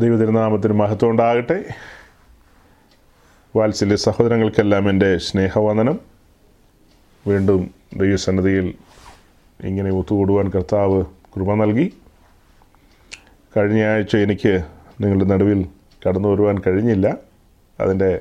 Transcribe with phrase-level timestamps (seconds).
[0.00, 1.64] ദൈവതിരുനാമത്തിന് മഹത്വം ഉണ്ടാകട്ടെ
[3.56, 6.00] വാത്സല്യ സഹോദരങ്ങൾക്കെല്ലാം എന്റെ സ്നേഹവന്ദനം.
[7.26, 8.74] വീണ്ടും ദൈവസന്നതിയിൽ
[9.60, 11.94] ഇങ്ങനെ ഒത്തുകൂടുവാൻ കർത്താവ് കൃപ നൽകി.
[13.56, 14.64] കഴിഞ്ഞ ആഴ്ച എനിക്ക്
[15.00, 15.66] നിങ്ങളുടെ നടുവിൽ
[16.08, 17.16] കടന്നു വരുവാൻ കഴിഞ്ഞില്ല.
[17.80, 18.20] അതിന്റെ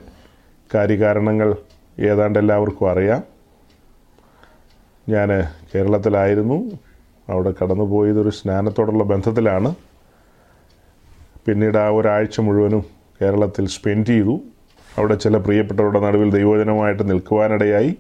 [0.76, 1.56] കാര്യകാരണങ്ങൾ
[2.00, 3.24] ഏതാണ്ട് എല്ലാവർക്കും അറിയാം.
[5.10, 5.30] ഞാൻ
[5.76, 6.72] കേരളത്തിലായിരുന്നു.
[7.30, 9.76] അവിടെ കടന്നുപോയതൊരു സ്നാനത്തോടുള്ള ബന്ധത്തിലാണ്.
[11.46, 12.86] പിന്നീട് ആ ഒരാഴ്ച മുഴുവനും
[13.22, 14.40] കേരളത്തിൽ സ്പെൻഡ് ചെയ്തു.
[14.98, 17.96] അവിടെ ചില പ്രിയപ്പെട്ടവരുടെ നടുവിൽ ദൈവജനമായിട്ട് നിൽക്കുവാനിടയായി.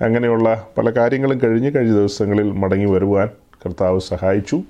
[0.00, 3.28] അങ്ങനെയുള്ള പല കാര്യങ്ങളും കഴിഞ്ഞ് കഴിഞ്ഞ ദിവസങ്ങളിൽ മടങ്ങി വരുവാൻ
[3.66, 4.62] കർത്താവ് സഹായിച്ചു.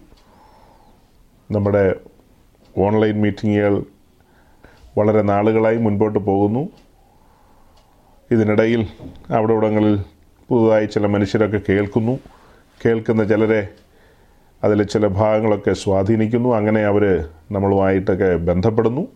[1.51, 1.95] നമ്മുടെ
[2.79, 3.83] ഓൺലൈൻ മീറ്റിങ്ങുകൾ
[4.99, 6.69] വളരെ നാളുകളായി മുൻപോട്ട് പോകുന്നു.
[8.31, 8.87] ഇതിനിടയിൽ
[9.31, 10.05] അവിടെ ഇവിടങ്ങളിൽ
[10.49, 12.19] പുതുതായി ചില മനുഷ്യരൊക്കെ കേൾക്കുന്നു.
[12.87, 13.69] കേൾക്കുന്ന ചിലരെ
[14.65, 16.55] അതിലെ ചില ഭാഗങ്ങളൊക്കെ സ്വാധീനിക്കുന്നു.
[16.55, 19.09] അങ്ങനെ അവർ നമ്മളുമായിട്ടൊക്കെ ബന്ധപ്പെടുന്നു.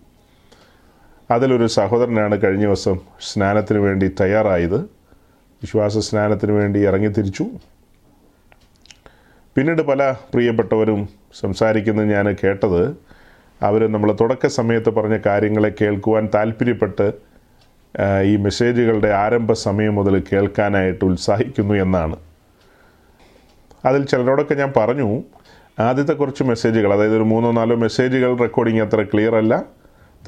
[1.31, 4.81] അതിലൊരു സഹോദരനാണ് കഴിഞ്ഞ ദിവസം സ്നാനത്തിന് വേണ്ടി തയ്യാറായത്.
[5.63, 7.45] വിശ്വാസ സ്നാനത്തിന് വേണ്ടി ഇറങ്ങിത്തിരിച്ചു
[9.57, 11.09] പിന്നീട് പല പ്രിയപ്പെട്ടവരും
[11.41, 12.97] സംസാരിക്കുന്നത് ഞാൻ കേട്ടത്
[13.63, 17.13] അവർ നമ്മൾ തുടക്ക സമയത്ത് പറഞ്ഞ കാര്യങ്ങളെ കേൾക്കുവാൻ താല്പര്യപ്പെട്ട്
[18.25, 22.17] ഈ മെസ്സേജുകളുടെ ആരംഭ സമയം മുതൽ കേൾക്കാനായിട്ട് ഉത്സാഹിക്കുന്നു എന്നാണ്.
[23.85, 25.23] അതിൽ ചിലരോടൊക്കെ ഞാൻ പറഞ്ഞു
[25.79, 29.63] ആദ്യത്തെ കുറച്ച് മെസ്സേജുകൾ അതായത് ഒരു മൂന്നോ നാലോ മെസ്സേജുകൾ റെക്കോർഡിങ് അത്ര ക്ലിയർ അല്ല.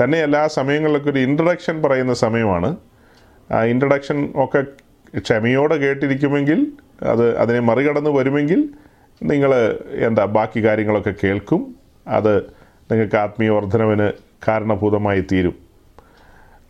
[0.03, 2.77] തന്നെയല്ല ആ സമയങ്ങളിലൊക്കെ ഒരു ഇൻട്രഡക്ഷൻ പറയുന്ന സമയമാണ്.
[3.51, 4.65] ആ ഇൻട്രഡക്ഷൻ ഒക്കെ
[5.19, 8.69] ക്ഷമയോടെ കേട്ടിരിക്കുമെങ്കിൽ അത് അതിനെ മറികടന്ന് വരുമെങ്കിൽ
[9.23, 11.75] നിങ്ങൾ എന്താ ബാക്കി കാര്യങ്ങളൊക്കെ കേൾക്കും.
[12.09, 12.39] അത്
[12.91, 14.13] നിങ്ങൾക്ക് ആത്മീയ വർധനവിന്
[14.49, 15.55] കാരണഭൂതമായി തീരും.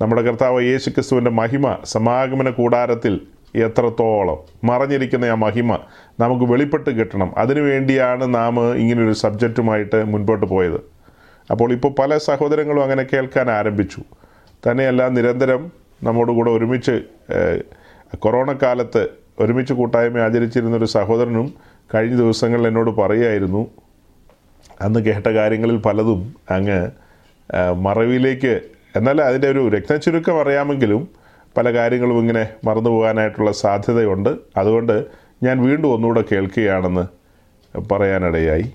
[0.01, 3.21] നമ്മുടെ കർത്താവ് യേശു ക്രിസ്തുവിന്റെ മഹിമ സമാഗമന കൂടാരത്തിൽ
[3.55, 4.39] എത്രത്തോളം?
[4.65, 5.79] മറഞ്ഞിരിക്കുന്ന ആ മഹിമ
[6.21, 7.35] നമുക്ക് വെളിപ്പെട്ട് കിട്ടണം.
[7.39, 10.81] അതിനുവേണ്ടിയാണ് നാം ഇങ്ങനൊരു സബ്ജക്റ്റുമായിട്ട് മുൻപോട്ട് പോയത്.
[11.51, 14.03] അപ്പോൾ ഇപ്പോൾ പല സഹോദരങ്ങളും അങ്ങനെ കേൾക്കാൻ ആരംഭിച്ചു.
[14.71, 17.03] തന്നെയല്ല നിരന്തരം നമ്മോടുകൂടെ ഒരുമിച്ച്
[18.17, 19.09] കൊറോണ കാലത്ത്
[19.41, 21.55] ഒരുമിച്ച് കൂട്ടായ്മ ആചരിച്ചിരുന്നൊരു സഹോദരനും
[21.95, 23.67] കഴിഞ്ഞ ദിവസങ്ങളിൽ എന്നോട് പറയുമായിരുന്നു
[24.83, 26.91] അന്ന് കേട്ട കാര്യങ്ങളിൽ പലതും അങ്ങ്
[27.77, 28.61] മറവിയിലേക്ക്
[28.97, 31.09] എന്നാൽ അതിന്റെ ഒരു രക്തചുരുക്കം അറിയാമെങ്കിലും
[31.57, 34.31] പല കാര്യങ്ങളും ഇങ്ങനെ മറന്നു പോകാനായിട്ടുള്ള സാധ്യതയുണ്ട്.
[34.57, 35.05] അതുകൊണ്ട്
[35.43, 37.05] ഞാൻ വീണ്ടും ഒന്നുകൂടെ കേൾക്കുകയാണെന്ന്
[37.93, 38.73] പറയാനിടയായി.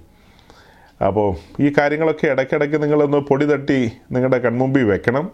[1.08, 1.28] അപ്പോൾ
[1.62, 5.30] ഈ കാര്യങ്ങളൊക്കെ ഇടയ്ക്കിടയ്ക്ക് നിങ്ങളൊന്ന് പൊടി തട്ടി നിങ്ങളുടെ കൺമുമ്പിൽ വെക്കണം.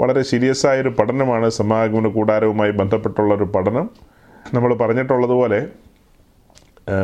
[0.00, 3.90] വളരെ സീരിയസ് ആയൊരു പഠനമാണ് സമാഗമന കൂടാരവുമായി ബന്ധപ്പെട്ടുള്ളൊരു പഠനം.
[4.54, 5.66] നമ്മൾ പറഞ്ഞിട്ടുള്ളതുപോലെ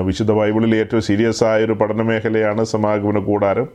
[0.01, 3.69] വിശുദ്ധ ബൈബിളിൽ ഏറ്റവും സീരിയസ് ആയൊരു പഠന മേഖലയാണ് സമാഗമന കൂടാരം.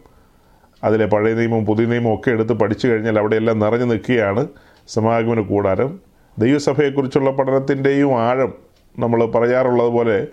[0.83, 4.47] അതിലെ പഴയ നിയമവും പുതിയ നിയമവും ഒക്കെ എടുത്ത് പഠിച്ചു കഴിഞ്ഞാൽ അവിടെയെല്ലാം നിറഞ്ഞു നിൽക്കുകയാണ്.
[4.87, 5.99] സമാഗമന കൂടാരം.
[6.39, 8.53] ദൈവസഭയെക്കുറിച്ചുള്ള പഠനത്തിന്റെയും ആഴം
[8.99, 10.27] നമ്മൾ പറയാറുള്ളതുപോലെ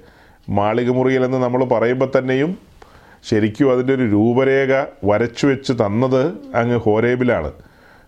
[0.51, 2.59] മാളികമുറിയിലെന്ന് നമ്മൾ പറയുമ്പോൾ തന്നെയും
[3.25, 6.23] ശരിക്കും അതിന്റെ ഒരു രൂപരേഖ വരച്ചു വെച്ച് തന്നത്
[6.55, 7.53] അങ്ങ് ഹോരേബിലാണ്.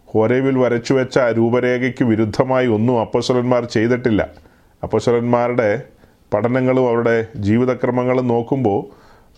[0.07, 4.29] ഹോരേബിൽ വരച്ചു വെച്ച ആ രൂപരേഖയ്ക്ക് വിരുദ്ധമായി ഒന്നും അപ്പസ്വലന്മാർ ചെയ്തിട്ടില്ല.
[4.83, 5.83] അപ്പസ്വലന്മാരുടെ
[6.35, 8.81] പഠനങ്ങളും അവരുടെ ജീവിതക്രമങ്ങളും നോക്കുമ്പോൾ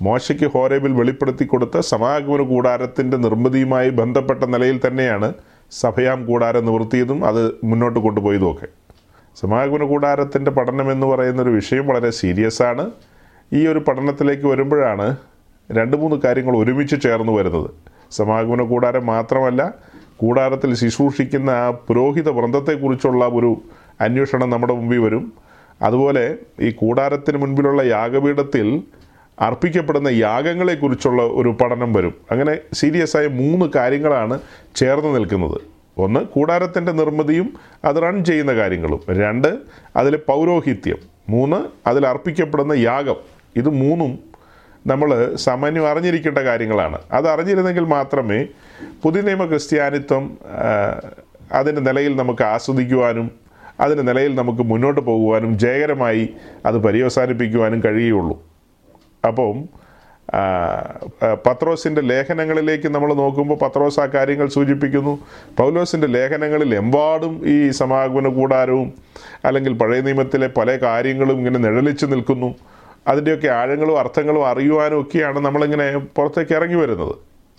[0.03, 5.33] മോശയ്ക്ക് ഹോരേബിൽ വെളിപ്പെടുത്തി കൊടുത്ത സമാഗമന കൂടാരത്തിന്റെ നിർമ്മിതിയുമായി ബന്ധപ്പെട്ട നിലയിൽ തന്നെയാണ്
[5.71, 8.67] സഭയാം കൂടാരം നിവൃത്തിയതും അത് മുന്നോട്ട് കൊണ്ടുപോയതുമൊക്കെ
[9.37, 12.91] സമാഗമന കൂടാരത്തിന്റെ പഠനം എന്ന് പറയുന്ന ഒരു വിഷയം വളരെ സീരിയസ് ആണ്.
[13.53, 15.17] ഈ ഒരു പഠനത്തിലേക്ക് വരുമ്പോഴാണ്
[15.73, 17.71] രണ്ട് മൂന്ന് കാര്യങ്ങൾ ഒരുമിച്ച് ചേർന്ന് വരുന്നത്.
[18.11, 19.75] സമാഗമന കൂടാരം മാത്രമല്ല
[20.17, 23.63] കൂടാരത്തിൽ ശുശ്രൂഷിക്കുന്ന ആ പുരോഹിത വൃന്ദത്തെക്കുറിച്ചുള്ള ഒരു
[24.01, 25.33] അന്വേഷണം നമ്മുടെ മുമ്പിൽ വരും.
[25.83, 28.83] അതുപോലെ ഈ കൂടാരത്തിന് മുൻപിലുള്ള യാഗപീഠത്തിൽ
[29.41, 32.15] അർപ്പിക്കപ്പെടുന്ന യാഗങ്ങളെക്കുറിച്ചുള്ള ഒരു പഠനം വരും.
[32.31, 34.41] അങ്ങനെ സീരിയസ് ആയ മൂന്ന് കാര്യങ്ങളാണ്
[34.77, 35.61] ചേർന്ന് നിൽക്കുന്നത്.
[35.99, 37.55] ഒന്ന് കൂടാരത്തിന്റെ നിർമ്മിതിയും
[37.85, 39.01] അത് റൺ ചെയ്യുന്ന കാര്യങ്ങളും.
[39.11, 39.49] രണ്ട്
[39.97, 40.97] അതിൽ പൗരോഹിത്യം.
[41.29, 43.17] മൂന്ന് അതിൽ അർപ്പിക്കപ്പെടുന്ന യാഗം.
[43.57, 44.19] ഇത് മൂന്നും
[44.87, 46.99] നമ്മൾ സാമാന്യം അറിഞ്ഞിരിക്കേണ്ട കാര്യങ്ങളാണ്.
[47.13, 48.47] അത് അറിഞ്ഞിരുന്നെങ്കിൽ മാത്രമേ
[49.03, 50.39] പുതിയ നിയമ ക്രിസ്ത്യാനിത്വം
[51.53, 53.31] അതിന്റെ നിലയിൽ നമുക്ക് ആസ്വദിക്കുവാനും
[53.81, 56.35] അതിന്റെ നിലയിൽ നമുക്ക് മുന്നോട്ട് പോകുവാനും ജയകരമായി
[56.67, 58.48] അത് പര്യവസാനിപ്പിക്കുവാനും കഴിയുള്ളൂ
[59.25, 59.69] അപ്പം
[61.47, 65.19] പത്രോസിന്റെ ലേഖനങ്ങളിലേക്ക് നമ്മൾ നോക്കുമ്പോൾ പത്രോസ് ആ കാര്യങ്ങൾ സൂചിപ്പിക്കുന്നു.
[65.59, 68.93] പൗലോസിന്റെ ലേഖനങ്ങളിൽ എമ്പാടും ഈ സമാഗമന കൂടാരവും
[69.45, 72.55] അല്ലെങ്കിൽ പഴയ നിയമത്തിലെ പല കാര്യങ്ങളും ഇങ്ങനെ നിഴലിച്ചു നിൽക്കുന്നു.
[73.09, 77.15] അതിന്റെയൊക്കെ ആഴങ്ങളും അർത്ഥങ്ങളും അറിയുവാനും ഒക്കെയാണ് നമ്മളിങ്ങനെ പുറത്തേക്ക് ഇറങ്ങി വരുന്നത്.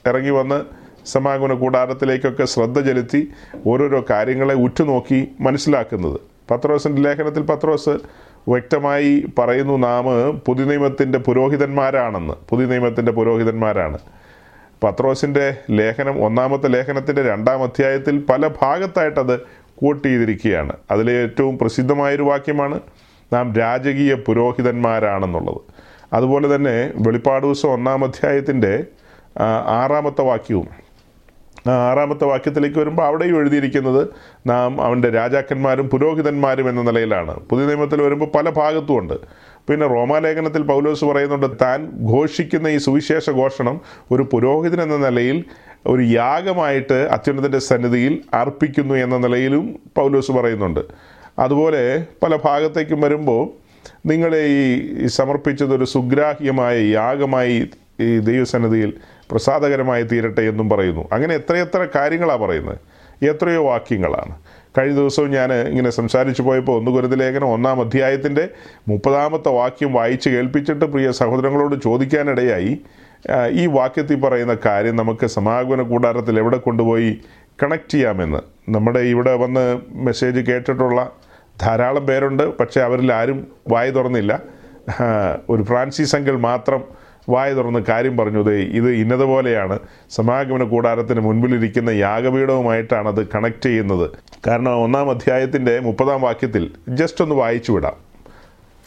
[0.07, 0.63] ഇറങ്ങി വന്ന്
[1.05, 3.27] സമാഗമന കൂടാരത്തിലേക്കൊക്കെ ശ്രദ്ധ ചെലുത്തി
[3.67, 6.19] ഓരോരോ കാര്യങ്ങളെ ഉറ്റുനോക്കി മനസ്സിലാക്കുന്നത്.
[6.51, 7.97] പത്രോസിന്റെ ലേഖനത്തിൽ പത്രോസ്
[8.49, 10.05] വ്യക്തമായി പറയുന്നു നാം
[10.47, 12.33] പുതുനിയമത്തിന്റെ പുരോഹിതന്മാരാണെന്ന്.
[12.49, 13.97] പുതുനിയമത്തിന്റെ പുരോഹിതന്മാരാണ്.
[14.83, 19.39] പത്രോസിന്റെ ലേഖനം ഒന്നാമത്തെ ലേഖനത്തിന്റെ രണ്ടാം അധ്യായത്തിൽ പല ഭാഗത്തായിട്ടത്
[19.75, 20.73] കോട്ട് ചെയ്തിരിക്കുകയാണ്.
[20.91, 22.79] അതിലെ ഏറ്റവും പ്രസിദ്ധമായൊരു വാക്യമാണ്
[23.33, 25.61] നാം രാജകീയ പുരോഹിതന്മാരാണെന്നുള്ളത്.
[26.13, 28.83] അതുപോലെ തന്നെ വെളിപ്പാട് ദിവസം ഒന്നാം അധ്യായത്തിന്റെ
[29.67, 30.67] ആറാമത്തെ വാക്യവും
[31.67, 34.07] ആറാമത്തെ വാക്യത്തിലേക്ക് വരുമ്പോൾ അവിടെയും എഴുതിയിരിക്കുന്നത്
[34.47, 37.39] നാം അവന്റെ രാജാക്കന്മാരും പുരോഹിതന്മാരും എന്ന നിലയിലാണ്.
[37.39, 39.13] പുതിയ നിയമത്തിൽ വരുമ്പോൾ പല ഭാഗത്തുമുണ്ട്
[39.69, 45.43] പിന്നെ റോമാലേഖനത്തിൽ പൗലോസ് പറയുന്നുണ്ട് താൻ ഘോഷിക്കുന്ന ഈ സുവിശേഷ ഘോഷണം ഒരു പുരോഹിതൻ എന്ന നിലയിൽ
[45.87, 50.79] ഒരു യാഗമായിട്ട് അത്യുന്നതന്റെ സന്നിധിയിൽ അർപ്പിക്കുന്നു എന്ന നിലയിലും പൗലോസ് പറയുന്നുണ്ട്.
[51.39, 53.49] അതുപോലെ പല ഭാഗത്തേക്കും വരുമ്പോൾ
[54.05, 54.43] നിങ്ങളെ
[55.03, 57.67] ഈ സമർപ്പിച്ചത് ഒരു സുഗ്രാഹ്യമായ യാഗമായി
[58.01, 58.93] ഈ ദൈവസന്നിധിയിൽ
[59.31, 61.07] പ്രസാദകരമായി തീരട്ടെ എന്നും പറയുന്നു.
[61.11, 62.77] അങ്ങനെ എത്രയെത്ര കാര്യങ്ങളാണ് പറയുന്നത്.
[63.25, 64.35] എത്രയോ വാക്യങ്ങളാണ്.
[64.77, 68.47] കഴിഞ്ഞ ദിവസവും ഞാൻ ഇങ്ങനെ സംസാരിച്ചു പോയപ്പോൾ ഒന്ന് ഗുരുതലേഖനം ഒന്നാം അധ്യായത്തിന്റെ
[68.87, 72.81] മുപ്പതാമത്തെ വാക്യം വായിച്ച് കേൾപ്പിച്ചിട്ട് പ്രിയ സഹോദരങ്ങളോട് ചോദിക്കാനിടയായി
[73.51, 77.21] ഈ വാക്യത്തിൽ പറയുന്ന കാര്യം നമുക്ക് സമാഗമന കൂടാരത്തിൽ എവിടെ കൊണ്ടുപോയി
[77.63, 78.39] കണക്ട് ചെയ്യാമെന്ന്.
[78.69, 81.11] നമ്മുടെ ഇവിടെ വന്ന് മെസ്സേജ് കേട്ടിട്ടുള്ള
[81.61, 84.39] ധാരാളം പേരുണ്ട് പക്ഷേ അവരിൽ ആരും വായി തുറന്നില്ല.
[85.49, 86.83] ഒരു ഫ്രാൻസിസ് അങ്കിൾ മാത്രം
[87.29, 89.79] വായ തുറന്ന് കാര്യം ദേ ഇത് ഇന്നതുപോലെയാണ്.
[90.09, 94.11] സമാഗമന കൂടാരത്തിന് മുൻപിലിരിക്കുന്ന യാഗപീഠവുമായിട്ടാണ് അത് കണക്ട് ചെയ്യുന്നത്.
[94.47, 97.97] കാരണം ഒന്നാം അധ്യായത്തിന്റെ മുപ്പതാം വാക്യത്തിൽ ജസ്റ്റ് ഒന്ന് വായിച്ചു വിടാം.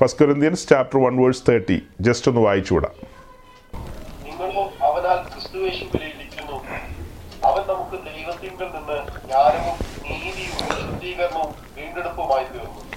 [0.01, 2.95] First Corinthians chapter one verse thirty just ഒന്ന് വായിച്ചു വിടാം.
[7.45, 12.92] അവൻ നമുക്ക് ദൈവത്തിങ്കിൽ നിന്ന് ജ്ഞാനവും നീതിയും വിശുദ്ധീകരണവും വീണ്ടെടുപ്പുമായി തീർന്നു.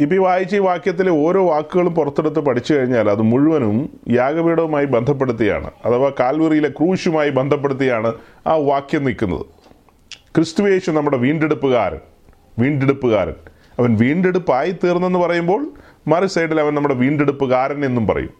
[0.00, 5.70] ഇപ്പോൾ ഈ വായിച്ച ഈ വാക്യത്തിലെ ഓരോ വാക്കുകളും പുറത്തെടുത്ത് പഠിച്ചു കഴിഞ്ഞാൽ അത് മുഴുവനും യാഗപീഠവുമായി ബന്ധപ്പെടുത്തിയാണ്.
[5.84, 8.14] അഥവാ കാൽവറിയിലെ ക്രൂശുമായി ബന്ധപ്പെടുത്തിയാണ്
[8.46, 9.46] ആ വാക്യം നിൽക്കുന്നത്.
[10.34, 11.98] ക്രിസ്തുവേശു നമ്മുടെ വീണ്ടെടുപ്പുകാരൻ
[12.58, 13.34] വീണ്ടെടുപ്പുകാരൻ.
[13.78, 15.70] അവൻ വീണ്ടെടുപ്പായി തീർന്നെന്ന് പറയുമ്പോൾ
[16.08, 18.30] മറു സൈഡിൽ അവൻ നമ്മുടെ വീണ്ടെടുപ്പുകാരൻ എന്നും പറയും.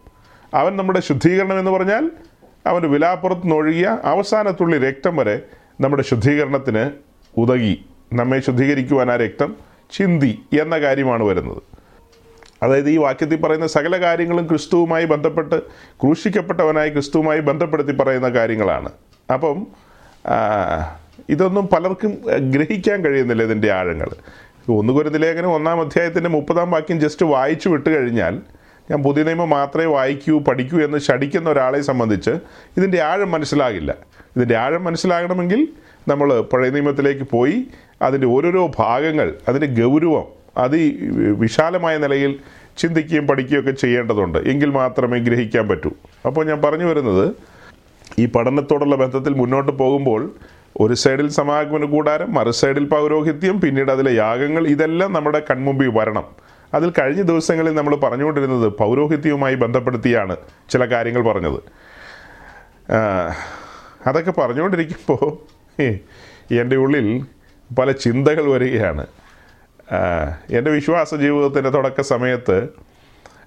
[0.53, 2.11] അവൻ നമ്മുടെ ശുദ്ധീകരണം എന്ന് പറഞ്ഞാൽ
[2.67, 5.41] അവന്റെ വിലാപ്പുറത്ത് നിന്നൊഴുകിയ അവസാനത്തുള്ളി രക്തം വരെ
[5.81, 6.91] നമ്മുടെ ശുദ്ധീകരണത്തിന്
[7.37, 11.61] ഉതകി നമ്മെ ശുദ്ധീകരിക്കുവാൻ ആ രക്തം ചിന്തി എന്ന കാര്യമാണ് വരുന്നത്.
[12.63, 15.63] അതായത് ഈ വാക്യത്തിൽ പറയുന്ന സകല കാര്യങ്ങളും ക്രിസ്തുവുമായി ബന്ധപ്പെട്ട്
[16.01, 18.89] ക്രൂശിക്കപ്പെട്ടവനായി ക്രിസ്തുവുമായി ബന്ധപ്പെടുത്തി പറയുന്ന കാര്യങ്ങളാണ്.
[19.33, 19.67] അപ്പം
[21.29, 22.11] ഇതൊന്നും പലർക്കും
[22.51, 24.09] ഗ്രഹിക്കാൻ കഴിയുന്നില്ല ഇതിന്റെ ആഴങ്ങൾ.
[24.69, 28.41] ഒന്ന് കുരുന്ന ലേഖനം ഒന്നാം അധ്യായത്തിന്റെ മുപ്പതാം വാക്യം ജസ്റ്റ് വായിച്ചു വിട്ട് കഴിഞ്ഞാൽ
[28.91, 32.31] ഞാൻ പുതിയ നിയമം മാത്രമേ വായിക്കൂ പഠിക്കൂ എന്ന് ശടിക്കുന്ന ഒരാളെ സംബന്ധിച്ച്
[32.77, 33.95] ഇതിന്റെ ആഴം മനസ്സിലാകില്ല.
[34.35, 35.67] ഇതിന്റെ ആഴം മനസ്സിലാകണമെങ്കിൽ
[36.07, 37.67] നമ്മൾ പഴയ നിയമത്തിലേക്ക് പോയി
[38.01, 40.25] അതിന്റെ ഓരോരോ ഭാഗങ്ങൾ അതിന്റെ ഗൗരവം
[40.57, 42.39] അതി വിശാലമായ നിലയിൽ
[42.77, 44.37] ചിന്തിക്കുകയും പഠിക്കുകയും ഒക്കെ ചെയ്യേണ്ടതുണ്ട്.
[44.37, 45.91] എങ്കിൽ മാത്രമേ ഗ്രഹിക്കാൻ പറ്റൂ.
[46.25, 47.35] അപ്പോൾ ഞാൻ പറഞ്ഞു വരുന്നത്
[48.19, 50.31] ഈ പഠനത്തോടുള്ള ബന്ധത്തിൽ മുന്നോട്ട് പോകുമ്പോൾ
[50.79, 56.25] ഒരു സൈഡിൽ സമാഗമന കൂടാരം മറു സൈഡിൽ പൗരോഹിത്യം പിന്നീട് അതിലെ യാഗങ്ങൾ ഇതെല്ലാം നമ്മുടെ കൺമുമ്പിൽ വരണം.
[56.73, 60.37] അതിൽ കഴിഞ്ഞ ദിവസങ്ങളിൽ നമ്മൾ പറഞ്ഞുകൊണ്ടിരുന്നത് പൗരോഹിത്യവുമായി ബന്ധപ്പെടുത്തിയാണ്
[60.69, 61.59] ചില കാര്യങ്ങൾ പറഞ്ഞത്.
[64.07, 65.37] അതൊക്കെ പറഞ്ഞുകൊണ്ടിരിക്കുമ്പോൾ
[66.61, 67.25] എന്റെ ഉള്ളിൽ
[67.79, 69.05] പല ചിന്തകൾ വരികയാണ്.
[70.51, 72.67] എന്റെ വിശ്വാസ ജീവിതത്തിന്റെ തുടക്ക സമയത്ത്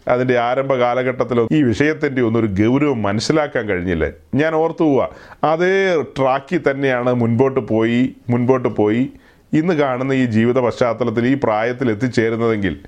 [0.09, 4.11] അതിന്റെ ആരംഭ കാലഘട്ടത്തിൽ ഈ വിഷയത്തിന്റെ ഒന്നൊരു ഗൗരവം മനസ്സിലാക്കാൻ കഴിഞ്ഞില്ല.
[4.35, 5.09] ഞാൻ ഓർത്തു പോവുക
[5.45, 9.11] അതേ ട്രാക്കിൽ തന്നെയാണ് മുൻപോട്ട് പോയി മുൻപോട്ട് പോയി
[9.53, 12.79] ഇന്ന് കാണുന്ന ഈ ജീവിത പശ്ചാത്തലത്തിൽ ഈ പ്രായത്തിൽ എത്തിച്ചേരുന്നതെങ്കിൽ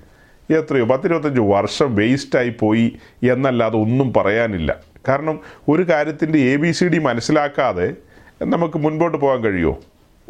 [0.51, 4.81] എത്രയോ പത്തിരുപത്തഞ്ച് വർഷം വേസ്റ്റായി പോയി എന്നല്ലാതെ ഒന്നും പറയാനില്ല.
[5.09, 7.95] കാരണം ഒരു കാര്യത്തിന്റെ എ ബി സി ഡി മനസ്സിലാക്കാതെ
[8.43, 9.79] നമുക്ക് മുൻപോട്ട് പോകാൻ കഴിയുമോ?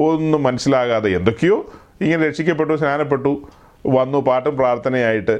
[0.04, 1.56] ഒന്നും മനസ്സിലാകാതെ എന്തൊക്കെയോ
[2.00, 3.32] ഇങ്ങനെ രക്ഷിക്കപ്പെട്ടു സ്നാനപ്പെട്ടു
[3.86, 5.36] വന്നു പാട്ടും പ്രാർത്ഥനയായിട്ട്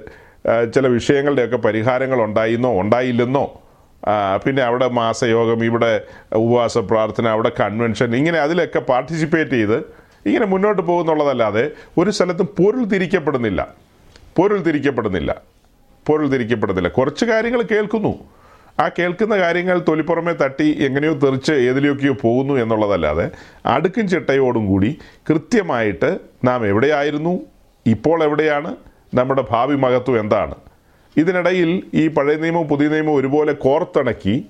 [0.74, 3.44] ചില വിഷയങ്ങളുടെയൊക്കെ പരിഹാരങ്ങൾ ഉണ്ടായിന്നോ ഉണ്ടായില്ലെന്നോ
[4.44, 5.90] പിന്നെ അവിടെ മാസയോഗം ഇവിടെ
[6.36, 9.78] ഉപവാസ പ്രാർത്ഥന അവിടെ കൺവെൻഷൻ ഇങ്ങനെ അതിലൊക്കെ പാർട്ടിസിപ്പേറ്റ് ചെയ്ത്
[10.26, 13.60] ഇങ്ങനെ മുന്നോട്ട് പോകുന്നുള്ളതല്ലാതെ ഒരു സ്ഥലത്തും പൊരുൾ തിരിക്കപ്പെടുന്നില്ല.
[14.36, 15.31] പൊരുൾ തിരിക്കപ്പെടുന്നില്ല.
[16.06, 16.88] പൊരുൾ തിരിക്കപ്പെടുന്നില്ല.
[16.88, 18.12] കുറച്ച് കാര്യങ്ങൾ കേൾക്കുന്നു.
[18.81, 23.26] ആ കേൾക്കുന്ന കാര്യങ്ങൾ തൊലിപ്പുറമെ തട്ടി എങ്ങനെയോ തെറിച്ച് ഏതിലെയൊക്കെയോ പോകുന്നു എന്നുള്ളതല്ലാതെ
[23.67, 24.91] അടുക്കും ചിട്ടയോടും കൂടി
[25.29, 26.10] കൃത്യമായിട്ട്
[26.44, 27.34] നാം എവിടെയായിരുന്നു
[27.86, 28.76] ഇപ്പോൾ എവിടെയാണ്
[29.14, 30.55] നമ്മുടെ ഭാവി മഹത്വം എന്താണ്.
[31.17, 34.46] ഇതിനിടയിൽ ഈ പഴയ നിയമവും പുതിയ നിയമവും ഒരുപോലെ കോർത്തിണക്കി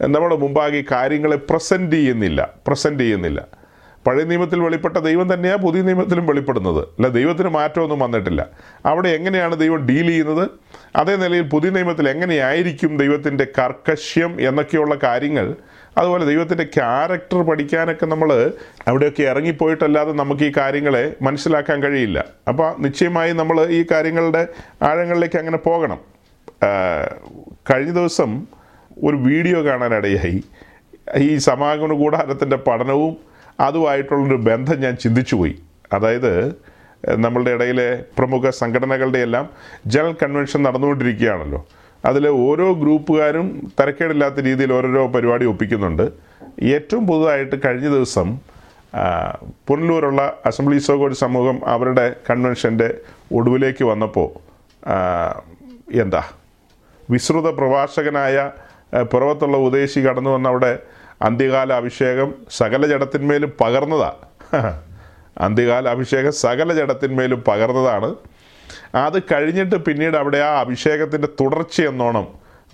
[0.00, 3.59] നമ്മുടെ മുമ്പാകെ കാര്യങ്ങളെ പ്രസന്റ് ചെയ്യുന്നില്ല പ്രസന്റ് ചെയ്യുന്നില്ല.
[4.06, 6.78] പഴയ നിയമത്തിൽ വെളിപ്പെട്ട ദൈവം തന്നെയാണ് പുതിയ നിയമത്തിലും വെളിപ്പെടുന്നത്.
[6.78, 8.46] അല്ല ദൈവത്തിന് മാറ്റമൊന്നും വന്നിട്ടില്ല.
[8.86, 10.50] അവിടെ എങ്ങനെയാണ് ദൈവം ഡീൽ ചെയ്യുന്നത്?
[10.96, 15.54] അതേ നിലയിൽ പുതിയ നിയമത്തിൽ എങ്ങനെയായിരിക്കും ദൈവത്തിന്റെ കർക്കശ്യം എന്നൊക്കെയുള്ള കാര്യങ്ങൾ
[15.98, 18.52] അതുപോലെ ദൈവത്തിന്റെ ക്യാരക്ടർ പഠിക്കാനൊക്കെ നമ്മൾ
[18.88, 22.24] അവിടെയൊക്കെ ഇറങ്ങിപ്പോയിട്ടല്ലാതെ നമുക്ക് ഈ കാര്യങ്ങളെ മനസ്സിലാക്കാൻ കഴിയില്ല.
[22.48, 24.48] അപ്പോൾ നിശ്ചയമായി നമ്മൾ ഈ കാര്യങ്ങളുടെ
[24.82, 25.98] ആഴങ്ങളിലേക്ക് അങ്ങനെ പോകണം.
[27.70, 28.46] കഴിഞ്ഞ ദിവസം
[29.04, 30.44] ഒരു വീഡിയോ കാണാനിടയായി.
[31.16, 33.29] ഈ സമാഗമന കൂടാരത്തിന്റെ പഠനവും
[33.60, 35.54] അതുമായിട്ടുള്ളൊരു ബന്ധം ഞാൻ ചിന്തിച്ചു പോയി.
[35.92, 36.32] അതായത്
[37.18, 37.86] നമ്മളുടെ ഇടയിലെ
[38.18, 39.44] പ്രമുഖ സംഘടനകളുടെ എല്ലാം
[39.86, 41.60] ജനറൽ കൺവെൻഷൻ നടന്നുകൊണ്ടിരിക്കുകയാണല്ലോ.
[42.04, 43.46] അതിൽ ഓരോ ഗ്രൂപ്പുകാരും
[43.80, 46.06] തരക്കേടില്ലാത്ത രീതിയിൽ ഓരോരോ പരിപാടി ഒപ്പിക്കുന്നുണ്ട്.
[46.74, 48.28] ഏറ്റവും പുതുതായിട്ട് കഴിഞ്ഞ ദിവസം
[49.66, 52.88] പുനലൂരുള്ള അസംബ്ലി സോകോട് സമൂഹം അവരുടെ കൺവെൻഷന്റെ
[53.32, 54.28] ഒടുവിലേക്ക് വന്നപ്പോൾ
[56.00, 56.22] എന്താ
[57.08, 58.36] വിശ്രുത പ്രഭാഷകനായ
[58.92, 60.70] ഏഹ്, പുറത്തുള്ള ഉദ്ദേശി കടന്നു വന്ന അവിടെ
[61.22, 64.14] അന്ത്യകാല അഭിഷേകം സകല ജഡത്തിന്മേലും പകർന്നതാ.
[65.38, 68.14] അന്ത്യകാല അഭിഷേകം സകല ജഡത്തിന്മേലും പകർന്നതാണ്.
[68.94, 72.26] അത് കഴിഞ്ഞിട്ട് പിന്നീട് അവിടെ ആ അഭിഷേകത്തിന്റെ തുടർച്ചയെന്നോണം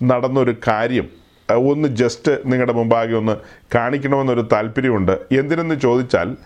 [0.03, 1.07] നടന്നൊരു കാര്യം.
[1.51, 3.37] ഒന്ന് ജസ്റ്റ് നിങ്ങളുടെ മുമ്പാകെ ഒന്ന്
[3.75, 5.19] കാണിക്കണമെന്നൊരു താല്പര്യമുണ്ട്.
[5.31, 6.37] എന്തിനെന്ന് ചോദിച്ചാൽ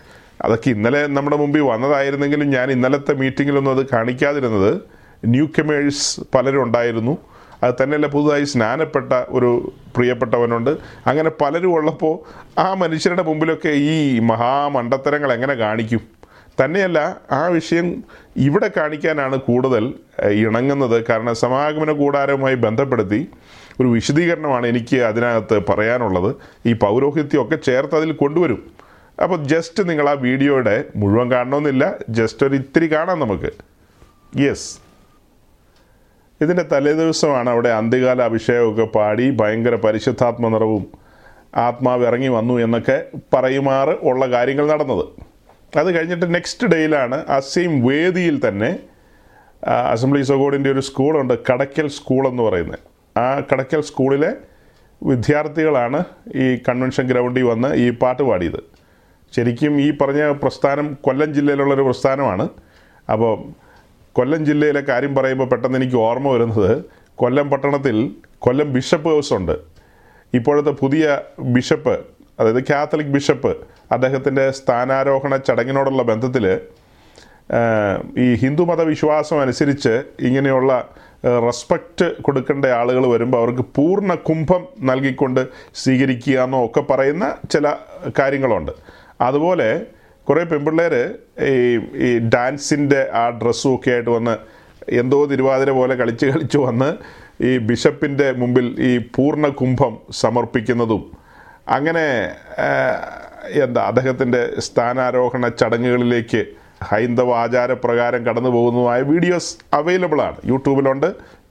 [0.44, 4.80] അതൊക്കെ ഇന്നലെ നമ്മുടെ മുമ്പിൽ വന്നതായിരുന്നെങ്കിലും ഞാൻ ഇന്നലത്തെ മീറ്റിങ്ങിലൊന്നും അത് കാണിക്കാതിരുന്നത്
[5.24, 7.18] ന്യൂ കമേഴ്സ് പലരും ഉണ്ടായിരുന്നു
[7.62, 9.50] അത് തന്നെയല്ല പുതുതായി സ്നാനപ്പെട്ട ഒരു
[9.96, 10.70] പ്രിയപ്പെട്ടവനുണ്ട്.
[11.10, 12.14] അങ്ങനെ പലരും ഉള്ളപ്പോൾ
[12.64, 16.02] ആ മനുഷ്യരുടെ മുമ്പിലൊക്കെ ഈ മഹാമണ്ടത്തരങ്ങൾ എങ്ങനെ കാണിക്കും?
[16.60, 16.98] തന്നെയല്ല
[17.32, 17.86] ആ വിഷയം
[18.46, 19.84] ഇവിടെ കാണിക്കാനാണ് കൂടുതൽ
[20.42, 20.96] ഇണങ്ങുന്നത്.
[21.10, 23.20] കാരണം സമാഗമന കൂടാരവുമായി ബന്ധപ്പെടുത്തി
[23.80, 26.30] ഒരു വിശദീകരണമാണ് എനിക്ക് അതിനകത്ത് പറയാനുള്ളത്.
[26.66, 28.60] ഈ പൗരോഹിത്യമൊക്കെ ചേർത്ത് അതിൽ കൊണ്ടുവരും.
[29.22, 31.84] അപ്പോൾ ജസ്റ്റ് നിങ്ങൾ ആ വീഡിയോയുടെ മുഴുവൻ കാണണമെന്നില്ല.
[32.18, 33.50] ജസ്റ്റ് ഒരു ഇത്തിരി കാണാം നമുക്ക്.
[34.42, 34.68] യെസ്
[36.42, 40.84] ഇതിന്റെ തലേദിവസമാണ് അവിടെ അന്ത്യകാല അഭിഷേകമൊക്കെ പാടി ഭയങ്കര പരിശുദ്ധാത്മ നിറവും
[41.66, 42.96] ആത്മാവ് ഇറങ്ങി വന്നു എന്നൊക്കെ
[43.34, 45.04] പറയുമാറ് ഉള്ള കാര്യങ്ങൾ നടന്നത്.
[45.80, 48.70] അത് കഴിഞ്ഞിട്ട് നെക്സ്റ്റ് ഡേയിലാണ് ആ സെയിം വേദിയിൽ തന്നെ
[49.94, 52.80] അസംബ്ലി ഓഫ് ഒരു സ്കൂളുണ്ട് കടക്കൽ സ്കൂൾ എന്ന് പറയുന്നത്.
[53.18, 54.32] ആ കടക്കൽ സ്കൂളിലെ
[55.02, 55.98] വിദ്യാർത്ഥികളാണ്
[56.44, 58.60] ഈ കൺവെൻഷൻ ഗ്രൗണ്ടിൽ വന്ന് ഈ പാട്ട് പാടിയത്.
[59.36, 62.44] ശരിക്കും ഈ പറഞ്ഞ പ്രസ്ഥാനം കൊല്ലം ജില്ലയിലുള്ളൊരു പ്രസ്ഥാനമാണ്.
[63.12, 63.32] അപ്പോൾ
[64.12, 67.96] കൊല്ലം ജില്ലയിലെ കാര്യം പറയുമ്പോൾ പെട്ടെന്ന് എനിക്ക് ഓർമ്മ വരുന്നത് കൊല്ലം പട്ടണത്തിൽ
[68.38, 69.54] കൊല്ലം ബിഷപ്പ് ഹൗസ് ഉണ്ട്.
[70.34, 71.18] ഇപ്പോഴത്തെ പുതിയ
[71.54, 71.94] ബിഷപ്പ്
[72.40, 73.52] അതായത് കാത്തലിക് ബിഷപ്പ്
[73.92, 76.44] അദ്ദേഹത്തിന്റെ സ്ഥാനാരോഹണ ചടങ്ങിനോടുള്ള ബന്ധത്തിൽ
[78.18, 80.72] ഈ ഹിന്ദുമത വിശ്വാസം അനുസരിച്ച് ഇങ്ങനെയുള്ള
[81.46, 85.42] റെസ്പെക്റ്റ് കൊടുക്കേണ്ട ആളുകൾ വരുമ്പോൾ അവർക്ക് പൂർണ കുംഭം നൽകിക്കൊണ്ട്
[85.74, 87.74] സ്വീകരിക്കുക എന്നോ ഒക്കെ പറയുന്ന ചില
[88.18, 88.72] കാര്യങ്ങളുണ്ട്.
[89.20, 89.68] അതുപോലെ
[90.32, 90.94] കുറേ പെൺപിള്ളേർ
[91.46, 91.56] ഈ
[92.06, 94.34] ഈ ഡാൻസിന്റെ ആ ഡ്രസ്സും ഒക്കെ ആയിട്ട് വന്ന്
[94.88, 96.88] എന്തോ തിരുവാതിര പോലെ കളിച്ച് കളിച്ച് വന്ന്
[97.44, 101.02] ഈ ബിഷപ്പിന്റെ മുമ്പിൽ ഈ പൂർണ കുംഭം സമർപ്പിക്കുന്നതും.
[101.68, 102.06] അങ്ങനെ
[103.64, 106.42] എന്താ അദ്ദേഹത്തിന്റെ സ്ഥാനാരോഹണ ചടങ്ങുകളിലേക്ക്
[106.82, 111.08] ഹൈന്ദവ ആചാരപ്രകാരം കടന്നു പോകുന്നതുമായ വീഡിയോസ് അവൈലബിളാണ് യൂട്യൂബിലുണ്ട്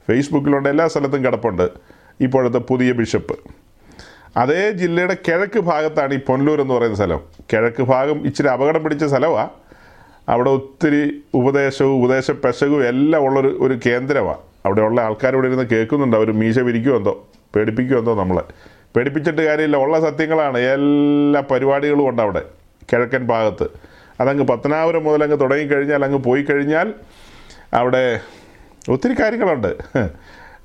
[0.08, 1.70] ഫേസ്ബുക്കിലുണ്ട് എല്ലാ സ്ഥലത്തും കിടപ്പുണ്ട്.
[2.20, 3.38] ഇപ്പോഴത്തെ പുതിയ ബിഷപ്പ്.
[4.38, 7.22] അതേ ജില്ലയുടെ കിഴക്ക് ഭാഗത്താണ് ഈ പൊന്നലൂർ എന്ന് പറയുന്ന സ്ഥലം.
[7.54, 9.50] കിഴക്ക് ഭാഗം ഇച്ചിരി അപകടം പിടിച്ച സ്ഥലമാണ്
[10.30, 16.18] അവിടെ ഒത്തിരി ഉപദേശവും ഉപദേശ പെശകും എല്ലാം ഉള്ളൊരു ഒരു കേന്ദ്രമാണ് അവിടെയുള്ള ആൾക്കാർ ഇവിടെ ഇരുന്ന് കേൾക്കുന്നുണ്ട്.
[16.18, 18.44] അവർ മീശ പിരിക്കുമോ എന്തോ പേടിപ്പിക്കുമോ എന്തോ നമ്മളെ.
[18.96, 19.78] പേടിപ്പിച്ചിട്ട് കാര്യമില്ല.
[19.78, 20.58] ഉള്ള സത്യങ്ങളാണ്.
[20.58, 22.42] എല്ലാ പരിപാടികളും ഉണ്ട് അവിടെ
[22.94, 23.68] കിഴക്കൻ ഭാഗത്ത്.
[24.20, 26.94] അതങ്ങ് പത്തനാപുരം മുതൽ അങ്ങ് തുടങ്ങിക്കഴിഞ്ഞാൽ അങ്ങ് പോയി കഴിഞ്ഞാൽ
[27.74, 28.20] അവിടെ
[28.90, 29.76] ഒത്തിരി കാര്യങ്ങളുണ്ട്.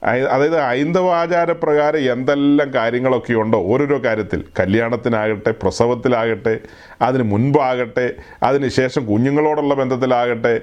[0.07, 3.59] അതായത് ഹൈന്ദവ ആചാരപ്രകാരം എന്തെല്ലാം കാര്യങ്ങളൊക്കെ ഉണ്ടോ?
[3.59, 4.45] ഓരോരോ കാര്യത്തിൽ.
[4.61, 6.59] കല്യാണത്തിനാകട്ടെ പ്രസവത്തിലാകട്ടെ
[7.03, 10.61] അതിന് മുൻപാകട്ടെ അതിന് ശേഷം കുഞ്ഞുങ്ങളോടുള്ള ബന്ധത്തിലാകട്ടെ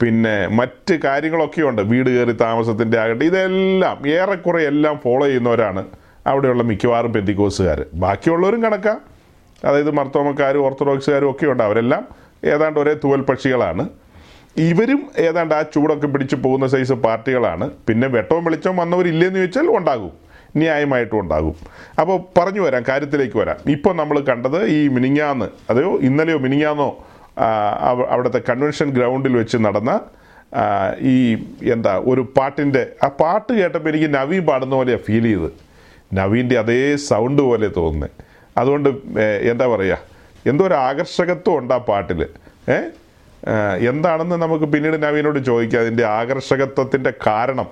[0.00, 1.82] പിന്നെ മറ്റ് കാര്യങ്ങളൊക്കെ ഉണ്ട്.
[1.82, 3.24] വീട് കയറി താമസത്തിന്റെ ആകട്ടെ.
[3.24, 5.86] ഇതെല്ലാം ഏറെക്കുറെ എല്ലാം ഫോളോ ചെയ്യുന്നവരാണ്
[6.26, 9.00] അവിടെയുള്ള മിക്കവാറും പെന്തിക്കോസുകാർ ബാക്കിയുള്ളവരും കണക്കാം.
[9.64, 11.62] അതായത് മർത്തോമക്കാരും ഓർത്തഡോക്സുകാരും ഒക്കെ ഉണ്ട്.
[11.62, 12.08] അവരെല്ലാം
[12.44, 13.88] ഏതാണ്ട് ഒരേ തൂവൽ പക്ഷികളാണ്
[14.64, 17.66] ഇവരും ഏതാണ്ട് ആ ചൂടൊക്കെ പിടിച്ചു പോകുന്ന സൈസ് പാർട്ടികളാണ്.
[17.88, 20.12] പിന്നെ വെട്ടവും വെളിച്ചവും വന്നവരില്ലെന്ന് ചോദിച്ചാൽ ഉണ്ടാകും.
[20.56, 21.54] ന്യായമായിട്ടും ഉണ്ടാകും.
[22.00, 23.58] അപ്പോൾ പറഞ്ഞു വരാം കാര്യത്തിലേക്ക് വരാം.
[23.68, 26.88] ഇപ്പോൾ നമ്മൾ കണ്ടത് ഈ മിനിങ്ങാന്ന് അതെയോ ഇന്നലെയോ മിനിങ്ങാന്നോ
[28.10, 29.92] അവിടുത്തെ കൺവെൻഷൻ ഗ്രൗണ്ടിൽ വെച്ച് നടന്ന
[31.06, 31.14] ഈ
[31.72, 35.48] എന്താ ഒരു പാട്ടിന്റെ ആ പാട്ട് കേട്ടപ്പോൾ എനിക്ക് നവീൻ പാടുന്ന പോലെയാണ് ഫീൽ ചെയ്ത്
[36.14, 38.12] നവീന്റെ അതേ സൗണ്ട് പോലെ തോന്നുന്നത്
[38.56, 38.88] അതുകൊണ്ട്
[39.50, 39.98] എന്താ പറയുക
[40.46, 42.20] എന്തോ ഒരു ആകർഷകത്വം ഉണ്ട് ആ പാട്ടിൽ
[42.68, 42.76] ഏ?
[42.76, 42.78] ആ,
[43.88, 45.80] എന്താണെന്ന് നമുക്ക് പിന്നീട് നവീനോട് ചോദിക്കാം.
[45.80, 47.66] അതിന്റെ ആകർഷകത്വത്തിന്റെ കാരണം.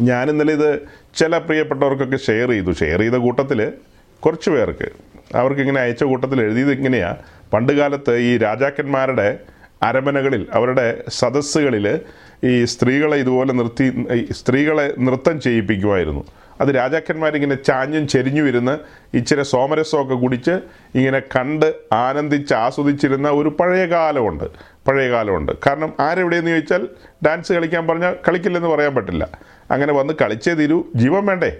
[0.00, 0.82] ഞാൻ ഇന്നലെ ഇത്
[1.14, 2.72] ചില പ്രിയപ്പെട്ടവർക്കൊക്കെ ഷെയർ ചെയ്തു.
[2.72, 3.72] ഷെയർ ചെയ്ത കൂട്ടത്തിൽ
[4.20, 4.88] കുറച്ച് പേർക്ക്.
[5.34, 7.16] അവർക്ക് ഇങ്ങനെ അയച്ച കൂട്ടത്തിൽ എഴുതിയത് ഇങ്ങനെയാണ്
[7.52, 9.38] പണ്ട് കാലത്ത് ഈ രാജാക്കന്മാരുടെ
[9.82, 12.00] അരമനകളിൽ അവരുടെ സദസ്സുകളിൽ
[12.44, 16.24] ഈ സ്ത്രീകളെ ഇതുപോലെ നിർത്തി സ്ത്രീകളെ നൃത്തം ചെയ്യിപ്പിക്കുമായിരുന്നു.
[16.60, 18.78] അത് രാജാക്കന്മാരിങ്ങനെ ചാഞ്ഞും ചെരിഞ്ഞു ഇരുന്ന്
[19.16, 20.50] ഇച്ചിരി സോമരസമൊക്കെ കുടിച്ച്
[20.94, 24.44] ഇങ്ങനെ കണ്ട് ആനന്ദിച്ച് ആസ്വദിച്ചിരുന്ന ഒരു പഴയ കാലമുണ്ട്
[24.86, 26.88] പഴയ കാലമുണ്ട് കാരണം ആരെവിടെയെന്ന് ചോദിച്ചാൽ
[27.26, 29.28] ഡാൻസ് കളിക്കാൻ പറഞ്ഞാൽ കളിക്കില്ലെന്ന് പറയാൻ പറ്റില്ല.
[29.70, 30.84] അങ്ങനെ വന്ന് കളിച്ചേ തീരൂ.
[30.94, 31.56] ജീവൻ വേണ്ടേ?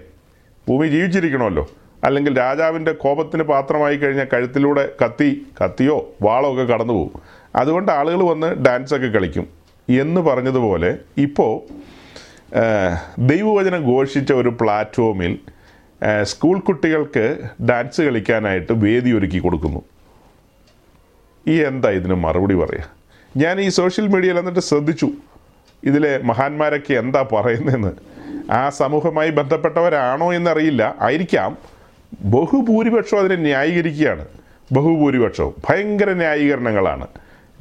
[0.69, 1.69] ഭൂമി ജീവിച്ചിരിക്കണമല്ലോ.
[2.03, 7.21] അല്ലെങ്കിൽ രാജാവിന്റെ കോപത്തിന് പാത്രമായി കഴിഞ്ഞാൽ കഴുത്തിലൂടെ കത്തി കത്തിയോ വാളോ ഒക്കെ കടന്നു പോകും.
[7.55, 9.47] അതുകൊണ്ട് ആളുകൾ വന്ന് ഡാൻസൊക്കെ കളിക്കും.
[9.89, 11.61] എന്ന് പറഞ്ഞതുപോലെ ഇപ്പോൾ
[13.19, 15.39] ദൈവവചനം ഘോഷിച്ച ഒരു പ്ലാറ്റ്ഫോമിൽ
[16.23, 17.37] സ്കൂൾ കുട്ടികൾക്ക്
[17.69, 19.81] ഡാൻസ് കളിക്കാനായിട്ട് വേദി ഒരുക്കി കൊടുക്കുന്നു.
[21.47, 23.02] ഈ എന്താ ഇതിന് മറുപടി പറയുക
[23.37, 25.09] ഞാൻ ഈ സോഷ്യൽ മീഡിയയിൽ എന്നിട്ട് ശ്രദ്ധിച്ചു.
[25.83, 27.91] ഇതിലെ മഹാന്മാരൊക്കെ എന്താ പറയുന്നതെന്ന്.
[28.51, 30.95] ആ സമൂഹമായി ബന്ധപ്പെട്ടവരാണോ എന്നറിയില്ല.
[31.01, 31.57] ആയിരിക്കാം.
[32.21, 34.25] ബഹുഭൂരിപക്ഷം അതിനെ ന്യായീകരിക്കുകയാണ്.
[34.71, 35.53] ബഹുഭൂരിപക്ഷവും.
[35.69, 37.07] ഭയങ്കര ന്യായീകരണങ്ങളാണ്.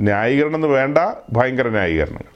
[0.00, 0.98] ന്യായീകരണം എന്ന് വേണ്ട
[1.32, 2.32] ഭയങ്കര ന്യായീകരണങ്ങൾ.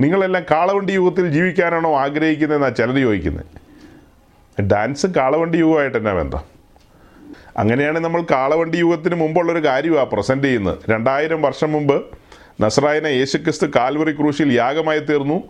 [0.00, 6.55] നിങ്ങളെല്ലാം കാളവണ്ടി യുഗത്തിൽ ജീവിക്കാനാണോ ആഗ്രഹിക്കുന്നതെന്നാണ് ചിലർ ചോദിക്കുന്നത് ഡാൻസും കാളവണ്ടി യുഗമായിട്ട് എന്നാ ബന്ധം?
[7.56, 10.78] അങ്ങനെയാണ് നമ്മൾ കാളവണ്ടി യുഗത്തിന് മുമ്പുള്ളൊരു കാര്യമാണ് പ്രസന്റ് ചെയ്യുന്നത്.
[10.90, 12.04] രണ്ടായിരം വർഷം മുമ്പ്
[12.60, 15.42] നസ്രായനെ യേശുക്രിസ്തു കാൽവറി ക്രൂശിൽ യാഗമായി തീർന്നു.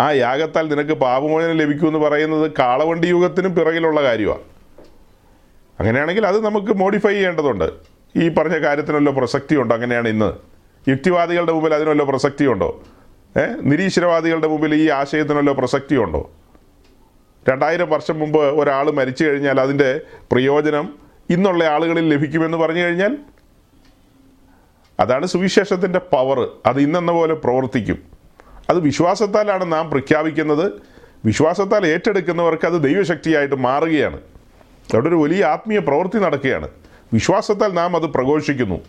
[0.00, 4.40] ആ യാഗത്താൽ നിനക്ക് പാപമോചനം ലഭിക്കുമെന്ന് പറയുന്നത് കാളവണ്ടി യുഗത്തിനും പിറകിലുള്ള കാര്യമാണ്
[5.80, 7.70] അങ്ങനെയാണെങ്കിൽ അത് നമുക്ക് മോഡിഫൈ ചെയ്യേണ്ടതുണ്ട്.
[8.16, 9.74] ഈ പറഞ്ഞ കാര്യത്തിനല്ലോ പ്രസക്തിയുണ്ടോ?
[9.74, 10.32] അങ്ങനെയാണ് ഇന്ന്.
[10.90, 12.80] യുക്തിവാദികളുടെ മുമ്പിൽ അതിനല്ലോ പ്രസക്തിയുണ്ടോ?
[13.38, 13.46] ഏ?
[13.62, 16.30] നിരീശ്വരവാദികളുടെ മുമ്പിൽ ഈ ആശയത്തിനല്ലോ പ്രസക്തിയുണ്ടോ?
[17.48, 20.00] രണ്ടായിരം വർഷം മുമ്പ് ഒരാൾ മരിച്ചു കഴിഞ്ഞാൽ അതിന്റെ
[20.32, 23.16] പ്രയോജനം ഇന്നുള്ള ആളുകളിൽ ലഭിക്കുമെന്ന് പറഞ്ഞു കഴിഞ്ഞാൽ
[25.00, 27.98] അതാണ് സുവിശേഷത്തിന്റെ പവർ അത് ഇന്നെന്ന പോലെ പ്രവർത്തിക്കും.
[28.70, 30.72] അത് വിശ്വാസത്താലാണ് നാം പ്രഖ്യാപിക്കുന്നത്.
[31.24, 34.16] വിശ്വാസത്താൽ ഏറ്റെടുക്കുന്നവർക്ക് അത് ദൈവശക്തിയായിട്ട് മാറുകയാണ്.
[34.94, 36.68] അവിടെ ഒരു വലിയ ആത്മീയ പ്രവൃത്തി നടക്കുകയാണ്.
[37.12, 38.80] വിശ്വാസത്താൽ നാം അത് പ്രഘോഷിക്കുന്നു.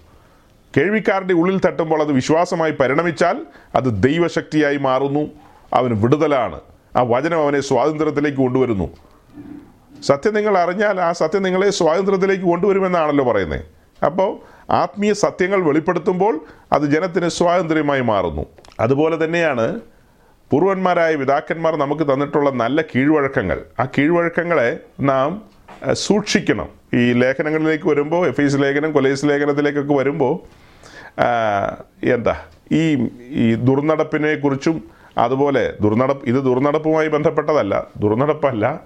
[0.78, 3.46] കേൾവിക്കാരുടെ ഉള്ളിൽ തട്ടുമ്പോൾ അത് വിശ്വാസമായി പരിണമിച്ചാൽ
[3.76, 5.30] അത് ദൈവശക്തിയായി മാറുന്നു.
[5.74, 6.62] അവന് വിടുതലാണ്.
[6.96, 8.90] ആ വചനം അവനെ സ്വാതന്ത്ര്യത്തിലേക്ക് കൊണ്ടുവരുന്നു.
[10.02, 13.64] സത്യം നിങ്ങൾ അറിഞ്ഞാൽ ആ സത്യം നിങ്ങളെ സ്വാതന്ത്ര്യത്തിലേക്ക് കൊണ്ടുവരുമെന്നാണല്ലോ പറയുന്നത്
[14.06, 14.32] അപ്പോൾ
[14.72, 16.42] ആത്മീയ സത്യങ്ങൾ വെളിപ്പെടുത്തുമ്പോൾ
[16.74, 18.46] അത് ജനത്തിന് സ്വാതന്ത്ര്യമായി മാറുന്നു.
[18.80, 19.82] അതുപോലെ തന്നെയാണ്
[20.52, 23.60] പൂർവന്മാരായ പിതാക്കന്മാർ നമുക്ക് തന്നിട്ടുള്ള നല്ല കീഴ്വഴക്കങ്ങൾ.
[23.80, 25.42] ആ കീഴ്വഴക്കങ്ങളെ നാം
[25.94, 26.70] സൂക്ഷിക്കണം.
[26.94, 30.34] ഈ ലേഖനങ്ങളിലേക്ക് വരുമ്പോൾ എഫ് ഐസ് ലേഖനം കൊലേസ് ലേഖനത്തിലേക്കൊക്കെ വരുമ്പോൾ
[32.04, 32.36] എന്താ
[32.72, 32.82] ഈ
[33.30, 34.84] ഈ ദുർനടപ്പിനെ കുറിച്ചും
[35.18, 38.82] അതുപോലെ ദുർനടപ്പ് ഇത് ദുർനടപ്പുമായി ബന്ധപ്പെട്ടതല്ല ദുർനടപ്പല്ല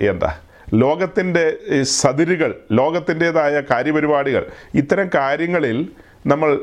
[0.00, 0.38] എന്താ?
[0.74, 5.88] ലോകത്തിന്റെ സതിരുകൾ ലോകത്തിന്റെതായ കാര്യപരിപാടികൾ ഇത്തരം കാര്യങ്ങളിൽ
[6.26, 6.58] നമ്മൾ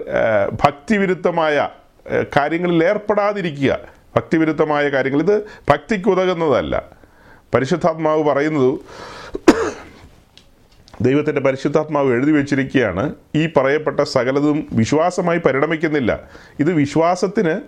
[0.66, 1.70] ഭക്തിവിരുദ്ധമായ
[2.38, 3.80] കാര്യങ്ങളിൽ ഏർപ്പെടാതിരിക്കുക.
[4.16, 5.20] ഭക്തിവിരുദ്ധമായ കാര്യങ്ങൾ.
[5.20, 5.38] ഇത്
[5.70, 6.84] ഭക്തിക്ക് ഉതകുന്നതല്ല.
[7.54, 8.80] പരിശുദ്ധാത്മാവ് പറയുന്നത്
[11.02, 13.16] ദൈവത്തിന്റെ പരിശുദ്ധാത്മാവ് എഴുതി വെച്ചിരിക്കുകയാണ്.
[13.36, 16.20] ഈ പറയപ്പെട്ട സകലതും വിശ്വാസമായി പരിണമിക്കുന്നില്ല.
[16.60, 17.62] ഇത് വിശ്വാസത്തിന്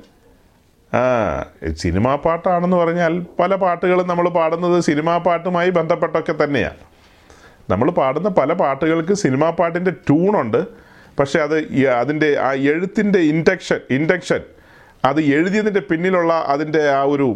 [1.83, 6.81] സിനിമാ പാട്ടാണെന്ന് പറഞ്ഞാൽ പല പാട്ടുകളും നമ്മൾ പാടുന്നത് സിനിമാ പാട്ടുമായി ബന്ധപ്പെട്ടൊക്കെ തന്നെയാണ്
[7.71, 10.61] നമ്മൾ പാടുന്ന പല പാട്ടുകൾക്ക് സിനിമാ പാട്ടിന്റെ ട്യൂണുണ്ട്.
[11.19, 11.57] പക്ഷേ അത്
[12.01, 14.41] അതിന്റെ ആ എഴുത്തിന്റെ ഇൻഡക്ഷൻ ഇൻഡക്ഷൻ
[15.09, 17.27] അത് എഴുതിയതിന്റെ പിന്നിലുള്ള അതിന്റെ ആ ഒരു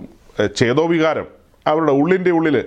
[0.60, 1.27] ചേതോവികാരം
[1.65, 2.58] അവരുടെ ഉള്ളിന്റെ ഉള്ളിൽ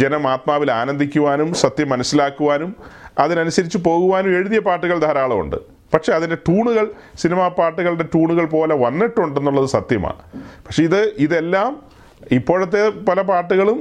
[0.00, 2.70] ജനം ആത്മാവിൽ ആനന്ദിക്കുവാനും സത്യം മനസ്സിലാക്കുവാനും
[3.18, 5.58] അതിനനുസരിച്ച് പോകുവാനും എഴുതിയ പാട്ടുകൾ ധാരാളമുണ്ട്.
[5.94, 10.22] പക്ഷേ അതിന്റെ ട്യൂണുകൾ സിനിമാ പാട്ടുകളുടെ ട്യൂണുകൾ പോലെ വന്നിട്ടുണ്ടെന്നുള്ളത് സത്യമാണ്.
[10.66, 11.82] പക്ഷേ ഇത് ഇതെല്ലാം
[12.32, 13.78] ഇപ്പോഴത്തെ പല പാട്ടുകളും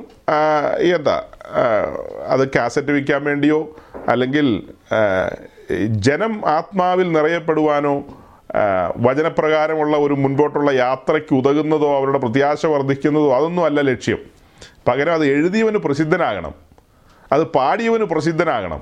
[0.95, 1.23] എന്താ
[2.27, 3.75] അത് കാസറ്റ് വയ്ക്കാൻ വേണ്ടിയോ
[4.09, 4.47] അല്ലെങ്കിൽ
[6.07, 8.03] ജനം ആത്മാവിൽ നിറയപ്പെടുവാനോ
[8.97, 14.21] വചനപ്രകാരമുള്ള ഒരു മുൻപോട്ടുള്ള യാത്രയ്ക്ക് ഉതകുന്നതോ അവരുടെ പ്രത്യാശ വർദ്ധിക്കുന്നതോ അതൊന്നും അല്ല ലക്ഷ്യം.
[14.87, 16.53] പകരം അത് എഴുതിയവന് പ്രസിദ്ധനാകണം.
[17.31, 18.81] അത് പാടിയവന് പ്രസിദ്ധനാകണം.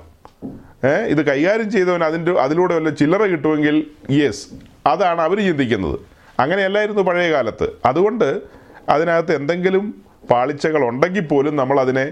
[0.84, 4.48] ഇത് കൈകാര്യം ചെയ്തവൻ അതിന്റെ അതിലൂടെ വല്ല ചില്ലറ കിട്ടുമെങ്കിൽ യെസ്
[4.88, 6.00] അതാണ് അവർ ചിന്തിക്കുന്നത്.
[6.40, 7.68] അങ്ങനെയല്ലായിരുന്നു പഴയ കാലത്ത്.
[7.86, 8.42] അതുകൊണ്ട്
[8.90, 12.12] അതിനകത്ത് എന്തെങ്കിലും പാളിച്ചകൾ ഉണ്ടെങ്കിൽ പോലും നമ്മൾ അതിനെ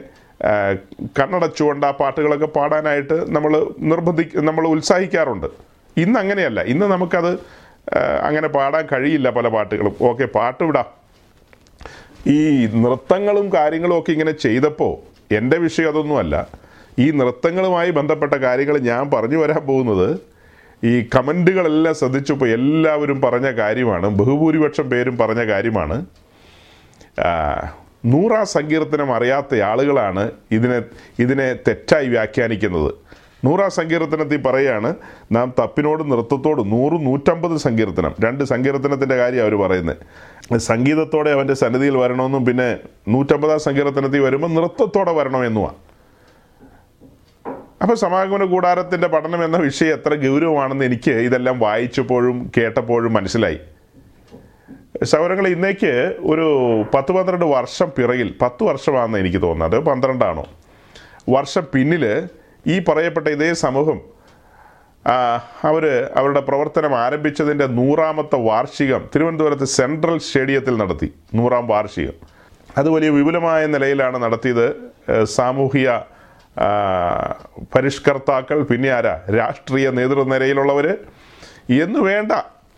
[1.19, 5.47] കണ്ണടച്ചുകൊണ്ട് ആ പാട്ടുകളൊക്കെ പാടാനായിട്ട് നമ്മൾ നിർബന്ധി നമ്മൾ ഉത്സാഹിക്കാറുണ്ട്.
[5.97, 6.62] ഇന്ന് അങ്ങനെയല്ല.
[6.62, 7.39] ഇന്ന് നമുക്കത്
[8.21, 9.95] അങ്ങനെ പാടാൻ കഴിയില്ല പല പാട്ടുകളും.
[10.01, 10.86] ഓക്കെ പാട്ട് വിടാം.
[12.28, 14.93] ഈ നൃത്തങ്ങളും കാര്യങ്ങളും ഒക്കെ ഇങ്ങനെ ചെയ്തപ്പോൾ
[15.36, 16.64] എന്റെ വിഷയം അതൊന്നുമല്ല.
[16.99, 20.19] ഈ നൃത്തങ്ങളുമായി ബന്ധപ്പെട്ട കാര്യങ്ങൾ ഞാൻ പറഞ്ഞു വരാൻ പോകുന്നത്
[20.86, 26.05] ഈ കമന്റുകളെല്ലാം ശ്രദ്ധിച്ചപ്പോൾ എല്ലാവരും പറഞ്ഞ കാര്യമാണ് ബഹുഭൂരിപക്ഷം പേരും പറഞ്ഞ കാര്യമാണ്.
[28.05, 30.81] നൂറാം സങ്കീർത്തനം അറിയാത്ത ആളുകളാണ് ഇതിനെ
[31.19, 32.93] ഇതിനെ തെറ്റായി വ്യാഖ്യാനിക്കുന്നത്.
[33.45, 34.95] നൂറാ സങ്കീർത്തനത്തിൽ പറയാണ്
[35.31, 38.15] നാം തപ്പിനോടും നൃത്തത്തോടും നൂറും നൂറ്റമ്പത് സങ്കീർത്തനം.
[38.25, 39.97] രണ്ട് സങ്കീർത്തനത്തിന്റെ കാര്യം അവർ പറയുന്നത്.
[40.58, 42.77] സംഗീതത്തോടെ അവന്റെ സന്നിധിയിൽ വരണമെന്നും പിന്നെ
[43.08, 45.94] നൂറ്റമ്പതാം സങ്കീർത്തനത്തിൽ വരുമ്പോൾ നൃത്തത്തോടെ വരണമെന്നുമാണ്
[47.81, 53.59] അപ്പോൾ സമാഗമന കൂടാരത്തിന്റെ പഠനം എന്ന വിഷയം എത്ര ഗൗരവമാണെന്ന് എനിക്ക് ഇതെല്ലാം വായിച്ചപ്പോഴും കേട്ടപ്പോഴും മനസ്സിലായി.
[55.03, 55.93] സൗരങ്ങൾ ഇന്നേക്ക്
[56.31, 56.47] ഒരു
[56.93, 60.45] പത്ത് പന്ത്രണ്ട് വർഷം പിറകിൽ പത്ത് വർഷമാണെന്ന് എനിക്ക് തോന്നുന്നത് പന്ത്രണ്ടാണോ?
[61.29, 62.05] വർഷം പിന്നിൽ
[62.67, 63.99] ഈ പറയപ്പെട്ട ഇതേ സമൂഹം
[65.63, 65.85] അവർ
[66.17, 71.13] അവരുടെ പ്രവർത്തനം ആരംഭിച്ചതിന്റെ നൂറാമത്തെ വാർഷികം തിരുവനന്തപുരത്ത് സെൻട്രൽ സ്റ്റേഡിയത്തിൽ നടത്തി.
[71.35, 72.15] നൂറാം വാർഷികം.
[72.77, 74.65] അത് വലിയ വിപുലമായ നിലയിലാണ് നടത്തിയത്
[75.23, 75.89] സാമൂഹിക
[77.75, 79.21] പരിഷ്കർത്താക്കൾ പിന്നെ ആരാ?
[79.37, 80.87] രാഷ്ട്രീയ നേതൃനിരയിലുള്ളവർ
[81.83, 82.31] എന്ന് വേണ്ട.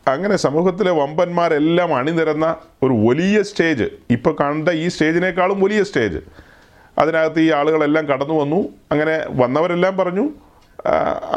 [0.07, 6.19] അങ്ങനെ സമൂഹത്തിലെ വമ്പന്മാരെല്ലാം അണിനിരന്ന ഒരു വലിയ സ്റ്റേജ് ഇപ്പോൾ കണ്ട ഈ സ്റ്റേജിനേക്കാളും വലിയ സ്റ്റേജ്
[6.97, 8.69] അതിനകത്ത് ഈ ആളുകളെല്ലാം കടന്നു വന്നു.
[8.91, 10.29] അങ്ങനെ വന്നവരെല്ലാം പറഞ്ഞു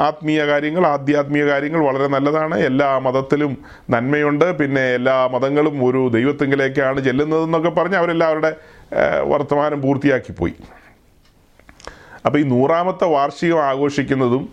[0.07, 2.59] ആത്മീയ കാര്യങ്ങൾ ആധ്യാത്മീയ കാര്യങ്ങൾ വളരെ നല്ലതാണ്.
[2.59, 3.59] എല്ലാ മതത്തിലും
[3.91, 4.59] നന്മയുണ്ട്.
[4.59, 8.53] പിന്നെ എല്ലാ മതങ്ങളും ഒരു ദൈവത്തെങ്കിലേക്കാണ് ചെല്ലുന്നതെന്നൊക്കെ പറഞ്ഞ് അവരെല്ലാം അവരുടെ
[9.25, 10.55] വർത്തമാനം പൂർത്തിയാക്കി പോയി
[12.27, 14.53] അപ്പോൾ ഈ നൂറാമത്തെ വാർഷികം ആഘോഷിക്കുന്നതും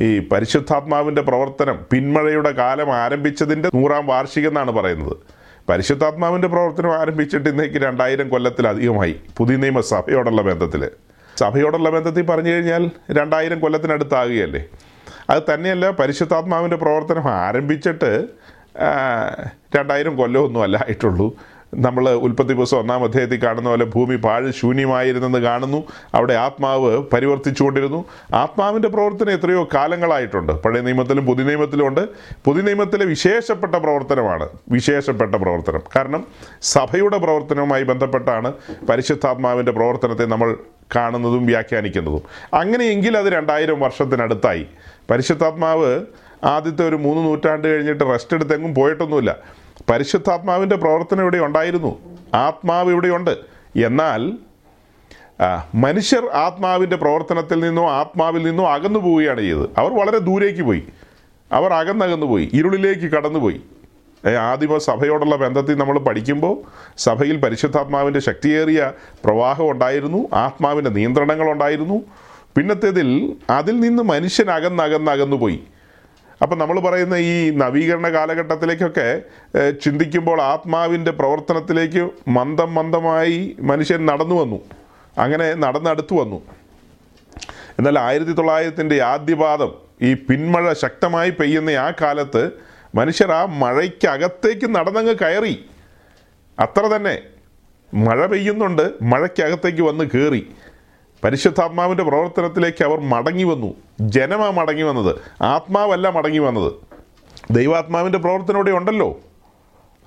[0.00, 5.16] ഈ പരിശുദ്ധാത്മാവിന്റെ പ്രവർത്തനം പിന്മഴയുടെ കാലം ആരംഭിച്ചതിന്റെ നൂറാം വാർഷികം എന്നാണ് പറയുന്നത്.
[5.68, 10.90] പരിശുദ്ധാത്മാവിന്റെ പ്രവർത്തനം ആരംഭിച്ചിട്ട് ഇന്നേക്ക് രണ്ടായിരം കൊല്ലത്തിലധികമായി പുതിയ നിയമസഭയോടുള്ള ബന്ധത്തിൽ
[11.38, 14.68] സഭയോടുള്ള ബന്ധത്തിൽ പറഞ്ഞു കഴിഞ്ഞാൽ രണ്ടായിരം കൊല്ലത്തിനടുത്താകുകയല്ലേ.
[15.30, 18.28] അത് തന്നെയല്ല പരിശുദ്ധാത്മാവിന്റെ പ്രവർത്തനം ആരംഭിച്ചിട്ട്
[19.76, 21.36] രണ്ടായിരം കൊല്ലമൊന്നും അല്ല ആയിട്ടുള്ളൂ.
[21.74, 25.84] നമ്മൾ ഉൽപ്പത്തി പുസ്തകം ഒന്നാം അധ്യായത്തിൽ കാണുന്ന പോലെ ഭൂമി പാഴ് ശൂന്യമായിരുന്നെന്ന് കാണുന്നു.
[26.14, 28.04] അവിടെ ആത്മാവ് പരിവർത്തിച്ചുകൊണ്ടിരുന്നു.
[28.34, 30.52] ആത്മാവിന്റെ പ്രവർത്തനം എത്രയോ കാലങ്ങളായിട്ടുണ്ട്.
[30.52, 32.08] പഴയ നിയമത്തിലും പുതിയ നിയമത്തിലും ഉണ്ട്.
[32.44, 35.80] പുതിയ നിയമത്തിലെ വിശേഷപ്പെട്ട പ്രവർത്തനമാണ് വിശേഷപ്പെട്ട പ്രവർത്തനം.
[35.96, 36.24] കാരണം
[36.62, 38.52] സഭയുടെ പ്രവർത്തനവുമായി ബന്ധപ്പെട്ടാണ്
[38.88, 40.56] പരിശുദ്ധാത്മാവിന്റെ പ്രവർത്തനത്തെ നമ്മൾ
[40.96, 42.22] കാണുന്നതും വ്യാഖ്യാനിക്കുന്നതും.
[42.54, 44.66] അങ്ങനെയെങ്കിൽ അത് രണ്ടായിരം വർഷത്തിനടുത്തായി.
[45.10, 46.00] പരിശുദ്ധാത്മാവ്
[46.44, 49.57] ആദ്യത്തെ ഒരു മൂന്ന് നൂറ്റാണ്ട് കഴിഞ്ഞിട്ട് റെസ്റ്റ് എടുത്തെങ്ങും പോയിട്ടൊന്നുമില്ല.
[49.90, 51.98] പരിശുദ്ധാത്മാവിന്റെ പ്രവർത്തനം ഇവിടെ ഉണ്ടായിരുന്നു.
[52.34, 53.38] ആത്മാവ് ഇവിടെയുണ്ട്
[53.76, 54.32] എന്നാൽ
[55.74, 59.68] മനുഷ്യർ ആത്മാവിന്റെ പ്രവർത്തനത്തിൽ നിന്നോ ആത്മാവിൽ നിന്നോ അകന്നു പോവുകയാണ് ചെയ്തത്.
[59.78, 60.82] അവർ വളരെ ദൂരേക്ക് പോയി.
[61.52, 62.50] അവർ അകന്നകന്നു പോയി.
[62.52, 63.60] ഇരുളിലേക്ക് കടന്നുപോയി
[64.24, 64.34] പോയി.
[64.34, 66.62] ആദിമ സഭയോടുള്ള ബന്ധത്തിൽ നമ്മൾ പഠിക്കുമ്പോൾ
[66.98, 68.92] സഭയിൽ പരിശുദ്ധാത്മാവിന്റെ ശക്തിയേറിയ
[69.24, 70.28] പ്രവാഹം ഉണ്ടായിരുന്നു.
[70.32, 72.00] ആത്മാവിന്റെ നിയന്ത്രണങ്ങൾ ഉണ്ടായിരുന്നു.
[72.56, 75.60] പിന്നത്തേതിൽ അതിൽ നിന്ന് മനുഷ്യൻ അകന്നകന്നകന്നു പോയി
[76.42, 79.22] അപ്പം നമ്മൾ പറയുന്ന ഈ നവീകരണ കാലഘട്ടത്തിലേക്കൊക്കെ
[79.70, 84.60] ചിന്തിക്കുമ്പോൾ ആത്മാവിന്റെ പ്രവർത്തനത്തിലേക്ക് മന്ദം മന്ദമായി മനുഷ്യൻ നടന്നു വന്നു.
[85.18, 86.42] അങ്ങനെ നടന്നടുത്തു വന്നു.
[87.78, 92.50] എന്നാൽ ആയിരത്തി തൊള്ളായിരത്തിന്റെ ആദ്യപാദം ഈ പിന്മഴ ശക്തമായി പെയ്യുന്ന ആ കാലത്ത്
[92.94, 95.64] മനുഷ്യർ ആ മഴയ്ക്കകത്തേക്ക് നടന്നങ്ങ് കയറി.
[96.58, 97.22] അത്ര തന്നെ
[97.94, 100.42] മഴ പെയ്യുന്നുണ്ട് മഴയ്ക്കകത്തേക്ക് വന്ന് കയറി
[101.24, 103.74] പരിശുദ്ധാത്മാവിന്റെ പ്രവർത്തനത്തിലേക്ക് അവർ മടങ്ങി വന്നു.
[104.00, 105.16] ജനമാ മടങ്ങി വന്നത്.
[105.42, 106.72] ആത്മാവല്ല മടങ്ങി വന്നത്.
[107.50, 109.18] ദൈവാത്മാവിന്റെ പ്രവർത്തനം ഇവിടെ ഉണ്ടല്ലോ.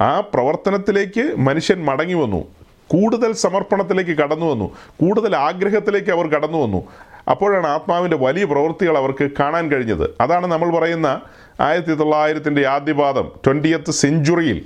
[0.02, 2.46] ആ പ്രവർത്തനത്തിലേക്ക് മനുഷ്യൻ മടങ്ങി വന്നു.
[2.88, 4.72] കൂടുതൽ സമർപ്പണത്തിലേക്ക് കടന്നു വന്നു.
[5.02, 6.88] കൂടുതൽ ആഗ്രഹത്തിലേക്ക് അവർ കടന്നു വന്നു.
[7.30, 10.16] അപ്പോഴാണ് ആത്മാവിന്റെ വലിയ പ്രവൃത്തികൾ അവർക്ക് കാണാൻ കഴിഞ്ഞത്.
[10.22, 11.22] അതാണ് നമ്മൾ പറയുന്ന
[11.62, 14.66] ആയിരത്തി തൊള്ളായിരത്തിന്റെ ആദ്യപാദം ട്വന്റിയത്ത് സെഞ്ചുറിയിൽ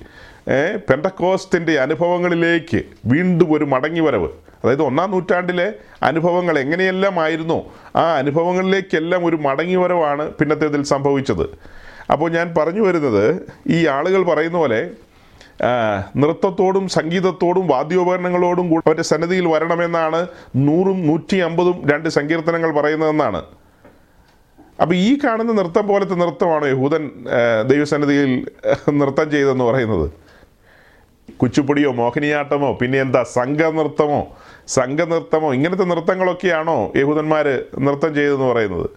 [0.90, 4.30] പെൻഡക്കോസ്റ്റിന്റെ അനുഭവങ്ങളിലേക്ക് വീണ്ടും ഒരു മടങ്ങിവരവ്
[4.66, 5.68] അതായത് ഒന്നാം നൂറ്റാണ്ടിലെ
[6.10, 7.60] അനുഭവങ്ങൾ എങ്ങനെയെല്ലാം ആയിരുന്നു
[8.04, 11.46] ആ അനുഭവങ്ങളിലേക്കെല്ലാം ഒരു മടങ്ങി മടങ്ങിവരവാണ് പിന്നത്തേതിൽ സംഭവിച്ചത്.
[12.14, 13.26] അപ്പോൾ ഞാൻ പറഞ്ഞു വരുന്നത്
[13.76, 14.80] ഈ ആളുകൾ പറയുന്ന പോലെ
[16.22, 20.20] നൃത്തത്തോടും സംഗീതത്തോടും വാദ്യോപകരണങ്ങളോടും കൂടി അവന്റെ സന്നിധിയിൽ വരണമെന്നാണ്
[20.66, 23.42] നൂറും നൂറ്റി അമ്പതും രണ്ട് സങ്കീർത്തനങ്ങൾ പറയുന്നതെന്നാണ്.
[24.82, 27.04] അപ്പോൾ ഈ കാണുന്ന നൃത്തം പോലത്തെ നൃത്തമാണ് യഹൂദൻ
[27.72, 28.32] ദൈവസന്നിധിയിൽ
[29.02, 30.08] നൃത്തം ചെയ്തെന്ന് പറയുന്നത്?
[31.42, 34.22] കുച്ചുപ്പൊടിയോ മോഹിനിയാട്ടമോ പിന്നെ എന്താ സംഘനൃത്തമോ?
[34.68, 38.90] സംഘനൃത്തമോ ഇങ്ങനത്തെ നൃത്തങ്ങളൊക്കെയാണോ യഹൂദന്മാർ നൃത്തം ചെയ്തെന്ന് പറയുന്നത്?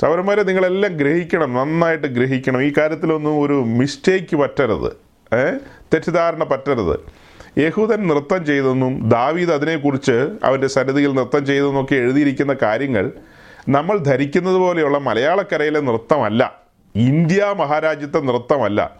[0.00, 2.62] സൗരന്മാരെ നിങ്ങളെല്ലാം ഗ്രഹിക്കണം നന്നായിട്ട് ഗ്രഹിക്കണം.
[2.62, 4.92] ഈ കാര്യത്തിലൊന്നും ഒരു മിസ്റ്റേക്ക് പറ്റരുത്.
[5.94, 7.00] തെറ്റിദ്ധാരണ പറ്റരുത്.
[7.58, 13.12] യഹൂദൻ നൃത്തം ചെയ്തെന്നും ദാവീദ് അതിനെക്കുറിച്ച് അവന്റെ സന്നിധിയിൽ നൃത്തം ചെയ്തെന്നൊക്കെ എഴുതിയിരിക്കുന്ന കാര്യങ്ങൾ
[13.68, 16.60] നമ്മൾ ധരിക്കുന്നത് പോലെയുള്ള മലയാളക്കരയിലെ നൃത്തമല്ല.
[16.96, 18.96] ഇന്ത്യ മഹാരാജ്യത്തെ നൃത്തമല്ല.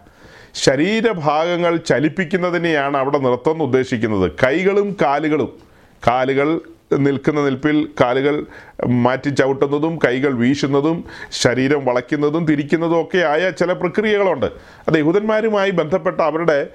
[0.55, 4.31] ശരീരഭാഗങ്ങൾ ചലിപ്പിക്കുന്നതിനെയാണ് അവിടെ നൃത്തം എന്ന് ഉദ്ദേശിക്കുന്നത്.
[4.45, 5.66] കൈകളും കാലുകളും.
[6.09, 6.61] കാലുകൾ
[6.93, 8.47] നിൽക്കുന്ന നിൽപ്പിൽ കാലുകൾ
[8.87, 14.47] മാറ്റി ചവിട്ടുന്നതും കൈകൾ വീശുന്നതും ശരീരം വളയ്ക്കുന്നതും തിരിക്കുന്നതും ഒക്കെ ആയ ചില പ്രക്രിയകളുണ്ട്.
[14.89, 16.69] അത് യഹൂദന്മാരുമായി ബന്ധപ്പെട്ട അവരുടെ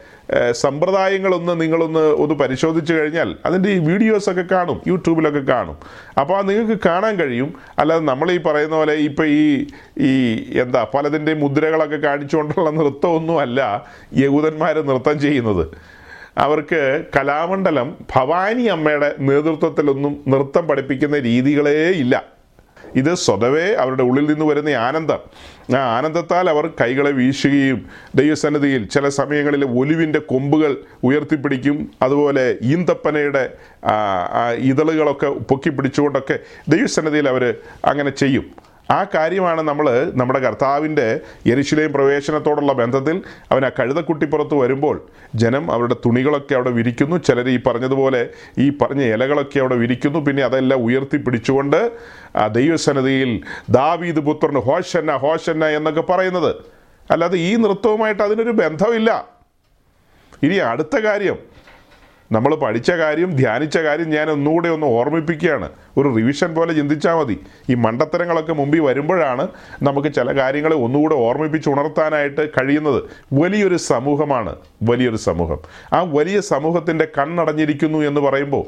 [0.52, 5.78] സമ്പ്രദായങ്ങളൊന്ന് നിങ്ങളൊന്ന് ഒന്ന് പരിശോധിച്ച് കഴിഞ്ഞാൽ അതിന്റെ ഈ വീഡിയോസൊക്കെ കാണും യൂട്യൂബിലൊക്കെ കാണും.
[6.20, 7.54] അപ്പോൾ അത് നിങ്ങൾക്ക് കാണാൻ കഴിയും.
[7.80, 10.12] അല്ലാതെ നമ്മൾ ഈ പറയുന്ന പോലെ ഇപ്പോൾ ഈ ഈ
[10.60, 15.68] എന്താ പലതിന്റെ മുദ്രകളൊക്കെ കാണിച്ചുകൊണ്ടുള്ള നൃത്തമൊന്നും അല്ല യഹൂദന്മാർ നൃത്തം ചെയ്യുന്നത്.
[16.38, 22.42] അവർക്ക് കലാമണ്ഡലം ഭവാനി അമ്മയുടെ നേതൃത്വത്തിലൊന്നും നൃത്തം പഠിപ്പിക്കുന്ന രീതികളേ ഇല്ല.
[22.96, 25.20] ഇത് സ്വതവേ അവരുടെ ഉള്ളിൽ നിന്ന് വരുന്ന ആനന്ദം.
[25.76, 33.54] ആ ആനന്ദത്താൽ അവർ കൈകളെ വീശുകയും ദൈവസന്നിധിയിൽ ചില സമയങ്ങളിൽ ഒലിവിന്റെ കൊമ്പുകൾ ഉയർത്തിപ്പിടിക്കും അതുപോലെ ഈന്തപ്പനയുടെ
[34.58, 38.71] ഇതളുകളൊക്കെ പൊക്കി പിടിച്ചുകൊണ്ടൊക്കെ ദൈവസന്നിധിയിൽ അവർ അങ്ങനെ ചെയ്യും.
[38.90, 46.54] ആ കാര്യമാണ് നമ്മൾ നമ്മുടെ കർത്താവിന്റെ യെരുശലേം പ്രവേശനത്തോടുള്ള ബന്ധത്തിൽ അവൻ ആ കഴുതക്കുട്ടിപ്പുറത്ത് വരുമ്പോൾ ജനം അവരുടെ തുണികളൊക്കെ
[46.54, 47.18] അവിടെ വിരിക്കുന്നു.
[47.18, 50.20] ചിലർ ഈ പറഞ്ഞതുപോലെ ഈ പറഞ്ഞ ഇലകളൊക്കെ അവിടെ വിരിക്കുന്നു.
[50.20, 51.92] പിന്നെ അതെല്ലാം ഉയർത്തി പിടിച്ചുകൊണ്ട്
[52.36, 56.56] ആ ദൈവസന്നിധിയിൽ ദാവീദ് പുത്രൻ ഹോഷന്ന ഹോഷന്ന എന്നൊക്കെ പറയുന്നത്.
[57.12, 59.28] അല്ലാതെ ഈ നൃത്തവുമായിട്ട് അതിനൊരു ബന്ധമില്ല.
[60.44, 61.51] ഇനി അടുത്ത കാര്യം
[62.32, 65.70] നമ്മൾ പഠിച്ച കാര്യം ധ്യാനിച്ച കാര്യം ഞാൻ ഒന്നുകൂടെ ഒന്ന് ഓർമ്മിപ്പിക്കുകയാണ്.
[65.98, 67.40] ഒരു റിവിഷൻ പോലെ ചിന്തിച്ചാൽ മതി.
[67.70, 69.48] ഈ മണ്ടത്തരങ്ങളൊക്കെ മുമ്പിൽ വരുമ്പോഴാണ്
[69.84, 73.04] നമുക്ക് ചില കാര്യങ്ങൾ ഒന്നുകൂടെ ഓർമ്മിപ്പിച്ച് ഉണർത്താനായിട്ട് കഴിയുന്നത്.
[73.34, 75.58] വലിയൊരു സമൂഹമാണ് വലിയൊരു സമൂഹം.
[75.94, 78.66] ആ വലിയ സമൂഹത്തിന്റെ കണ്ണടഞ്ഞിരിക്കുന്നു എന്ന് പറയുമ്പോൾ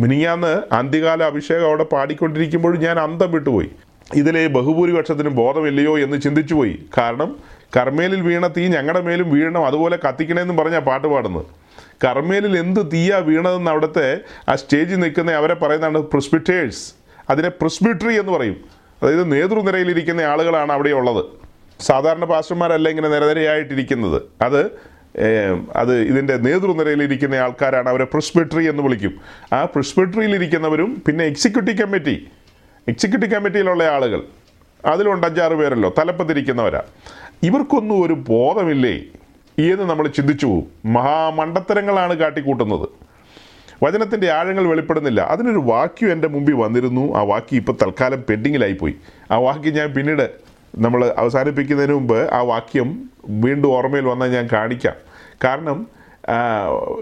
[0.00, 3.70] മിനിയാന്ന് അന്ത്യകാല അഭിഷേകം അവിടെ പാടിക്കൊണ്ടിരിക്കുമ്പോൾ ഞാൻ അന്തം വിട്ടുപോയി.
[4.14, 7.36] ഇതിലെ ബഹുഭൂരിപക്ഷത്തിനും ബോധമില്ലയോ എന്ന് ചിന്തിച്ചു പോയി കാരണം
[7.76, 11.59] കർമ്മേലിൽ വീണ തീ ഞങ്ങളുടെ മേലും വീഴണം അതുപോലെ കത്തിക്കണേന്നും പറഞ്ഞാൽ പാട്ട് പാടുന്നത്.
[12.04, 16.94] കർമ്മേലിൽ എന്ത് തീയാ വീണതെന്ന് അവിടുത്തെ ആ സ്റ്റേജിൽ നിൽക്കുന്ന അവരെ പറയുന്നതാണ് പ്രിസ്പിറ്റേഴ്സ്
[17.30, 18.56] അതിനെ പ്രിസ്ബിട്രി എന്ന് പറയും.
[19.02, 21.24] അതായത് നേതൃനിരയിലിരിക്കുന്ന ആളുകളാണ് അവിടെ ഉള്ളത്.
[21.80, 24.22] സാധാരണ പാസ്റ്റർമാരല്ല ഇങ്ങനെ നിരനിരയായിട്ടിരിക്കുന്നത്.
[24.42, 24.90] അത്
[25.76, 29.20] അത് ഇതിന്റെ നേതൃനിരയിലിരിക്കുന്ന ആൾക്കാരാണ് അവരെ പ്രിസ്പെട്രി എന്ന് വിളിക്കും.
[29.52, 32.26] ആ പ്രിസ്പെട്രിയിലിരിക്കുന്നവരും പിന്നെ എക്സിക്യൂട്ടീവ് കമ്മിറ്റി
[32.88, 34.22] എക്സിക്യൂട്ടീവ് കമ്മിറ്റിയിലുള്ള ആളുകൾ.
[34.86, 36.82] അതിലുണ്ട് അഞ്ചാറ് പേരല്ലോ തലപ്പത്തിരിക്കുന്നവരാ.
[37.42, 39.00] ഇവർക്കൊന്നും ഒരു ബോധമില്ലേ?
[39.58, 42.88] എന്ന് നമ്മൾ ചിന്തിച്ചു പോകും മഹാമണ്ടത്തരങ്ങളാണ് കാട്ടിക്കൂട്ടുന്നത്.
[43.82, 45.20] വചനത്തിന്റെ ആഴങ്ങൾ വെളിപ്പെടുന്നില്ല.
[45.20, 47.16] അതിനൊരു വാക്യം എന്റെ മുമ്പിൽ വന്നിരുന്നു.
[47.16, 48.94] ആ വാക്യം ഇപ്പോൾ തൽക്കാലം പെൻഡിങ്ങിലായിപ്പോയി
[49.30, 50.30] ആ വാക്യം ഞാൻ പിന്നീട്
[50.78, 54.94] നമ്മൾ അവസാനിപ്പിക്കുന്നതിന് മുമ്പ് ആ വാക്യം വീണ്ടും ഓർമ്മയിൽ വന്നാൽ ഞാൻ കാണിക്കാം.
[55.44, 55.86] കാരണം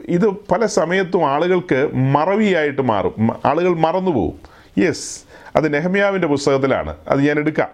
[0.08, 3.30] ഇത് പല സമയത്തും ആളുകൾക്ക് മറവിയായിട്ട് മാറും.
[3.44, 4.38] ആളുകൾ മറന്നു പോകും
[4.84, 5.20] യെസ്
[5.56, 6.96] അത് നെഹമ്യാവിന്റെ പുസ്തകത്തിലാണ്.
[7.08, 7.68] അത് ഞാൻ എടുക്കാം.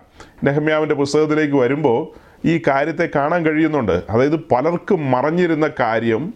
[0.44, 4.02] നെഹമ്യാവിന്റെ പുസ്തകത്തിലേക്ക് വരുമ്പോൾ ഈ കാര്യത്തെ കാണാൻ കഴിയുന്നുണ്ട്.
[4.10, 6.34] അതായത് പലർക്കും മറഞ്ഞിരുന്ന കാര്യം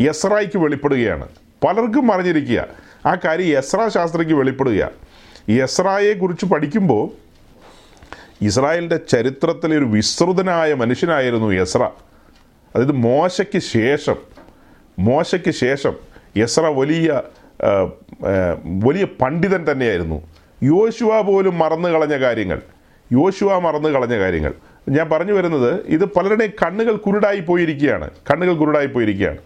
[0.00, 1.28] യസ്രായ്ക്ക് വെളിപ്പെടുകയാണ്.
[1.64, 2.66] പലർക്കും മറിഞ്ഞിരിക്കുക.
[3.06, 4.90] ആ കാര്യം യസ്ര ശാസ്ത്രയ്ക്ക് വെളിപ്പെടുക
[5.50, 7.04] യസ്രായെക്കുറിച്ച് പഠിക്കുമ്പോൾ
[8.44, 11.82] ഇസ്രായേലിന്റെ ചരിത്രത്തിലെ ഒരു വിസ്തൃതനായ മനുഷ്യനായിരുന്നു യസ്ര.
[12.74, 14.16] അതായത് മോശയ്ക്ക് ശേഷം
[14.98, 15.92] മോശയ്ക്ക് ശേഷം
[16.36, 17.22] യസ്ര വലിയ
[18.84, 20.28] വലിയ പണ്ഡിതൻ തന്നെയായിരുന്നു.
[20.62, 22.60] യോശുവ പോലും മറന്നു കളഞ്ഞ കാര്യങ്ങൾ.
[23.12, 24.52] യോശുവ മറന്നു കളഞ്ഞ കാര്യങ്ങൾ.
[24.88, 28.10] ഞാൻ പറഞ്ഞു വരുന്നത് ഇത് പലരുടെയും കണ്ണുകൾ കുരുടായി പോയിരിക്കുകയാണ്.
[28.30, 29.38] കണ്ണുകൾ കുരുടായി പോയിരിക്കുകയാണ്.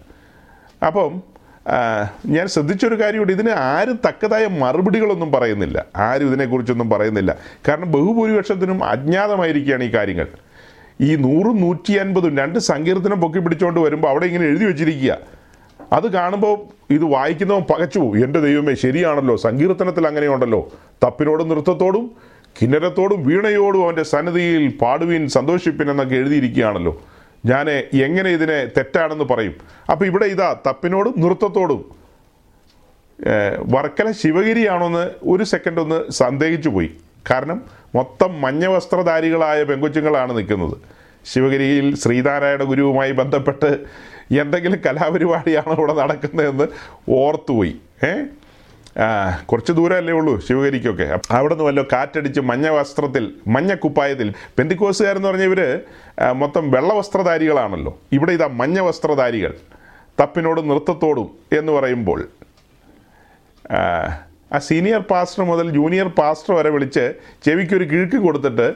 [0.87, 1.22] അപ്പം
[2.26, 3.33] ഞാൻ ശ്രദ്ധിച്ചൊരു കാര്യമുണ്ട്.
[3.33, 5.85] ഇതിന് ആരും തക്കതായ മറുപടികളൊന്നും പറയുന്നില്ല.
[5.96, 7.37] ആരും ഇതിനെക്കുറിച്ചൊന്നും പറയുന്നില്ല.
[7.68, 10.26] കാരണം ബഹുഭൂരിപക്ഷത്തിനും അജ്ഞാതമായിരിക്കുകയാണ് ഈ കാര്യങ്ങൾ.
[11.00, 15.18] ഈ നൂറും നൂറ്റി അൻപതും രണ്ട് സങ്കീർത്തനം പൊക്കി പിടിച്ചുകൊണ്ട് വരുമ്പോൾ അവിടെ ഇങ്ങനെ എഴുതി വെച്ചിരിക്കുക.
[15.92, 16.59] അത് കാണുമ്പോൾ
[16.92, 19.37] ഇത് വായിക്കുന്നവൻ പകച്ചു പോകും എന്റെ ദൈവമേ ശരിയാണല്ലോ.
[19.37, 20.72] സങ്കീർത്തനത്തിൽ അങ്ങനെയുണ്ടല്ലോ.
[21.05, 27.02] തപ്പിനോടും നൃത്തത്തോടും കിന്നരത്തോടും വീണയോടും അവന്റെ സന്നിധിയിൽ പാടുവീൻ സന്തോഷിപ്പിൻ എന്നൊക്കെ എഴുതിയിരിക്കുകയാണല്ലോ.
[27.46, 29.54] ഞാൻ എങ്ങനെ ഇതിനെ തെറ്റാണെന്ന് പറയും.
[29.90, 32.02] അപ്പോൾ ഇവിടെ ഇതാ തപ്പിനോടും നൃത്തത്തോടും.
[33.58, 36.90] വർക്കല ശിവഗിരിയാണോന്ന് ഒരു സെക്കൻഡ് ഒന്ന് സന്ദേഹിച്ചു പോയി.
[37.30, 40.76] കാരണം മൊത്തം മഞ്ഞ വസ്ത്രധാരികളായ പെങ്കൊച്ചുങ്ങളാണ് നിൽക്കുന്നത്.
[41.24, 43.84] ശിവഗിരിയിൽ ശ്രീനാരായണ ഗുരുവുമായി ബന്ധപ്പെട്ട്
[44.40, 46.66] എന്തെങ്കിലും കലാപരിപാടിയാണോ ഇവിടെ നടക്കുന്നതെന്ന്
[47.08, 47.76] ഓർത്തുപോയി.
[48.04, 48.12] ഏ?
[48.98, 51.18] ആ, കുറച്ച് ദൂരമല്ലേ ഉള്ളൂ ശിവഗിരിക്കൊക്കെ.
[51.31, 54.33] അവിടെ നിന്ന് വല്ലോ കാറ്റടിച്ച് മഞ്ഞ വസ്ത്രത്തിൽ മഞ്ഞ കുപ്പായത്തിൽ.
[54.59, 55.81] പെന്തിക്കോസുകാരെന്ന് പറഞ്ഞ ഇവർ
[56.33, 57.98] മൊത്തം വെള്ള വസ്ത്രധാരികളാണല്ലോ.
[58.12, 59.55] ഇവിടെ ഇതാ മഞ്ഞ വസ്ത്രധാരികൾ.
[60.20, 62.28] തപ്പിനോടും നൃത്തത്തോടും എന്ന് പറയുമ്പോൾ
[63.72, 67.12] ആ സീനിയർ പാസ്റ്റർ മുതൽ ജൂനിയർ പാസ്റ്റർ വരെ വിളിച്ച്
[67.44, 68.74] ചെവിക്കൊരു കിഴുക്ക് കൊടുത്തിട്ട്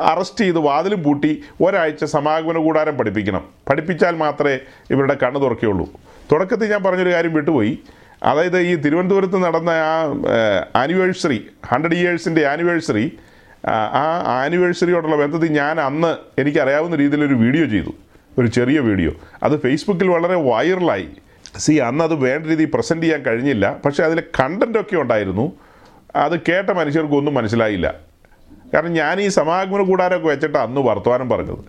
[0.00, 3.44] അറസ്റ്റ് ചെയ്ത് വാതിലും പൂട്ടി ഒരാഴ്ച സമാഗമന കൂടാരം പഠിപ്പിക്കണം.
[3.68, 4.58] പഠിപ്പിച്ചാൽ മാത്രമേ
[4.90, 5.88] ഇവരുടെ കണ്ണ് തുറക്കുകയുള്ളൂ.
[6.32, 7.78] തുടക്കത്തിൽ ഞാൻ പറഞ്ഞൊരു കാര്യം വിട്ടുപോയി.
[8.22, 10.08] അതായത് ഈ തിരുവനന്തപുരത്ത് നടന്ന ആ
[10.76, 13.18] ആനിവേഴ്സറി ഹൺഡ്രഡ് ഇയേഴ്സിന്റെ ആനിവേഴ്സറി
[13.92, 17.94] ആ ആനിവേഴ്സറിയോടുള്ള ബന്ധത്തിൽ ഞാൻ അന്ന് എനിക്കറിയാവുന്ന രീതിയിലൊരു വീഡിയോ ചെയ്തു.
[18.38, 21.08] ഒരു ചെറിയ വീഡിയോ അത് ഫേസ്ബുക്കിൽ വളരെ വൈറലായി
[21.58, 23.76] സി അന്ന് അത് വേണ്ട രീതിയിൽ പ്രസന്റ് ചെയ്യാൻ കഴിഞ്ഞില്ല.
[23.84, 25.52] പക്ഷേ അതിൽ കണ്ടന്റൊക്കെ ഉണ്ടായിരുന്നു.
[26.16, 27.94] അത് കേട്ട മനുഷ്യർക്കൊന്നും മനസ്സിലായില്ല.
[28.74, 31.64] കാരണം ഞാൻ ഈ സമാഗമന കൂടാരമൊക്കെ വെച്ചിട്ട് അന്ന് വർത്തമാനം പറഞ്ഞത്.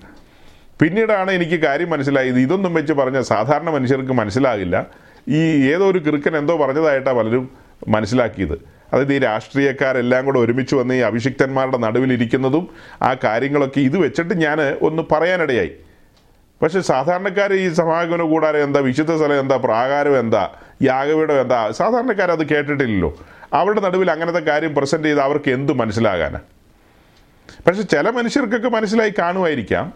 [0.80, 2.40] പിന്നീടാണ് എനിക്ക് കാര്യം മനസ്സിലായത്.
[2.40, 4.88] ഇതൊന്നും വെച്ച് പറഞ്ഞ സാധാരണ മനുഷ്യർക്ക് മനസ്സിലാകില്ല.
[5.30, 7.50] ഈ ഏതോ ഒരു കിറുക്കൻ എന്തോ പറഞ്ഞതായിട്ടാണ് പലരും
[7.88, 8.82] മനസ്സിലാക്കിയത്.
[8.94, 12.68] അതായത് ഈ രാഷ്ട്രീയക്കാരെല്ലാം കൂടെ ഒരുമിച്ച് വന്ന് ഈ അഭിഷിക്തന്മാരുടെ നടുവിലിരിക്കുന്നതും
[13.02, 15.72] ആ കാര്യങ്ങളൊക്കെ ഇത് വെച്ചിട്ട് ഞാൻ ഒന്ന് പറയാനിടയായി.
[16.64, 20.50] പക്ഷെ സാധാരണക്കാർ ഈ സമാഗമന കൂടാരം എന്താ വിശുദ്ധ സ്ഥലം എന്താ പ്രാകാരം എന്താ
[20.82, 23.18] യാഗപീഠം എന്താ സാധാരണക്കാരത് കേട്ടിട്ടില്ലല്ലോ.
[23.54, 26.46] അവരുടെ നടുവിൽ അങ്ങനത്തെ കാര്യം പ്രസന്റ് ചെയ്ത് അവർക്ക് എന്ത് മനസ്സിലാകാനാണ്
[27.68, 29.94] പക്ഷെ ചില മനുഷ്യർക്കൊക്കെ മനസ്സിലായി കാണുമായിരിക്കാം.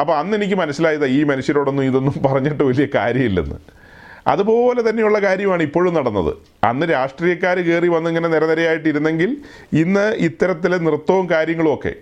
[0.00, 3.79] അപ്പോൾ അന്ന് എനിക്ക് മനസ്സിലായത് ഈ മനുഷ്യരോടൊന്നും ഇതൊന്നും പറഞ്ഞിട്ട് വലിയ കാര്യമില്ലെന്ന്.
[4.26, 6.34] അതുപോലെ തന്നെയുള്ള കാര്യമാണ് ഇപ്പോഴും നടന്നത്.
[6.64, 9.36] അന്ന് രാഷ്ട്രീയക്കാർ കയറി വന്നിങ്ങനെ നിരനിരയായിട്ട് ഇരുന്നെങ്കിൽ
[9.72, 11.94] ഇന്ന് ഇത്തരത്തിലെ നൃത്തവും കാര്യങ്ങളും ഒക്കെ.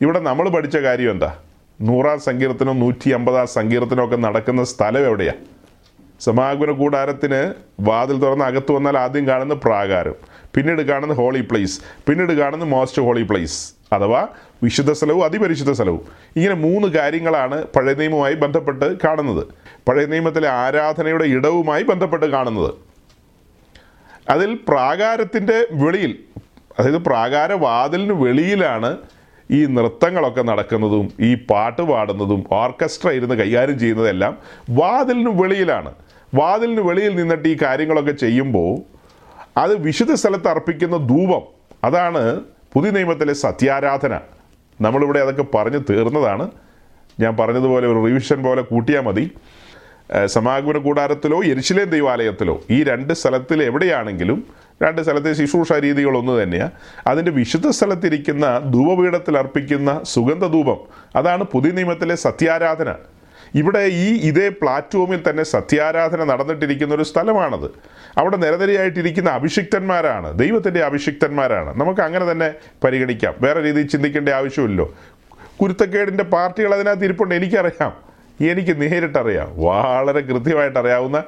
[0.00, 1.36] ഇവിടെ നമ്മൾ പഠിച്ച കാര്യം എന്താ?
[1.80, 5.60] നൂറാം സങ്കീർത്തനം നൂറ്റി അമ്പതാം സങ്കീർത്തനം ഒക്കെ നടക്കുന്ന സ്ഥലം എവിടെയാണ്
[6.20, 10.14] സമാഗമന കൂടാരത്തിന് വാതിൽ തുറന്ന് അകത്ത് വന്നാൽ ആദ്യം കാണുന്ന പ്രാകാരം.
[10.54, 11.80] പിന്നീട് കാണുന്ന ഹോളി പ്ലേസ്.
[12.08, 13.79] പിന്നീട് കാണുന്ന മോസ്റ്റ് ഹോളി പ്ലേസ്.
[13.92, 14.28] അഥവാ
[14.62, 16.02] വിശുദ്ധ സ്ഥലവും അതിപരിശുദ്ധ സ്ഥലവും.
[16.36, 19.46] ഇങ്ങനെ മൂന്ന് കാര്യങ്ങളാണ് പഴയ നിയമവുമായി ബന്ധപ്പെട്ട് കാണുന്നത്.
[19.88, 22.74] പഴയ നിയമത്തിലെ ആരാധനയുടെ ഇടവുമായി ബന്ധപ്പെട്ട് കാണുന്നത്.
[24.30, 26.18] അതിൽ പ്രാകാരത്തിന്റെ വെളിയിൽ
[26.78, 28.98] അതായത് പ്രാകാരവാതിലിന് വെളിയിലാണ്
[29.50, 34.38] ഈ നൃത്തങ്ങളൊക്കെ നടക്കുന്നതും ഈ പാട്ട് പാടുന്നതും ഓർക്കസ്ട്ര ഇരുന്ന് കൈകാര്യം ചെയ്യുന്നതെല്ലാം
[34.70, 35.94] വാതിലിന് വെളിയിലാണ്.
[36.34, 38.78] വാതിലിന് വെളിയിൽ നിന്നിട്ട് ഈ കാര്യങ്ങളൊക്കെ ചെയ്യുമ്പോൾ
[39.58, 41.42] അത് വിശുദ്ധ സ്ഥലത്ത് അർപ്പിക്കുന്ന ധൂപം
[41.84, 42.40] അതാണ്
[42.74, 44.20] പുതിയ നിയമത്തിലെ സത്യാരാധന.
[44.80, 46.50] നമ്മളിവിടെ അതൊക്കെ പറഞ്ഞു തീർന്നതാണ്.
[47.20, 49.30] ഞാൻ പറഞ്ഞതുപോലെ ഒരു റിവിഷൻ പോലെ കൂട്ടിയാൽ മതി.
[50.26, 54.38] സമാഗമന കൂടാരത്തിലോ എരിശിലേം ദൈവാലയത്തിലോ ഈ രണ്ട് സ്ഥലത്തിൽ എവിടെയാണെങ്കിലും
[54.82, 56.70] രണ്ട് സ്ഥലത്തെ ശുശ്രൂഷ രീതികൾ ഒന്ന് തന്നെയാണ്
[57.06, 60.78] അതിന്റെ വിശുദ്ധ സ്ഥലത്തിരിക്കുന്ന ധൂപപീഠത്തിൽ അർപ്പിക്കുന്ന സുഗന്ധ ധൂപം
[61.16, 62.94] അതാണ് പുതിയ നിയമത്തിലെ സത്യാരാധന.
[63.54, 67.70] ഇവിടെ ഈ ഇതേ പ്ലാറ്റ്ഫോമിൽ തന്നെ സത്യാരാധന നടന്നിട്ടിരിക്കുന്ന ഒരു സ്ഥലമാണത്.
[68.18, 70.38] അവിടെ നിരനിരയായിട്ടിരിക്കുന്ന അഭിഷിക്തന്മാരാണ്.
[70.38, 71.80] ദൈവത്തിന്റെ അഭിഷിക്തന്മാരാണ്.
[71.80, 73.34] നമുക്ക് അങ്ങനെ തന്നെ പരിഗണിക്കാം.
[73.40, 74.94] വേറെ രീതിയിൽ ചിന്തിക്കേണ്ട ആവശ്യമില്ലല്ലോ
[75.62, 77.34] കുരുത്തക്കേടിന്റെ പാർട്ടികൾ അതിനകത്ത് ഇരിപ്പുണ്ട്.
[77.34, 78.10] എനിക്കറിയാം.
[78.50, 79.52] എനിക്ക് നേരിട്ടറിയാം.
[79.56, 81.22] വളരെ കൃത്യമായിട്ട് അറിയാവുന്ന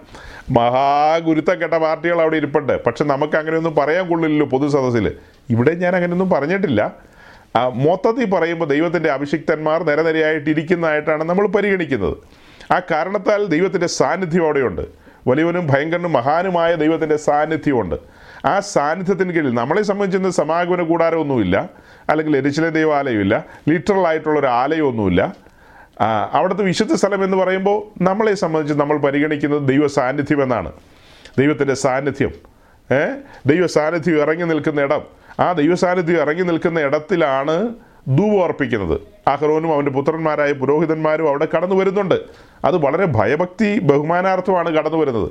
[0.50, 2.84] മഹാഗുരുത്തക്കെട്ട പാർട്ടികൾ അവിടെ ഇരിപ്പുണ്ട്.
[2.84, 5.12] പക്ഷെ നമുക്ക് അങ്ങനെയൊന്നും പറയാൻ കൊള്ളില്ലല്ലോ പൊതുസദസ്സിൽ
[5.50, 7.11] ഇവിടെ ഞാൻ അങ്ങനെയൊന്നും പറഞ്ഞിട്ടില്ല.
[7.58, 12.16] മൊത്തത്തിൽ പറയുമ്പോൾ ദൈവത്തിന്റെ അഭിഷിക്തന്മാർ നിരനിരയായിട്ട് ഇരിക്കുന്നതായിട്ടാണ് നമ്മൾ പരിഗണിക്കുന്നത്.
[12.72, 14.82] ആ കാരണത്താൽ ദൈവത്തിന്റെ സാന്നിധ്യം അവിടെയുണ്ട്.
[15.26, 17.94] വലിയവനും ഭയങ്കരനും മഹാനുമായ ദൈവത്തിന്റെ സാന്നിധ്യമുണ്ട്.
[18.44, 21.68] ആ സാന്നിധ്യത്തിന് കീഴിൽ നമ്മളെ സംബന്ധിച്ച് സമാഗമന കൂടാരമൊന്നുമില്ല.
[22.08, 23.44] അല്ലെങ്കിൽ എരിശിലെ ദൈവാലയമില്ല.
[23.68, 25.36] ലിറ്ററൽ ആയിട്ടുള്ള ഒരു ആലയമൊന്നുമില്ല.
[26.32, 30.72] അവിടുത്തെ വിശുദ്ധ സ്ഥലം എന്ന് പറയുമ്പോൾ നമ്മളെ സംബന്ധിച്ച് നമ്മൾ പരിഗണിക്കുന്നത് ദൈവ സാന്നിധ്യം എന്നാണ്.
[31.38, 32.30] ദൈവത്തിന്റെ സാന്നിധ്യം.
[33.46, 35.21] ദൈവ സാന്നിധ്യം ഇറങ്ങി നിൽക്കുന്ന ഇടം.
[35.40, 37.68] ആ ദൈവസാന്നിധ്യം ഇറങ്ങി നിൽക്കുന്ന ഇടത്തിലാണ്
[38.08, 39.00] ധൂപം അർപ്പിക്കുന്നത്.
[39.28, 42.14] അഹ്റോനും അവന്റെ പുത്രന്മാരായ പുരോഹിതന്മാരും അവിടെ കടന്നു വരുന്നുണ്ട്.
[42.64, 45.30] അത് വളരെ ഭയഭക്തി ബഹുമാനാർത്ഥമാണ് കടന്നു വരുന്നത്.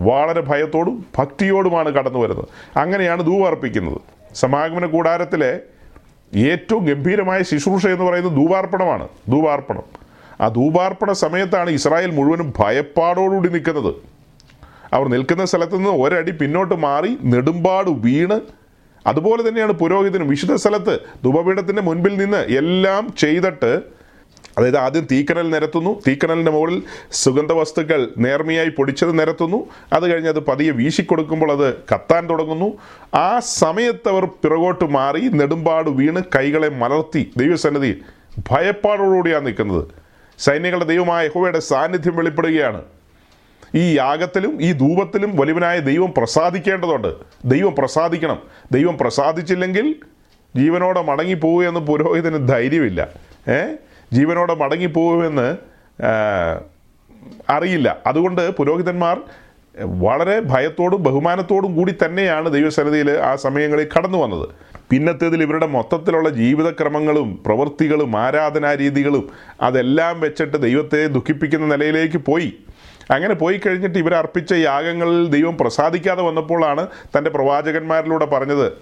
[0.00, 2.78] വളരെ ഭയത്തോടും ഭക്തിയോടുമാണ് കടന്നു വരുന്നത്.
[2.78, 4.00] അങ്ങനെയാണ് ധൂപം അർപ്പിക്കുന്നത്.
[4.34, 5.60] സമാഗമന കൂടാരത്തിലെ
[6.36, 9.82] ഏറ്റവും ഗംഭീരമായ ശുശ്രൂഷ എന്ന് പറയുന്നത് ധൂപാർപ്പണമാണ് ധൂപാർപ്പണം
[10.40, 13.94] ആ ധൂപാർപ്പണ സമയത്താണ് ഇസ്രായേൽ മുഴുവനും ഭയപ്പാടോടുകൂടി നിൽക്കുന്നത്.
[14.92, 18.40] അവർ നിൽക്കുന്ന സ്ഥലത്ത് നിന്ന് ഒരടി പിന്നോട്ട് മാറി നെടുമ്പാട് വീണ്
[19.06, 23.96] അതുപോലെ തന്നെയാണ് പുരോഹിതനും വിശുദ്ധ സ്ഥലത്ത് ധൂപപീഠത്തിന്റെ മുൻപിൽ നിന്ന് എല്ലാം ചെയ്തിട്ട്
[24.58, 26.02] അതായത് ആദ്യം തീക്കനൽ നിരത്തുന്നു.
[26.06, 29.66] തീക്കനലിന്റെ മുകളിൽ സുഗന്ധ വസ്തുക്കൾ നേർമയായി പൊടിച്ചത് നിരത്തുന്നു.
[29.92, 32.78] അത് കഴിഞ്ഞ് അത് പതിയെ വീശിക്കൊടുക്കുമ്പോൾ അത് കത്താൻ തുടങ്ങുന്നു.
[33.14, 38.02] ആ സമയത്ത് അവർ പിറകോട്ട് മാറി നെടുമ്പാട് വീണ് കൈകളെ മലർത്തി ദൈവസന്നിധി
[38.50, 39.84] ഭയപ്പാടോടുകൂടിയാണ് നിൽക്കുന്നത്.
[40.38, 42.82] സൈന്യങ്ങളുടെ ദൈവമായ യഹോവയുടെ സാന്നിധ്യം വെളിപ്പെടുകയാണ്.
[43.74, 47.14] ഈ യാഗത്തിലും ഈ ധൂപത്തിലും വലിവനായ ദൈവം പ്രസാദിക്കേണ്ടതുണ്ട്.
[47.44, 48.42] ദൈവം പ്രസാദിക്കണം.
[48.72, 49.94] ദൈവം പ്രസാദിച്ചില്ലെങ്കിൽ
[50.56, 53.08] ജീവനോടെ മടങ്ങിപ്പോവുമെന്ന് പുരോഹിതന് ധൈര്യമില്ല.
[53.48, 53.74] ഏ?
[54.12, 55.56] ജീവനോടെ മടങ്ങിപ്പോവുമെന്ന്
[57.50, 57.96] അറിയില്ല.
[58.06, 59.20] അതുകൊണ്ട് പുരോഹിതന്മാർ
[59.78, 64.48] വളരെ ഭയത്തോടും ബഹുമാനത്തോടും കൂടി തന്നെയാണ് ദൈവസന്നിധിയിൽ ആ സമയങ്ങളിൽ കടന്നു വന്നത്.
[64.90, 72.52] പിന്നത്തേതിൽ ഇവരുടെ മൊത്തത്തിലുള്ള ജീവിതക്രമങ്ങളും പ്രവൃത്തികളും ആരാധനാരീതികളും അതെല്ലാം വെച്ചിട്ട് ദൈവത്തെ ദുഃഖിപ്പിക്കുന്ന നിലയിലേക്ക് പോയി.
[73.10, 76.86] അങ്ങനെ പോയി കഴിഞ്ഞിട്ട് ഇവർ അർപ്പിച്ച യാഗങ്ങളിൽ ദൈവം പ്രസാദിക്കാതെ വന്നപ്പോഴാണ്
[77.18, 78.72] തന്റെ പ്രവാചകന്മാരിലൂടെ പറഞ്ഞത്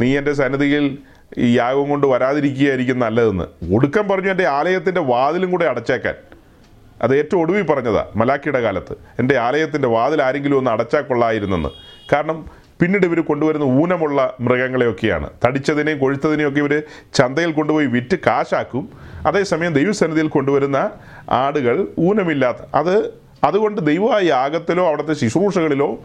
[0.00, 0.98] നീ എന്റെ സന്നിധിയിൽ
[1.38, 3.74] ഈ യാഗം കൊണ്ട് വരാതിരിക്കുകയായിരിക്കും നല്ലതെന്ന്.
[3.74, 6.14] ഒടുക്കം പറഞ്ഞു എന്റെ ആലയത്തിന്റെ വാതിലും കൂടെ അടച്ചേക്കാൻ.
[7.02, 8.92] അത് ഏറ്റവും ഒടുവിൽ പറഞ്ഞതാണ് മലാക്കിയുടെ കാലത്ത്.
[9.18, 11.68] എന്റെ ആലയത്തിന്റെ വാതിൽ ആരെങ്കിലും ഒന്ന് അടച്ചാൽ കൊള്ളായിരുന്നെന്ന്.
[12.12, 12.46] കാരണം
[12.80, 15.30] പിന്നീട് ഇവർ കൊണ്ടുവരുന്ന ഊനമുള്ള മൃഗങ്ങളെയൊക്കെയാണ്.
[15.46, 16.82] തടിച്ചതിനെയും കൊഴുത്തതിനെയും ഒക്കെ ഇവർ
[17.14, 18.88] ചന്തയിൽ കൊണ്ടുപോയി വിറ്റ് കാശാക്കും.
[19.26, 20.90] അതേസമയം ദൈവസന്നിധിയിൽ കൊണ്ടുവരുന്ന
[21.30, 25.98] ആടുകൾ ഊനമില്ലാത്ത അത് അതുകൊണ്ട് ദൈവമായ യാഗത്തിലോ അവിടുത്തെ ശുശ്രൂഷകളിലോ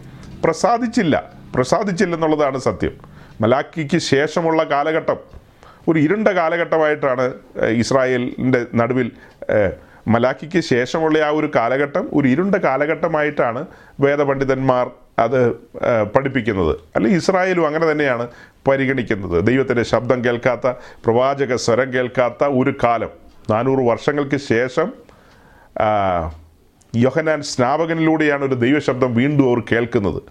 [0.43, 1.31] പ്രസാദിച്ചില്ല.
[1.55, 2.91] പ്രസാദിച്ചില്ലെന്നുള്ളതാണ് സത്യം.
[3.41, 5.17] മലാക്കിക്ക് ശേഷമുള്ള കാലഘട്ടം
[5.87, 7.33] ഒരു ഇരുണ്ട കാലഘട്ടമായിട്ടാണ്
[7.69, 9.11] ഇസ്രായേലിന്റെ നടുവിൽ
[10.07, 13.65] മലാക്കിക്ക് ശേഷമുള്ള ആ ഒരു കാലഘട്ടം ഒരു ഇരുണ്ട കാലഘട്ടമായിട്ടാണ്
[13.99, 15.53] വേദപണ്ഡിതന്മാർ അത്
[16.15, 16.77] പഠിപ്പിക്കുന്നത്.
[16.95, 18.27] അല്ലെ ഇസ്രായേലും അങ്ങനെ തന്നെയാണ്
[18.67, 19.47] പരിഗണിക്കുന്നത്.
[19.47, 20.67] ദൈവത്തിന്റെ ശബ്ദം കേൾക്കാത്ത
[21.05, 23.09] പ്രവാചക സ്വരം കേൾക്കാത്ത ഒരു കാലം.
[23.49, 24.91] നാനൂറ് വർഷങ്ങൾക്ക് ശേഷം
[26.95, 30.21] യോഹനാൻ സ്നാപകനിലൂടെയാണ് ഒരു ദൈവശബ്ദം വീണ്ടും അവർ കേൾക്കുന്നത്.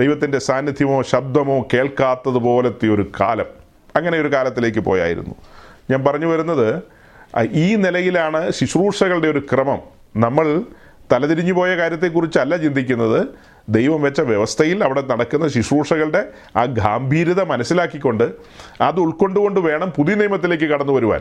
[0.00, 3.46] ദൈവത്തിന്റെ സാന്നിധ്യമോ ശബ്ദമോ കേൾക്കാത്തതുപോലത്തെ ഒരു കാലം
[3.96, 5.34] അങ്ങനെ ഒരു കാലത്തിലേക്ക് പോയായിരുന്നു.
[5.90, 6.82] ഞാൻ പറഞ്ഞു വരുന്നത്
[7.50, 9.78] ഈ നിലയിലാണ് ശുശ്രൂഷകളുടെ ഒരു ക്രമം.
[10.16, 10.62] നമ്മൾ
[11.12, 13.26] തലതിരിഞ്ഞു പോയ കാര്യത്തെക്കുറിച്ചല്ല ചിന്തിക്കുന്നത്.
[13.68, 18.24] ദൈവം വെച്ച വ്യവസ്ഥയിൽ അവിടെ നടക്കുന്ന ശുശ്രൂഷകളുടെ ആ ഗാംഭീര്യത മനസ്സിലാക്കിക്കൊണ്ട്
[18.80, 21.20] അത് ഉൾക്കൊണ്ടുകൊണ്ട് വേണം പുതിയ നിയമത്തിലേക്ക് കടന്നു വരുവാൻ.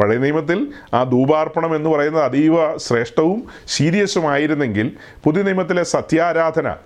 [0.00, 4.92] പഴയ നിയമത്തിൽ ആ ധൂപാർപ്പണം എന്ന് പറയുന്നത് അതീവ ശ്രേഷ്ഠവും സീരിയസുമായിരുന്നെങ്കിൽ
[5.24, 6.76] പുതിയ നിയമത്തിലെ സത്യാരാധന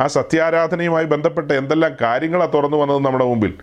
[0.00, 3.54] ആ സത്യാരാധനയുമായി ബന്ധപ്പെട്ട എന്തെല്ലാം കാര്യങ്ങളാണ് തുറന്നു വന്നത് നമ്മുടെ മുമ്പിൽ?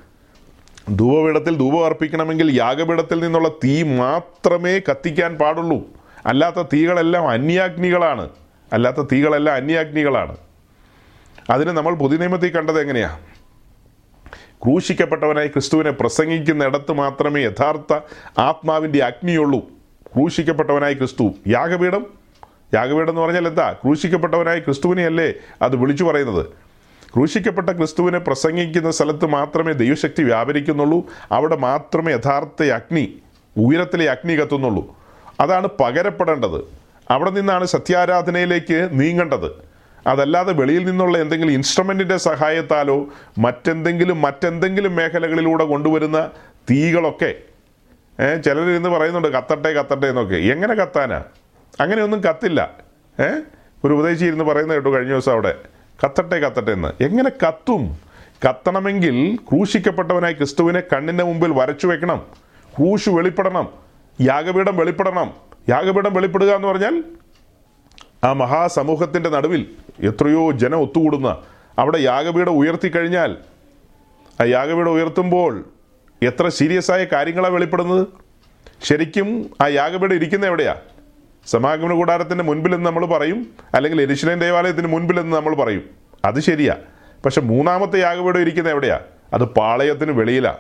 [0.95, 5.79] ധൂപപീഠത്തിൽ ധൂപം അർപ്പിക്കണമെങ്കിൽ യാഗപീഠത്തിൽ നിന്നുള്ള തീ മാത്രമേ കത്തിക്കാൻ പാടുള്ളൂ.
[6.25, 8.29] അല്ലാത്ത തീകളെല്ലാം അന്യാഗ്നികളാണ്.
[8.73, 10.37] അല്ലാത്ത തീകളെല്ലാം അന്യാഗ്നികളാണ്.
[11.49, 13.30] അതിന് നമ്മൾ പുതിയ നിയമത്തിൽ കണ്ടത് എങ്ങനെയാണ്
[14.63, 17.99] ക്രൂശിക്കപ്പെട്ടവനായി ക്രിസ്തുവിനെ പ്രസംഗിക്കുന്നിടത്ത് മാത്രമേ യഥാർത്ഥ
[18.39, 19.59] ആത്മാവിന്റെ അഗ്നിയുള്ളൂ.
[20.15, 21.33] ക്രൂശിക്കപ്പെട്ടവനായി ക്രിസ്തു.
[21.47, 22.05] യാഗപീഠം?
[22.73, 23.71] യാഗപീഠം എന്ന് പറഞ്ഞാൽ എന്താ?
[23.71, 26.45] ക്രൂശിക്കപ്പെട്ടവനായി ക്രിസ്തുവിനെയല്ലേ അത് വിളിച്ചു പറയുന്നത്?
[27.15, 31.05] ക്രൂശിക്കപ്പെട്ട ക്രിസ്തുവിനെ പ്രസംഗിക്കുന്ന സ്ഥലത്ത് മാത്രമേ ദൈവശക്തി വ്യാപരിക്കുന്നുള്ളൂ.
[31.31, 33.21] അവിടെ മാത്രമേ യഥാർത്ഥ അഗ്നി
[33.57, 34.95] ഉയരത്തിലെ അഗ്നി കത്തുന്നുള്ളൂ.
[35.39, 36.61] അതാണ് പകരപ്പെടേണ്ടത്.
[37.11, 39.70] അവിടെ നിന്നാണ് സത്യാരാധനയിലേക്ക് നീങ്ങേണ്ടത്.
[40.07, 46.29] അതല്ലാതെ വെളിയിൽ നിന്നുള്ള എന്തെങ്കിലും ഇൻസ്ട്രുമെന്റിന്റെ സഹായത്താലോ മറ്റെന്തെങ്കിലും മറ്റെന്തെങ്കിലും മേഖലകളിലൂടെ കൊണ്ടുവരുന്ന
[46.71, 47.33] തീകളൊക്കെ
[48.45, 50.35] ചിലർ ഇന്ന് പറയുന്നുണ്ട് കത്തട്ടെ കത്തട്ടെ എന്നൊക്കെ.
[50.35, 51.23] എങ്ങനെ കത്താനാ?
[51.81, 52.71] അങ്ങനെയൊന്നും കത്തില്ല.
[53.19, 53.27] ഏ
[53.83, 55.55] ഒരു ഉപദേശി ഇരുന്ന് പറയുന്നത് കേട്ടു കഴിഞ്ഞ ദിവസം അവിടെ.
[56.05, 57.03] കത്തട്ടെ കത്തട്ടെ എന്ന്.
[57.03, 57.97] എങ്ങനെ കത്തും?
[58.49, 62.25] കത്തണമെങ്കിൽ ക്രൂശിക്കപ്പെട്ടവനായി ക്രിസ്തുവിനെ കണ്ണിന്റെ മുമ്പിൽ വരച്ചു വെക്കണം.
[62.77, 63.69] ക്രൂശ് വെളിപ്പെടണം.
[64.21, 65.33] യാഗപീഠം വെളിപ്പെടണം.
[65.69, 67.03] യാഗപീഠം വെളിപ്പെടുക എന്ന് പറഞ്ഞാൽ
[68.23, 69.67] ആ മഹാസമൂഹത്തിന്റെ നടുവിൽ
[70.01, 71.37] എത്രയോ ജനം ഒത്തുകൂടുന്ന
[71.79, 73.37] അവിടെ യാഗപീഠം ഉയർത്തിക്കഴിഞ്ഞാൽ
[74.41, 75.65] ആ യാഗപീഠം ഉയർത്തുമ്പോൾ
[76.23, 78.07] എത്ര സീരിയസ് ആയ കാര്യങ്ങളാണ് വെളിപ്പെടുന്നത്?
[78.83, 80.75] ശരിക്കും ആ യാഗപീഠം ഇരിക്കുന്ന എവിടെയാ?
[81.45, 85.83] സമാഗമന കൂടാരത്തിന്റെ മുൻപിലെന്ന് നമ്മൾ പറയും അല്ലെങ്കിൽ എരിശ്വരൻ ദേവാലയത്തിന് മുൻപിലെന്ന് നമ്മൾ പറയും.
[86.25, 86.75] അത് ശരിയാ.
[87.25, 88.99] പക്ഷെ മൂന്നാമത്തെ യാഗപീഠം ഇരിക്കുന്ന എവിടെയാ?
[89.33, 90.57] അത് പാളയത്തിന് വെളിയിലാണ്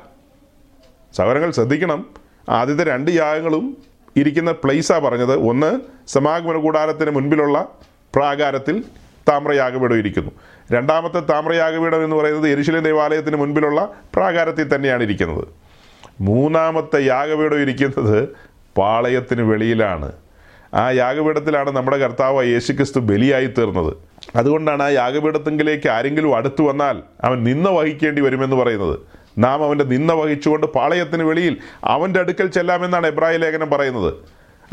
[1.13, 2.05] സഹോദരങ്ങൾ ശ്രദ്ധിക്കണം.
[2.49, 3.77] ആദ്യത്തെ രണ്ട് യാഗങ്ങളും
[4.15, 5.35] ഇരിക്കുന്ന പ്ലേസാണ് പറഞ്ഞത്.
[5.35, 7.67] ഒന്ന് സമാഗമന കൂടാരത്തിന് മുൻപിലുള്ള
[8.15, 8.83] പ്രാകാരത്തിൽ
[9.27, 10.31] താമ്രയാഗപീഠം ഇരിക്കുന്നു.
[10.71, 15.47] രണ്ടാമത്തെ താമ്രയാഗപീഠം എന്ന് പറയുന്നത് എരിശിലേം ദേവാലയത്തിന് മുൻപിലുള്ള പ്രാകാരത്തിൽ തന്നെയാണ് ഇരിക്കുന്നത്.
[16.21, 18.29] മൂന്നാമത്തെ യാഗപീഠം ഇരിക്കുന്നത്
[18.77, 20.11] പാളയത്തിന് വെളിയിലാണ്.
[20.73, 23.93] ആ യാഗപീഠത്തിലാണ് നമ്മുടെ കർത്താവ് യേശുക്രിസ്തു ബലിയായി തീർന്നത്
[24.35, 28.99] അതുകൊണ്ടാണ് ആ യാഗപീഠത്തെങ്കിലേക്ക് ആരെങ്കിലും അടുത്തു വന്നാൽ അവൻ നിന്ന വഹിക്കേണ്ടി വരുമെന്ന് പറയുന്നത്.
[29.37, 34.13] നാം അവന്റെ നിന്ന വഹിച്ചുകൊണ്ട് പാളയത്തിന് വെളിയിൽ അവന്റെ അടുക്കൽ ചെല്ലാമെന്നാണ് എബ്രായ ലേഖനം പറയുന്നത്.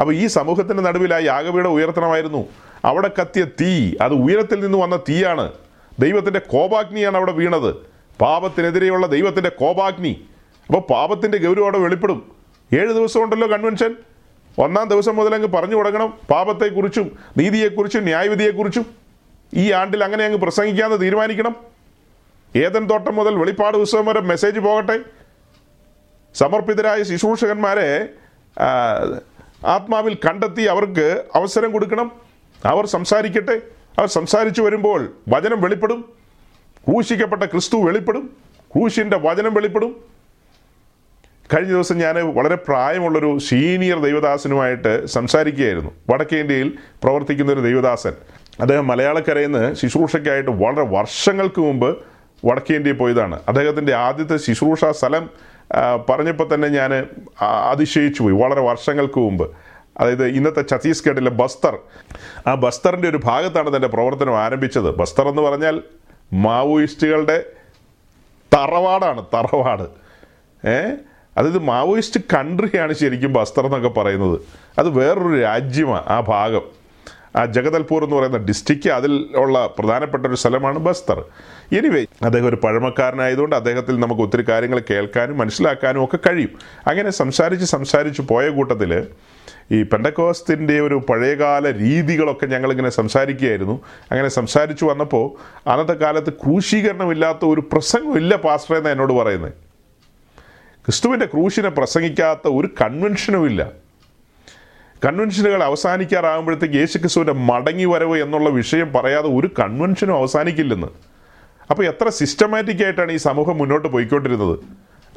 [0.01, 2.49] അപ്പോൾ ഈ സമൂഹത്തിന്റെ നടുവിൽ ആ യാഗപീഠം ഉയർത്തണമായിരുന്നു.
[2.84, 5.52] അവിടെ കത്തിയ തീ അത് ഉയരത്തിൽ നിന്ന് വന്ന തീയാണ്.
[5.98, 7.74] ദൈവത്തിന്റെ കോപാഗ്നിയാണ് അവിടെ വീണത്.
[8.20, 10.28] പാപത്തിനെതിരെയുള്ള ദൈവത്തിന്റെ കോപാഗ്നി.
[10.66, 12.32] അപ്പോൾ പാപത്തിന്റെ ഗൗരവം അവിടെ വെളിപ്പെടും.
[12.74, 13.94] ഏഴ് ദിവസം ഉണ്ടല്ലോ കൺവെൻഷൻ.
[14.58, 16.18] ഒന്നാം ദിവസം മുതൽ അങ്ങ് പറഞ്ഞു തുടങ്ങണം.
[16.30, 18.86] പാപത്തെക്കുറിച്ചും നീതിയെക്കുറിച്ചും ന്യായവിധിയെക്കുറിച്ചും.
[19.54, 21.56] ഈ ആണ്ടിൽ അങ്ങനെ അങ്ങ് പ്രസംഗിക്കാമെന്ന് തീരുമാനിക്കണം.
[22.56, 25.00] ഏതൻ തോട്ടം മുതൽ വെളിപ്പാട് പുസ്തകം വരെ മെസ്സേജ് പോകട്ടെ.
[26.34, 28.08] സമർപ്പിതരായ ശുശ്രൂഷകന്മാരെ
[29.66, 32.27] ആത്മാവിൽ കണ്ടെത്തി അവർക്ക് അവസരം കൊടുക്കണം.
[32.64, 33.61] അവർ സംസാരിക്കട്ടെ.
[33.98, 36.04] അവർ സംസാരിച്ചു വരുമ്പോൾ വചനം വെളിപ്പെടും.
[36.88, 38.30] ക്രൂശിക്കപ്പെട്ട ക്രിസ്തു വെളിപ്പെടും.
[38.74, 39.96] ക്രൂശിന്റെ വചനം വെളിപ്പെടും.
[41.54, 45.90] കഴിഞ്ഞ ദിവസം ഞാൻ വളരെ പ്രായമുള്ളൊരു സീനിയർ ദൈവദാസനുമായിട്ട് സംസാരിക്കുകയായിരുന്നു.
[46.11, 48.12] വടക്കേ ഇന്ത്യയിൽ പ്രവർത്തിക്കുന്ന ഒരു ദൈവദാസൻ.
[48.61, 51.98] അദ്ദേഹം മലയാളക്കരയിൽ നിന്ന് ശുശ്രൂഷയ്ക്കായിട്ട് വളരെ വർഷങ്ങൾക്ക് മുമ്പ്
[52.46, 53.40] വടക്കേ ഇന്ത്യയിൽ പോയതാണ്.
[53.48, 55.30] അദ്ദേഹത്തിന്റെ ആദ്യത്തെ ശുശ്രൂഷ സ്ഥലം
[56.09, 57.06] പറഞ്ഞപ്പോൾ തന്നെ ഞാൻ
[57.40, 59.50] അതിശയിച്ചു പോയി വളരെ വർഷങ്ങൾക്ക് മുമ്പ്.
[60.01, 61.78] അതായത് ഇന്നത്തെ ഛത്തീസ്ഗഡിലെ ബസ്തർ.
[62.46, 64.96] ആ ബസ്തറിന്റെ ഒരു ഭാഗത്താണ് തന്റെ പ്രവർത്തനം ആരംഭിച്ചത്.
[64.96, 65.82] ബസ്തർ എന്ന് പറഞ്ഞാൽ
[66.32, 67.44] മാവോയിസ്റ്റുകളുടെ
[68.55, 69.82] തറവാടാണ് തറവാട്.
[70.68, 70.90] ഏ?
[71.36, 74.40] അതായത് മാവോയിസ്റ്റ് കൺട്രിയാണ് ശരിക്കും ബസ്തർ എന്നൊക്കെ പറയുന്നത്.
[74.78, 76.62] അത് വേറൊരു രാജ്യമാണ് ആ ഭാഗം.
[77.36, 81.24] ആ ജഗദൽപൂർ എന്ന് പറയുന്ന ഡിസ്ട്രിക്റ്റ് അതിൽ ഉള്ള പ്രധാനപ്പെട്ട ഒരു സ്ഥലമാണ് ബസ്തർ.
[81.78, 86.51] എനിവേ അദ്ദേഹം ഒരു പഴമക്കാരനായതുകൊണ്ട് അദ്ദേഹത്തിൽ നമുക്ക് ഒത്തിരി കാര്യങ്ങൾ കേൾക്കാനും മനസ്സിലാക്കാനും ഒക്കെ കഴിയും.
[86.86, 89.07] അങ്ങനെ സംസാരിച്ച് സംസാരിച്ച് പോയ കൂട്ടത്തിൽ
[89.72, 93.80] ഈ പെണ്ടക്കോസ്തിന്റെ ഒരു പഴയകാല രീതികളൊക്കെ ഞങ്ങളിങ്ങനെ സംസാരിക്കുകയായിരുന്നു.
[94.10, 95.26] അങ്ങനെ സംസാരിച്ചു വന്നപ്പോൾ
[95.68, 99.52] അന്നത്തെ കാലത്ത് ക്രൂശീകരണമില്ലാത്ത ഒരു പ്രസംഗമില്ല പാസ്റ്റർ എന്ന് എന്നോട് പറയുന്നത്
[100.86, 103.72] ക്രിസ്തുവിന്റെ ക്രൂശിനെ പ്രസംഗിക്കാത്ത ഒരു കൺവെൻഷനും ഇല്ല.
[105.06, 110.86] കൺവെൻഷനുകൾ അവസാനിക്കാറാകുമ്പോഴത്തേക്ക് യേശു ക്രിസ്തുവിന്റെ മടങ്ങി വരവ് എന്നുള്ള വിഷയം പറയാതെ ഒരു കൺവെൻഷനും അവസാനിക്കില്ലെന്ന്.
[111.70, 114.58] അപ്പോൾ എത്ര സിസ്റ്റമാറ്റിക് ആയിട്ടാണ് ഈ സമൂഹം മുന്നോട്ട് പോയിക്കൊണ്ടിരുന്നത്?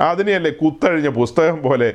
[0.02, 1.94] അതിനെയല്ലേ കുത്തഴിഞ്ഞ പുസ്തകം പോലെ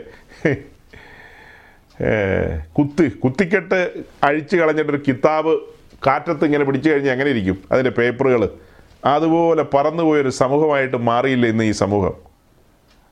[2.78, 3.92] കുത്തി കുത്തിക്കെട്ട്
[4.24, 5.58] അഴിച്ചു കളഞ്ഞിട്ടൊരു കിതാബ്
[6.06, 7.58] കാറ്റത്ത് ഇങ്ങനെ പിടിച്ചു കഴിഞ്ഞാൽ എങ്ങനെ ഇരിക്കും?
[7.72, 8.48] അതിന്റെ പേപ്പറുകൾ.
[9.04, 12.12] അതുപോലെ പറന്നുപോയൊരു സമൂഹമായിട്ട് മാറിയില്ല ഇന്ന് ഈ സമൂഹം?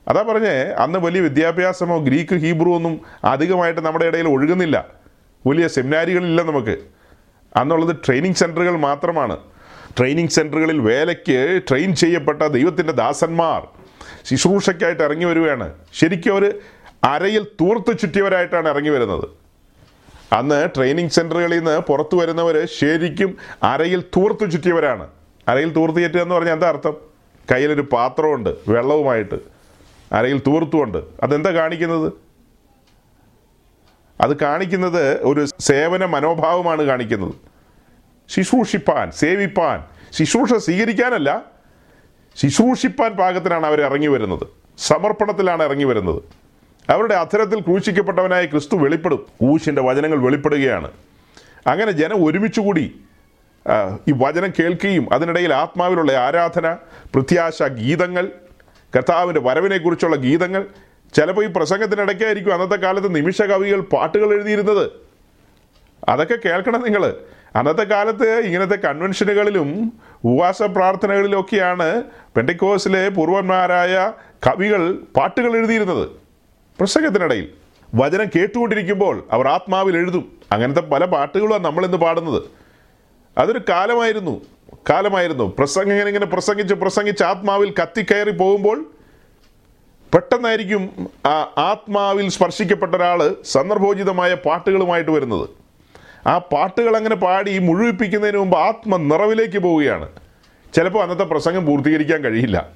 [0.07, 4.85] അതാ പറഞ്ഞേ അന്ന് വലിയ വിദ്യാഭ്യാസമോ ഗ്രീക്ക് ഹീബ്രു ഒന്നും അധികമായിട്ട് നമ്മുടെ ഇടയിൽ ഒഴുകുന്നില്ല.
[5.47, 6.77] വലിയ സെമിനാരികളില്ല നമുക്ക്.
[7.55, 9.37] അന്നുള്ളത് ട്രെയിനിങ് സെന്ററുകൾ മാത്രമാണ്.
[9.97, 13.67] ട്രെയിനിങ് സെന്ററുകളിൽ വേലയ്ക്ക് ട്രെയിൻ ചെയ്യപ്പെട്ട ദൈവത്തിന്റെ ദാസന്മാർ
[14.25, 15.73] ശുശ്രൂഷയ്ക്കായിട്ട് ഇറങ്ങി വരികയാണ്.
[15.93, 16.55] ശരിക്കും അവർ
[17.03, 19.27] അരയിൽ തൂർത്ത് ചുറ്റിയവരായിട്ടാണ് ഇറങ്ങി വരുന്നത്.
[20.33, 25.07] അന്ന് ട്രെയിനിങ് സെന്ററുകളിൽ നിന്ന് പുറത്തു വരുന്നവർ ശരിക്കും അരയിൽ തൂർത്ത് ചുറ്റിയവരാണ്.
[25.47, 26.93] അരയിൽ തൂർത്ത് ചുറ്റുക എന്ന് പറഞ്ഞാൽ എന്താ അർത്ഥം?
[27.51, 29.35] കയ്യിലൊരു പാത്രമുണ്ട് വെള്ളവുമായിട്ട്.
[30.11, 30.97] അരയിൽ തൂർത്തുമുണ്ട്.
[31.23, 32.13] അതെന്താ കാണിക്കുന്നത്?
[34.21, 37.33] അത് കാണിക്കുന്നത് ഒരു സേവന മനോഭാവമാണ് കാണിക്കുന്നത്.
[38.29, 39.83] ശുശ്രൂഷിപ്പാൻ സേവിപ്പാൻ.
[40.11, 41.43] ശുശ്രൂഷ സ്വീകരിക്കാനല്ല
[42.35, 44.47] ശുശ്രൂഷിപ്പാൻ പാകത്തിനാണ് അവർ ഇറങ്ങി വരുന്നത്.
[44.77, 46.21] സമർപ്പണത്തിലാണ് ഇറങ്ങി വരുന്നത്.
[46.89, 49.25] അവരുടെ അധരത്തിൽ ക്രൂശിക്കപ്പെട്ടവനായ ക്രിസ്തു വെളിപ്പെടും.
[49.41, 50.91] ക്രൂശിന്റെ വചനങ്ങൾ വെളിപ്പെടുകയാണ്.
[51.67, 53.01] അങ്ങനെ ജനം ഒരുമിച്ചുകൂടി
[54.07, 56.73] ഈ വചനം കേൾക്കുകയും അതിനിടയിൽ ആത്മാവിലുള്ള ആരാധന
[57.15, 58.29] പ്രത്യാശ ഗീതങ്ങൾ
[58.95, 60.65] കർത്താവിന്റെ വരവിനെക്കുറിച്ചുള്ള ഗീതങ്ങൾ.
[61.15, 64.91] ചിലപ്പോൾ ഈ പ്രസംഗത്തിനിടയ്ക്കായിരിക്കും അന്നത്തെ കാലത്ത് നിമിഷ കവികൾ പാട്ടുകൾ എഴുതിയിരുന്നത്.
[66.09, 67.13] അതൊക്കെ കേൾക്കണം നിങ്ങൾ
[67.55, 72.03] അന്നത്തെ കാലത്ത് ഇങ്ങനത്തെ കൺവെൻഷനുകളിലും ഉപവാസ പ്രാർത്ഥനകളിലൊക്കെയാണ്
[72.37, 74.11] പെൻഡിക്കോസിലെ പൂർവന്മാരായ
[74.47, 76.24] കവികൾ പാട്ടുകൾ എഴുതിയിരുന്നത്.
[76.79, 77.49] പ്രസംഗത്തിനിടയിൽ
[77.95, 80.37] വചനം കേട്ടുകൊണ്ടിരിക്കുമ്പോൾ അവർ ആത്മാവിൽ എഴുതും.
[80.51, 82.43] അങ്ങനത്തെ പല പാട്ടുകളുമാണ് നമ്മളിന്ന് പാടുന്നത്.
[83.37, 84.41] അതൊരു കാലമായിരുന്നു.
[84.89, 85.55] കാലമായിരുന്നു.
[85.57, 88.85] പ്രസംഗം ഇങ്ങനെ പ്രസംഗിച്ച് പ്രസംഗിച്ച് ആത്മാവിൽ കത്തിക്കയറി പോകുമ്പോൾ
[90.13, 95.49] പെട്ടെന്നായിരിക്കും ആ ആത്മാവിൽ സ്പർശിക്കപ്പെട്ട ഒരാൾ സന്ദർഭോചിതമായ പാട്ടുകളുമായിട്ട് വരുന്നത്.
[96.27, 100.09] ആ പാട്ടുകൾ അങ്ങനെ പാടി മുഴുവിപ്പിക്കുന്നതിന് മുമ്പ് ആത്മ നിറവിലേക്ക് പോവുകയാണ്.
[100.73, 102.69] ചിലപ്പോൾ അന്നത്തെ പ്രസംഗം പൂർത്തീകരിക്കാൻ കഴിയില്ല.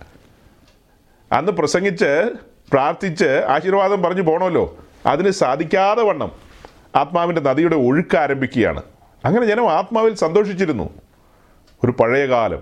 [1.32, 2.30] അന്ന് പ്രസംഗിച്ച്
[2.72, 6.32] പ്രാർത്ഥിച്ച് ആശീർവാദം പറഞ്ഞു പോകണമല്ലോ അതിന് സാധിക്കാതെ വണ്ണം
[6.96, 8.84] ആത്മാവിന്റെ നദിയുടെ ഒഴുക്ക് ആരംഭിക്കുകയാണ്.
[9.26, 10.90] അങ്ങനെ ജനം ആത്മാവിൽ സന്തോഷിച്ചിരുന്നു.
[11.84, 12.60] ഒരു പഴയ കാലം.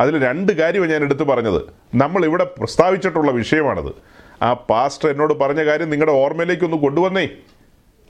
[0.00, 1.62] അതിൽ രണ്ട് കാര്യമാണ് ഞാൻ എടുത്തു പറഞ്ഞത്.
[1.94, 3.92] നമ്മൾ ഇവിടെ പ്രസ്താവിച്ചിട്ടുള്ള വിഷയമാണത്.
[4.42, 7.28] ആ പാസ്റ്റർ എന്നോട് പറഞ്ഞ കാര്യം നിങ്ങളുടെ ഓർമ്മയിലേക്ക് ഒന്ന് കൊണ്ടുവന്നേ.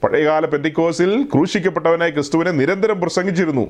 [0.03, 3.67] പഴയകാല പെന്തിക്കോസിൽ ക്രൂശിക്കപ്പെട്ടവനായി ക്രിസ്തുവിനെ നിരന്തരം പ്രസംഗിച്ചിരുന്നു.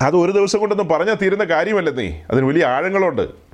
[0.00, 2.24] അത് ഒരു ദിവസം കൊണ്ടൊന്നും പറഞ്ഞാൽ തീരുന്ന കാര്യമല്ലെന്നേ.
[2.30, 3.47] അതിന് വലിയ ആഴങ്ങളുണ്ട്.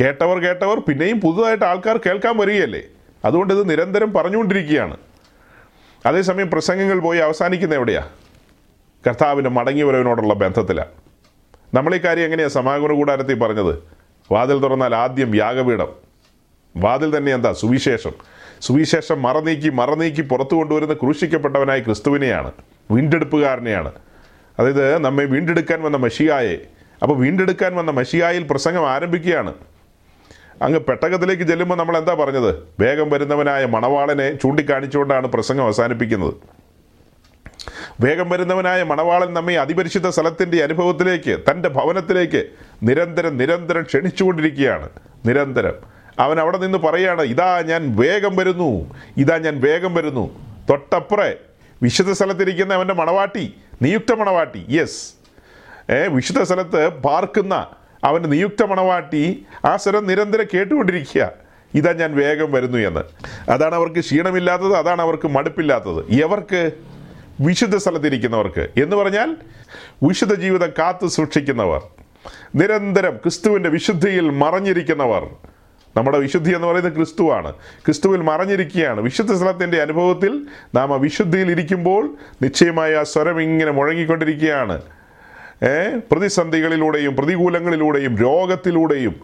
[0.00, 2.82] കേട്ടവർ കേട്ടവർ പിന്നെയും പുതുതായിട്ട് ആൾക്കാർ കേൾക്കാൻ വരികയല്ലേ?
[3.24, 4.96] അതുകൊണ്ട് ഇത് നിരന്തരം പറഞ്ഞുകൊണ്ടിരിക്കുകയാണ്.
[6.06, 8.08] അതേസമയം പ്രസംഗങ്ങൾ പോയി അവസാനിക്കുന്ന എവിടെയാ?
[9.06, 10.88] കർത്താവിന്റെ മടങ്ങിവരവിനോടുള്ള ബന്ധത്തിലാണ്
[11.74, 13.82] നമ്മൾ ഈ കാര്യം എങ്ങനെയാണ് സമാഗമന കൂടാരത്തിൽ പറഞ്ഞത്?
[14.32, 15.88] വാതിൽ തുറന്നാൽ ആദ്യം യാഗപീഠം.
[16.76, 17.52] വാതിൽ തന്നെ എന്താ?
[17.52, 18.12] സുവിശേഷം.
[18.60, 22.52] സുവിശേഷം മറനീക്കി മറനീക്കി പുറത്തു കൊണ്ടുവരുന്ന ക്രൂശിക്കപ്പെട്ടവനായ ക്രിസ്തുവിനെയാണ്.
[22.90, 23.92] വീണ്ടെടുപ്പുകാരനെയാണ്.
[24.58, 26.58] അതായത് നമ്മെ വീണ്ടെടുക്കാൻ വന്ന മഷിയായെ.
[27.02, 29.54] അപ്പോൾ വീണ്ടെടുക്കാൻ വന്ന മഷിയായിൽ പ്രസംഗം ആരംഭിക്കുകയാണ്.
[30.62, 32.54] അങ്ങ് പെട്ടകത്തിലേക്ക് ചെല്ലുമ്പോൾ നമ്മൾ എന്താ പറഞ്ഞത്?
[32.80, 36.34] വേഗം വരുന്നവനായ മണവാളനെ ചൂണ്ടിക്കാണിച്ചുകൊണ്ടാണ് പ്രസംഗം അവസാനിപ്പിക്കുന്നത്.
[38.00, 42.44] വേഗം വരുന്നവനായ മണവാളൻ നമ്മെ അതിപരിശുദ്ധ സ്ഥലത്തിന്റെ അനുഭവത്തിലേക്ക് തന്റെ ഭവനത്തിലേക്ക്
[42.82, 44.88] നിരന്തരം നിരന്തരം ക്ഷണിച്ചുകൊണ്ടിരിക്കുകയാണ്.
[45.26, 45.74] നിരന്തരം.
[46.18, 48.94] അവൻ അവിടെ നിന്ന് പറയുകയാണ് ഇതാ ഞാൻ വേഗം വരുന്നു.
[49.16, 50.30] ഇതാ ഞാൻ വേഗം വരുന്നു.
[50.70, 51.34] തൊട്ടപ്പുറേ
[51.82, 54.66] വിശുദ്ധ സ്ഥലത്തിരിക്കുന്ന അവന്റെ മണവാട്ടി നിയുക്ത മണവാട്ടി.
[54.68, 55.12] യെസ്
[55.92, 57.66] ഏ വിശുദ്ധ സ്ഥലത്ത് പാർക്കുന്ന
[58.04, 61.32] അവന്റെ നിയുക്ത മണവാട്ടി ആ സ്വരം നിരന്തരം കേട്ടുകൊണ്ടിരിക്കുക.
[61.74, 63.00] ഇതാ ഞാൻ വേഗം വരുന്നു എന്ന്.
[63.50, 66.12] അതാണ് അവർക്ക് ക്ഷീണമില്ലാത്തത് അതാണ് അവർക്ക് മടുപ്പില്ലാത്തത്.
[66.12, 66.72] എവർക്ക്?
[67.40, 68.68] വിശുദ്ധ സ്ഥലത്തിരിക്കുന്നവർക്ക്.
[68.82, 69.36] എന്ന് പറഞ്ഞാൽ
[70.02, 71.82] വിശുദ്ധ ജീവിതം കാത്തു സൂക്ഷിക്കുന്നവർ
[72.54, 75.28] നിരന്തരം ക്രിസ്തുവിന്റെ വിശുദ്ധിയിൽ മറഞ്ഞിരിക്കുന്നവർ.
[75.96, 77.52] നമ്മുടെ വിശുദ്ധി എന്ന് പറയുന്നത് ക്രിസ്തുവാണ്.
[77.52, 79.00] ക്രിസ്തുവിൽ മറഞ്ഞിരിക്കുകയാണ്.
[79.00, 84.82] വിശുദ്ധ സ്ഥലത്തിന്റെ അനുഭവത്തിൽ നാം ആ വിശുദ്ധിയിൽ ഇരിക്കുമ്പോൾ നിശ്ചയമായ ആ സ്വരം ഇങ്ങനെ മുഴങ്ങിക്കൊണ്ടിരിക്കുകയാണ്.
[86.10, 89.14] പ്രതിസന്ധികളിലൂടെയും പ്രതികൂലങ്ങളിലൂടെയും രോഗത്തിലൂടെയും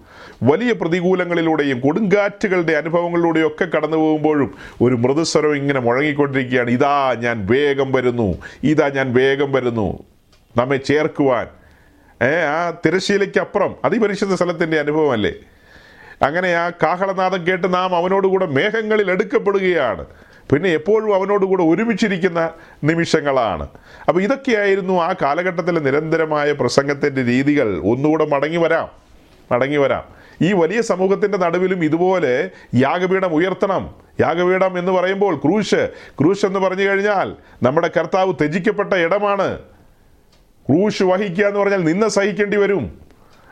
[0.43, 6.71] വലിയ പ്രതികൂലങ്ങളിലൂടെയും കൊടുങ്കാറ്റുകളുടെ അനുഭവങ്ങളിലൂടെയും ഒക്കെ കടന്നു പോകുമ്പോഴും ഒരു മൃദുസ്വരം ഇങ്ങനെ മുഴങ്ങിക്കൊണ്ടിരിക്കുകയാണ്.
[6.71, 9.99] ഇതാ ഞാൻ വേഗം വരുന്നു ഇതാ ഞാൻ വേഗം വരുന്നു
[10.57, 11.47] നമ്മെ ചേർക്കുവാൻ.
[12.27, 12.37] ഏ?
[12.45, 15.33] ആ തിരശീലയ്ക്കപ്പുറം അതിപരിശുദ്ധ സ്ഥലത്തിന്റെ അനുഭവമല്ലേ?
[16.23, 20.05] അങ്ങനെ ആ കാഹളനാദം കേട്ട് നാം അവനോടുകൂടെ മേഘങ്ങളിൽ എടുക്കപ്പെടുകയാണ്.
[20.53, 22.51] പിന്നെ എപ്പോഴും അവനോട് അവനോടുകൂടെ ഒരുമിച്ചിരിക്കുന്ന
[22.85, 23.69] നിമിഷങ്ങളാണ്.
[24.09, 27.79] അപ്പോൾ ഇതൊക്കെയായിരുന്നു ആ കാലഘട്ടത്തിലെ നിരന്തരമായ പ്രസംഗത്തിന്റെ രീതികൾ.
[27.79, 28.89] ഒന്നുകൂടെ മടങ്ങി വരാം.
[29.53, 30.05] മടങ്ങി വരാം.
[30.43, 33.95] ഈ വലിയ സമൂഹത്തിന്റെ നടുവിലും ഇതുപോലെ യാഗപീഠം ഉയർത്തണം.
[34.21, 35.89] യാഗപീഠം എന്ന് പറയുമ്പോൾ ക്രൂശ്.
[36.21, 39.59] ക്രൂശ് എന്ന് പറഞ്ഞു കഴിഞ്ഞാൽ നമ്മുടെ കർത്താവ് ത്യജിക്കപ്പെട്ട ഇടമാണ്.
[40.69, 43.01] ക്രൂശ് വഹിക്കുക എന്ന് പറഞ്ഞാൽ നിന്ന സഹിക്കേണ്ടി വരും.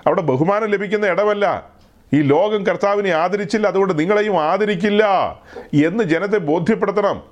[0.06, 1.71] അവിടെ ബഹുമാനം ലഭിക്കുന്ന ഇടമല്ല.
[2.14, 5.04] ഈ ലോകം കർത്താവിനെ ആദരിച്ചില്ല അതുകൊണ്ട് നിങ്ങളെയും ആദരിക്കില്ല
[5.84, 7.22] എന്ന് ജനത്തെ ബോധ്യപ്പെടുത്തണം.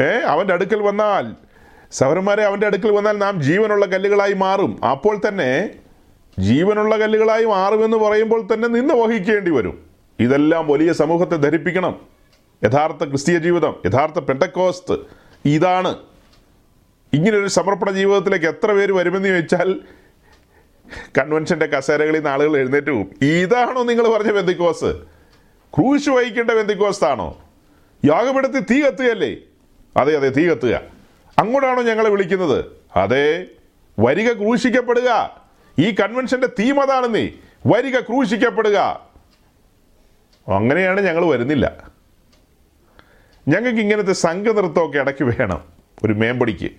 [0.00, 1.32] ഏ അവന്റെ അടുക്കൽ വന്നാൽ
[1.92, 4.84] സൗരന്മാരെ അവന്റെ അടുക്കൽ വന്നാൽ നാം ജീവനുള്ള കല്ലുകളായി മാറും.
[4.84, 5.70] അപ്പോൾ തന്നെ
[6.38, 9.80] ജീവനുള്ള കല്ലുകളായി മാറുമെന്ന് പറയുമ്പോൾ തന്നെ നിന്ന് വഹിക്കേണ്ടി വരും.
[10.20, 12.00] ഇതെല്ലാം വലിയ സമൂഹത്തെ ധരിപ്പിക്കണം.
[12.64, 14.98] യഥാർത്ഥ ക്രിസ്തീയ ജീവിതം യഥാർത്ഥ പെട്ടക്കോസ്ത്
[15.44, 15.96] ഇതാണ്.
[17.12, 19.80] ഇങ്ങനൊരു സമർപ്പണ ജീവിതത്തിലേക്ക് എത്ര പേര് വരുമെന്ന് ചോദിച്ചാൽ
[21.18, 23.26] കൺവെൻഷന്റെ കസേരകളിൽ നിന്ന് ആളുകൾ എഴുന്നേറ്റ് പോകും.
[23.26, 24.84] ഇതാണോ നിങ്ങൾ പറഞ്ഞ ബന്ധിക്കോസ്
[25.74, 27.40] ക്രൂശ് വഹിക്കേണ്ട ബന്ധിക്കോസ്താണോ
[28.04, 29.36] യാഗപീഠത്തിൽ തീ കത്തുകയല്ലേ?
[29.96, 30.80] അതെ അതെ തീ കത്തുക.
[31.38, 32.64] അങ്ങോട്ടാണോ ഞങ്ങളെ വിളിക്കുന്നത്?
[32.96, 33.46] അതെ
[33.98, 35.40] വരിക ക്രൂശിക്കപ്പെടുക.
[35.78, 37.28] ഈ കൺവെൻഷന്റെ തീം അതാണ് നീ
[37.66, 39.08] വരിക ക്രൂശിക്കപ്പെടുക.
[40.48, 41.90] അങ്ങനെയാണ് ഞങ്ങൾ വരുന്നില്ല.
[43.48, 45.64] ഞങ്ങൾക്ക് ഇങ്ങനത്തെ സംഘനൃത്തമൊക്കെ ഇടയ്ക്ക് വേണം
[46.04, 46.70] ഒരു മേമ്പടിക്ക്.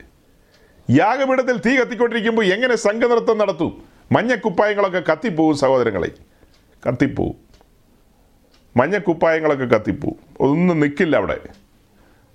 [0.91, 3.88] യാഗപീഠത്തിൽ തീ കത്തിക്കൊണ്ടിരിക്കുമ്പോൾ എങ്ങനെ സംഘനൃത്തം നടത്തും?
[4.11, 6.11] മഞ്ഞക്കുപ്പായങ്ങളൊക്കെ കത്തിപ്പോവും സഹോദരങ്ങളെ.
[6.87, 7.35] കത്തിപ്പോവും.
[8.77, 10.17] മഞ്ഞക്കുപ്പായങ്ങളൊക്കെ കത്തിപ്പോവും.
[10.39, 11.39] ഒന്നും നിൽക്കില്ല അവിടെ.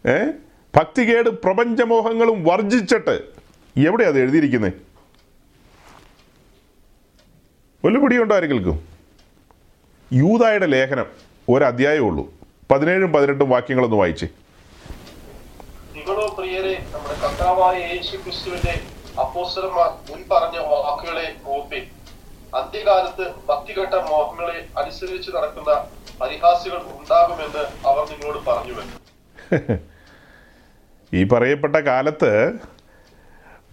[0.08, 0.30] ഏ?
[0.76, 3.22] ഭക്തികേട് പ്രപഞ്ചമോഹങ്ങളും വർജിച്ചിട്ട്
[3.76, 4.72] എവിടെയാണ് അത് എഴുതിയിരിക്കുന്നത്
[7.84, 8.88] വല്ല പിടിയുണ്ടോ ആരെങ്കിലും?
[10.12, 11.06] യൂതായുടെ ലേഖനം
[11.48, 12.34] ഒരധ്യായമേ ഉള്ളൂ.
[12.70, 14.28] പതിനേഴും പതിനെട്ടും വാക്യങ്ങളൊന്ന് വായിച്ചേ.
[15.94, 18.80] നിങ്ങളോ പ്രിയരെ നമ്മുടെ കർത്താവായ യേശു ക്രിസ്തുവിന്റെ
[19.22, 21.80] അപ്പോസ്തലന്മാർ മുൻ പറഞ്ഞ വാക്കുകളെ ഓർപ്പി
[22.54, 25.72] അന്ത്യകാലത്ത് ഭക്തിഘട്ട മോഹങ്ങളെ അനുസരിച്ച് നടക്കുന്ന
[26.20, 28.74] പരിഹാസികൾ ഉണ്ടാകുമെന്ന് അവർ നിങ്ങളോട് പറഞ്ഞു.
[31.12, 32.30] ഈ പറയപ്പെട്ട കാലത്ത്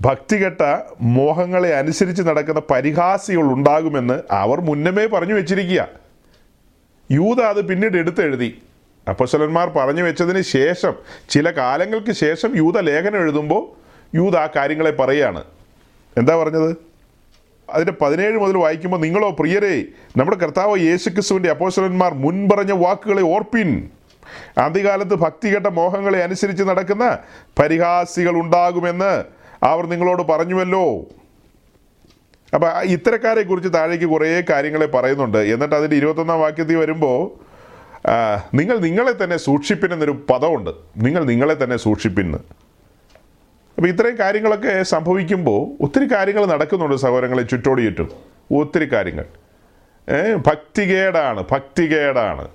[0.02, 0.62] ഭക്തികെട്ട
[1.18, 5.82] മോഹങ്ങളെ അനുസരിച്ച് നടക്കുന്ന പരിഹാസികൾ ഉണ്ടാകുമെന്ന് അവർ മുന്നമേ പറഞ്ഞു വെച്ചിരിക്കുക.
[7.10, 8.50] യൂത അത് പിന്നീട് എടുത്തെഴുതി.
[9.08, 10.94] അപ്പസ്വലന്മാർ പറഞ്ഞു വെച്ചതിന് ശേഷം
[11.30, 13.64] ചില കാലങ്ങൾക്ക് ശേഷം യൂത ലേഖനം എഴുതുമ്പോൾ
[14.16, 15.44] യൂത ആ കാര്യങ്ങളെ പറയുകയാണ്
[16.18, 16.76] എന്താ പറഞ്ഞത്?
[17.70, 19.84] അതിന്റെ പതിനേഴ് മുതൽ വായിക്കുമ്പോൾ നിങ്ങളോ പ്രിയരേ
[20.18, 23.90] നമ്മുടെ കർത്താവ് യേശുക്രിസ്തുവിന്റെ അപ്പോസ്വലന്മാർ മുൻപറഞ്ഞ വാക്കുകളെ ഓർപ്പിൻ.
[24.58, 27.20] ആദ്യകാലത്ത് ഭക്തികെട്ട മോഹങ്ങളെ അനുസരിച്ച് നടക്കുന്ന
[27.60, 29.24] പരിഹാസികൾ ഉണ്ടാകുമെന്ന്
[29.66, 30.86] അവർ നിങ്ങളോട് പറഞ്ഞുവല്ലോ.
[32.54, 35.38] അപ്പം ഇത്തരക്കാരെ കുറിച്ച് താഴേക്ക് കുറേ കാര്യങ്ങളെ പറയുന്നുണ്ട്.
[35.38, 37.20] എന്നിട്ട് അതിന്റെ ഇരുപത്തൊന്നാം വാക്യത്തിൽ വരുമ്പോൾ
[38.54, 40.70] നിങ്ങൾ നിങ്ങളെ തന്നെ സൂക്ഷിപ്പിൻ എന്നൊരു പദമുണ്ട്.
[40.98, 42.38] നിങ്ങൾ നിങ്ങളെ തന്നെ സൂക്ഷിപ്പിന്ന്
[43.82, 48.10] അപ്പോൾ ഇത്രയും കാര്യങ്ങളൊക്കെ സംഭവിക്കുമ്പോൾ ഒത്തിരി കാര്യങ്ങൾ നടക്കുന്നുണ്ട് സഹോദരങ്ങളെ ചുറ്റോട് ചുറ്റും.
[48.58, 49.26] ഒത്തിരി കാര്യങ്ങൾ.
[50.48, 52.48] ഭക്തികേടാണ് ഭക്തികേടാണ്.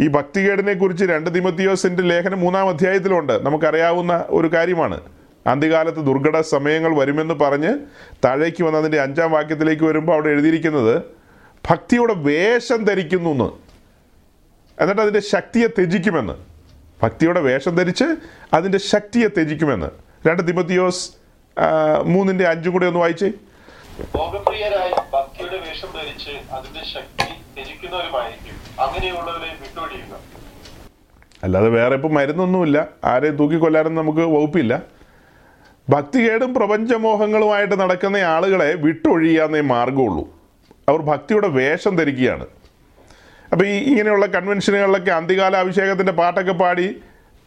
[0.00, 3.46] ഈ ഭക്തികേടിനെ കുറിച്ച് രണ്ട് തിമത്തിയോസിന്റെ ലേഖനം മൂന്നാം അധ്യായത്തിലുണ്ട്.
[3.46, 5.00] നമുക്കറിയാവുന്ന ഒരു കാര്യമാണ്.
[5.46, 7.78] അന്ത്യകാലത്ത് ദുർഘട സമയങ്ങൾ വരുമെന്ന് പറഞ്ഞ്
[8.24, 11.02] താഴേക്ക് വന്നതിന്റെ അഞ്ചാം വാക്യത്തിലേക്ക് വരുമ്പോൾ അവിടെ എഴുതിയിരിക്കുന്നത്
[11.70, 13.50] ഭക്തിയുടെ വേഷം ധരിക്കുന്നു എന്ന്
[14.82, 16.32] എന്നിട്ട് അതിന്റെ ശക്തിയെ ത്യജിക്കുമെന്ന്.
[17.02, 18.04] ഭക്തിയുടെ വേഷം ധരിച്ച്
[18.52, 20.09] അതിന്റെ ശക്തിയെ ത്യജിക്കുമെന്ന്.
[20.26, 21.04] രണ്ട് തിമത്തിയോസ്
[22.12, 23.28] മൂന്നിന്റെ അഞ്ചും കൂടെ ഒന്ന് വായിച്ചേ.
[24.16, 28.56] ഭോഗപ്രിയരായി ഭക്തിയുടെ വേഷം ധരിച്ച് അതിന്റെ ശക്തി ത്യജിക്കുന്നവരുമായിരിക്കും.
[28.84, 30.14] അങ്ങനെയുള്ളവരെ വിട്ടൊഴിയുക
[31.44, 32.78] അല്ലാതെ വേറെ ഇപ്പം മരുന്നൊന്നുമില്ല.
[33.10, 34.72] ആരെയും തൂക്കിക്കൊല്ലാനൊന്നും നമുക്ക് വകുപ്പില്ല.
[35.88, 40.24] ഭക്തികേടും പ്രപഞ്ചമോഹങ്ങളുമായിട്ട് നടക്കുന്ന ആളുകളെ വിട്ടൊഴിയാന്നേ മാർഗമുള്ളൂ
[40.88, 42.46] അവർ ഭക്തിയുടെ വേഷം ധരിക്കുകയാണ്.
[43.52, 46.86] അപ്പോൾ ഈ ഇങ്ങനെയുള്ള കൺവെൻഷനുകളിലൊക്കെ അന്ത്യകാല അഭിഷേകത്തിന്റെ പാട്ടൊക്കെ പാടി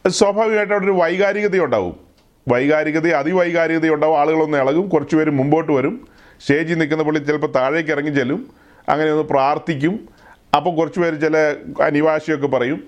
[0.05, 1.95] സ്വാഭാവികമായിട്ട് അവിടെ ഒരു വൈകാരികത ഉണ്ടാവും
[2.47, 6.07] വൈകാരികത അതിവൈകാരികത ഉണ്ടാവും ആളുകളൊന്ന് ഇളകും കുറച്ച് പേര് മുമ്പോട്ട് വരും.
[6.41, 8.47] സ്റ്റേജിൽ നിൽക്കുന്ന പുള്ളി ചിലപ്പോൾ താഴേക്ക് ഇറങ്ങി ചെല്ലും.
[8.89, 10.09] അങ്ങനെ ഒന്ന് പ്രാർത്ഥിക്കും.
[10.55, 12.83] അപ്പോൾ കുറച്ച് പേര് ചില അനിവാശയൊക്കെ പറയും.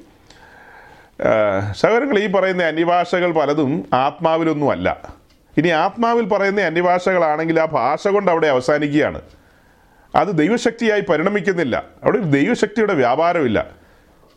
[1.71, 5.09] സഹോദരങ്ങൾ ഈ പറയുന്ന അന്യഭാഷകൾ പലതും ആത്മാവിലൊന്നുമല്ല.
[5.57, 9.21] ഇനി ആത്മാവിൽ പറയുന്ന അന്യഭാഷകളാണെങ്കിൽ ആ ഭാഷ കൊണ്ട് അവിടെ അവസാനിക്കുകയാണ്.
[10.15, 11.83] അത് ദൈവശക്തിയായി പരിണമിക്കുന്നില്ല.
[12.03, 13.65] അവിടെ ദൈവശക്തിയുടെ വ്യാപാരമില്ല.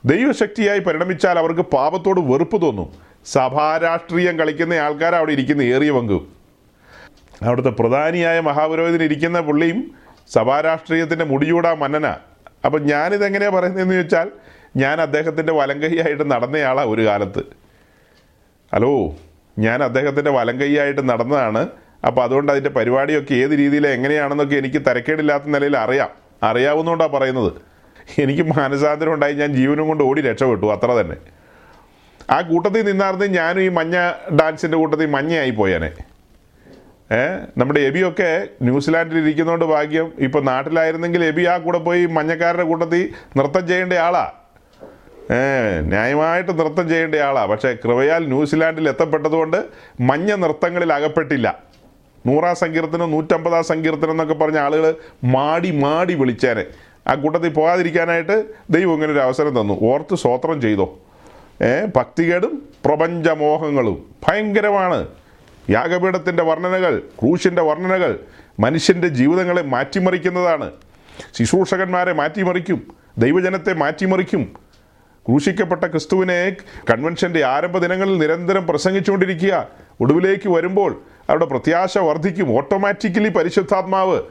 [0.04, 3.07] ദൈവശക്തിയായി പരിണമിച്ചാൽ അവർക്ക് പാപത്തോട് വെറുപ്പ് തോന്നും.
[3.32, 6.32] സഭാരാഷ്ട്രീയം കളിക്കുന്ന ആൾക്കാർ അവിടെ ഇരിക്കുന്ന ഏറിയ പങ്കും.
[7.42, 9.90] അവിടുത്തെ പ്രധാനിയായ മഹാപുരോഹിതൻ ഇരിക്കുന്ന പുള്ളിയും
[10.28, 12.06] സഭാരാഷ്ട്രീയത്തിന്റെ മുടിയൂടാ മന്നന.
[12.64, 14.30] അപ്പം ഞാനിതെങ്ങനെയാണ് പറയുന്നതെന്ന് ചോദിച്ചാൽ
[14.76, 17.38] ഞാൻ അദ്ദേഹത്തിന്റെ വലങ്കൈയായിട്ട് നടന്നയാളാണ് ഒരു കാലത്ത്.
[18.74, 19.14] ഹലോ
[19.58, 21.68] ഞാൻ അദ്ദേഹത്തിന്റെ വലങ്കൈയായിട്ട് നടന്നതാണ്.
[22.06, 26.08] അപ്പോൾ അതുകൊണ്ട് അതിന്റെ പരിപാടിയൊക്കെ ഏത് രീതിയിൽ എങ്ങനെയാണെന്നൊക്കെ എനിക്ക് തിരക്കേടില്ലാത്ത നിലയിൽ അറിയാം.
[26.42, 27.52] അറിയാവുന്നതുകൊണ്ടാണ് പറയുന്നത്.
[28.18, 31.16] എനിക്ക് മാനസാന്തരം ഉണ്ടായി ഞാൻ ജീവനും കൊണ്ട് ഓടി രക്ഷപ്പെട്ടു അത്ര തന്നെ.
[32.30, 35.92] ആ കൂട്ടത്തിൽ നിന്നായിരുന്നു ഞാനും ഈ മഞ്ഞ ഡാൻസിന്റെ കൂട്ടത്തിൽ മഞ്ഞയായി പോയേനെ.
[37.12, 37.44] ഏ?
[37.56, 43.92] നമ്മുടെ എബിയൊക്കെ ന്യൂസിലാൻഡിൽ ഇരിക്കുന്നതുകൊണ്ട് ഭാഗ്യം ഇപ്പം നാട്ടിലായിരുന്നെങ്കിൽ എബി ആ കൂടെ പോയി മഞ്ഞക്കാരുടെ കൂട്ടത്തിൽ നൃത്തം ചെയ്യേണ്ട
[43.92, 44.30] ആളാ.
[45.30, 47.44] ഏ ന്യായമായിട്ട് നൃത്തം ചെയ്യേണ്ട ആളാ.
[47.44, 49.64] പക്ഷേ കൃപയാൽ ന്യൂസിലാൻഡിൽ എത്തപ്പെട്ടതുകൊണ്ട്
[50.00, 51.62] മഞ്ഞ നൃത്തങ്ങളിൽ അകപ്പെട്ടില്ല.
[52.26, 56.64] നൂറാം സങ്കീർത്തനം നൂറ്റമ്പതാം സങ്കീർത്തനം എന്നൊക്കെ പറഞ്ഞ ആളുകൾ മാടി മാടി വിളിച്ചേനെ.
[57.06, 59.78] ആ കൂട്ടത്തിൽ പോകാതിരിക്കാനായിട്ട് ദൈവം ഇങ്ങനെ ഒരു അവസരം തന്നു.
[59.82, 60.98] ഓർത്ത് സ്വോത്രം ചെയ്തോ.
[61.96, 64.10] ഭക്തികേടും പ്രപഞ്ചമോഹങ്ങളും.
[64.28, 65.08] ഭയങ്കരമാണ്.
[65.70, 68.18] യാഗപീഠത്തിന്റെ വർണനകൾ ക്രൂശിന്റെ വർണനകൾ
[68.60, 70.70] മനുഷ്യന്റെ ജീവിതങ്ങളെ മാറ്റിമറിക്കുന്നതാണ്.
[71.38, 74.56] ശുശ്രൂഷകന്മാരെ മാറ്റിമറിക്കും ദൈവജനത്തെ മാറ്റിമറിക്കും.
[75.26, 76.56] ക്രൂശിക്കപ്പെട്ട ക്രിസ്തുവിനെ
[76.90, 79.68] കൺവെൻഷന്റെ ആരംഭ ദിനങ്ങളിൽ നിരന്തരം പ്രസംഗിച്ചുകൊണ്ടിരിക്കുക.
[80.00, 82.56] ഒടുവിലേക്ക് വരുമ്പോൾ അവരുടെ പ്രത്യാശ വർദ്ധിക്കും.
[82.56, 84.22] ഓട്ടോമാറ്റിക്കലി പരിശുദ്ധാത്മാവ്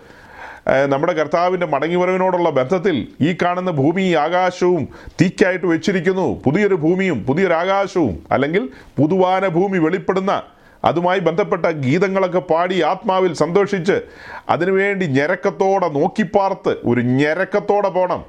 [0.68, 4.88] നമ്മുടെ കർത്താവിന്റെ മടങ്ങിവരവിനോടുള്ള ബന്ധത്തിൽ ഈ കാണുന്ന ഭൂമി ആകാശവും
[5.22, 6.42] തീക്കായിട്ട് വെച്ചിരിക്കുന്നു.
[6.46, 10.44] പുതിയൊരു ഭൂമിയും പുതിയൊരു ആകാശവും അല്ലെങ്കിൽ പുതുവാന ഭൂമി വെളിപ്പെടുന്ന
[10.86, 14.02] അതുമായി ബന്ധപ്പെട്ട ഗീതങ്ങളൊക്കെ പാടി ആത്മാവിൽ സന്തോഷിച്ച്
[14.50, 18.26] അതിനുവേണ്ടി ഞരക്കത്തോടെ നോക്കിപ്പാർത്ത് ഒരു ഞരക്കത്തോടെ പോകണം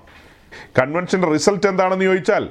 [0.81, 2.49] കൺവെൻഷന്റെ റിസൾട്ട് എന്താണെന്ന് ചോദിച്ചാൽ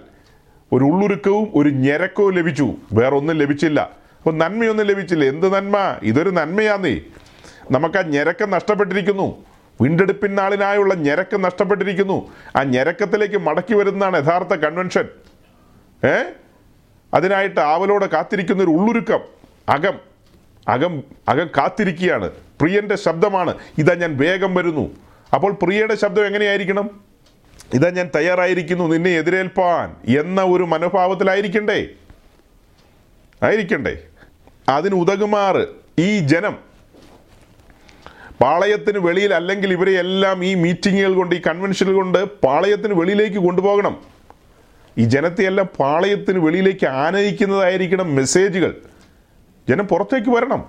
[0.74, 2.74] ഒരു ഉള്ളുരുക്കവും ഒരു ഞെരക്കവും ലഭിച്ചു.
[2.94, 3.80] വേറൊന്നും ലഭിച്ചില്ല.
[4.18, 5.26] അപ്പോൾ നന്മയൊന്നും ലഭിച്ചില്ല.
[5.26, 5.78] എന്ത് നന്മ?
[6.04, 7.00] ഇതൊരു നന്മയാന്നേ.
[7.72, 9.47] നമുക്ക് ആ ഞെരക്കം നഷ്ടപ്പെട്ടിരിക്കുന്നു.
[9.82, 12.32] വീണ്ടെടുപ്പിൻ നാളിനായുള്ള ഞെരക്കം നഷ്ടപ്പെട്ടിരിക്കുന്നു.
[12.56, 15.08] ആ ഞെരക്കത്തിലേക്ക് മടക്കി വരുന്നതാണ് യഥാർത്ഥ കൺവെൻഷൻ.
[16.06, 16.24] ഏ?
[17.14, 19.20] അതിനായിട്ട് ആവലോടെ കാത്തിരിക്കുന്ന ഒരു ഉള്ളുരുക്കം
[19.70, 20.00] അകം
[20.68, 22.32] അകം അകം കാത്തിരിക്കുകയാണ്.
[22.62, 23.58] പ്രിയന്റെ ശബ്ദമാണ്.
[23.78, 24.96] ഇതാ ഞാൻ വേഗം വരുന്നു.
[25.34, 27.02] അപ്പോൾ പ്രിയയുടെ ശബ്ദം എങ്ങനെയായിരിക്കണം?
[27.74, 31.88] ഇതാ ഞാൻ തയ്യാറായിരിക്കുന്നു നിന്നെ എതിരേൽപ്പാൻ എന്ന ഒരു മനോഭാവത്തിലായിരിക്കണ്ടേ?
[33.44, 33.98] ആയിരിക്കണ്ടേ?
[34.70, 34.96] അതിന്
[36.00, 36.67] ഈ ജനം
[38.42, 43.96] പാളയത്തിന് വെളിയിൽ അല്ലെങ്കിൽ ഇവരെ എല്ലാം ഈ മീറ്റിങ്ങുകൾ കൊണ്ട് ഈ കൺവെൻഷനുകൾ കൊണ്ട് പാളയത്തിന് വെളിയിലേക്ക് കൊണ്ടുപോകണം.
[44.98, 48.72] ഈ ജനത്തെയെല്ലാം പാളയത്തിന് വെളിയിലേക്ക് ആനയിക്കുന്നതായിരിക്കണം മെസ്സേജുകൾ
[49.70, 50.62] ജനം പുറത്തേക്ക് വരണം.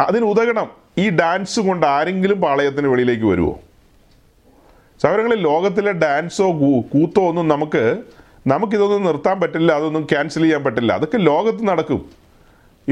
[0.00, 0.68] അതിന് ഉതകണം
[0.98, 3.54] ഈ ഡാൻസ് കൊണ്ട് ആരെങ്കിലും പാളയത്തിന് വെളിയിലേക്ക് വരുമോ
[5.02, 6.46] സൗരങ്ങളിൽ ലോകത്തിലെ ഡാൻസോ
[6.92, 7.82] കൂത്തോ ഒന്നും നമുക്ക്
[8.52, 10.92] നമുക്കിതൊന്നും നിർത്താൻ പറ്റില്ല അതൊന്നും ക്യാൻസൽ ചെയ്യാൻ പറ്റില്ല.
[10.98, 12.00] അതൊക്കെ ലോകത്ത് നടക്കും.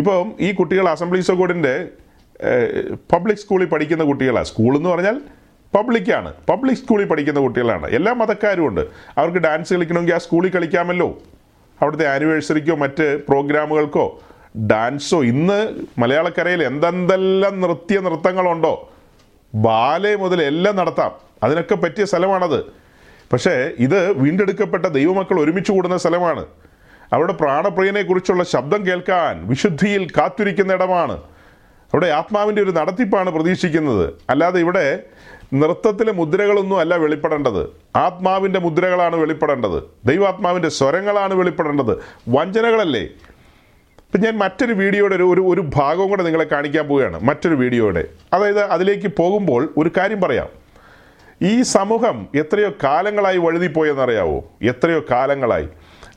[0.00, 1.74] ഇപ്പം ഈ കുട്ടികൾ അസംബ്ലീസ് കോഡിന്റെ
[3.12, 5.20] പബ്ലിക് സ്കൂളിൽ പഠിക്കുന്ന കുട്ടികളാണ് സ്കൂൾ എന്ന് പറഞ്ഞാൽ
[5.74, 7.86] പബ്ലിക്കാണ് പബ്ലിക് സ്കൂളിൽ പഠിക്കുന്ന കുട്ടികളാണ്.
[7.86, 8.80] എല്ലാ മതക്കാരും ഉണ്ട്.
[9.18, 11.22] അവർക്ക് ഡാൻസ് കളിക്കണമെങ്കിൽ ആ സ്കൂളിൽ കളിക്കാമല്ലോ.
[11.82, 14.22] അവിടുത്തെ ആനിവേഴ്സറിക്കോ മറ്റ് പ്രോഗ്രാമുകൾക്കോ
[14.70, 18.92] ഡാൻസോ ഇന്ന് മലയാളക്കരയിൽ എന്തെന്തെല്ലാം നൃത്യ നൃത്തങ്ങളുണ്ടോ?
[19.54, 21.12] ബാലെ മുതൽ എല്ലാം നടത്താം.
[21.42, 22.64] അതിനൊക്കെ പറ്റിയ സ്ഥലമാണത്.
[23.32, 26.46] പക്ഷേ ഇത് വീണ്ടെടുക്കപ്പെട്ട ദൈവമക്കൾ ഒരുമിച്ച് കൂടുന്ന സ്ഥലമാണ്.
[27.12, 31.22] അവരുടെ പ്രാണപ്രിയനെക്കുറിച്ചുള്ള ശബ്ദം കേൾക്കാൻ വിശുദ്ധിയിൽ കാത്തിരിക്കുന്ന ഇടമാണ്.
[31.94, 34.14] അവിടെ ആത്മാവിന്റെ ഒരു നടത്തിപ്പാണ് പ്രതീക്ഷിക്കുന്നത്.
[34.30, 35.02] അല്ലാതെ ഇവിടെ
[35.54, 37.68] നൃത്തത്തിലെ മുദ്രകളൊന്നും അല്ല വെളിപ്പെടേണ്ടത്.
[37.96, 39.82] ആത്മാവിന്റെ മുദ്രകളാണ് വെളിപ്പെടേണ്ടത്.
[40.04, 41.98] ദൈവാത്മാവിന്റെ സ്വരങ്ങളാണ് വെളിപ്പെടേണ്ടത്.
[42.28, 43.00] വഞ്ചനകളല്ലേ?
[43.00, 47.20] ഇപ്പം ഞാൻ മറ്റൊരു വീഡിയോയുടെ ഒരു ഒരു ഭാഗവും കൂടെ നിങ്ങളെ കാണിക്കാൻ പോവുകയാണ്.
[47.22, 48.04] മറ്റൊരു വീഡിയോയുടെ.
[48.32, 50.48] അതായത് അതിലേക്ക് പോകുമ്പോൾ ഒരു കാര്യം പറയാം.
[51.42, 54.44] ഈ സമൂഹം എത്രയോ കാലങ്ങളായി വഴുതിപ്പോയെന്നറിയാവോ?
[54.62, 55.68] എത്രയോ കാലങ്ങളായി.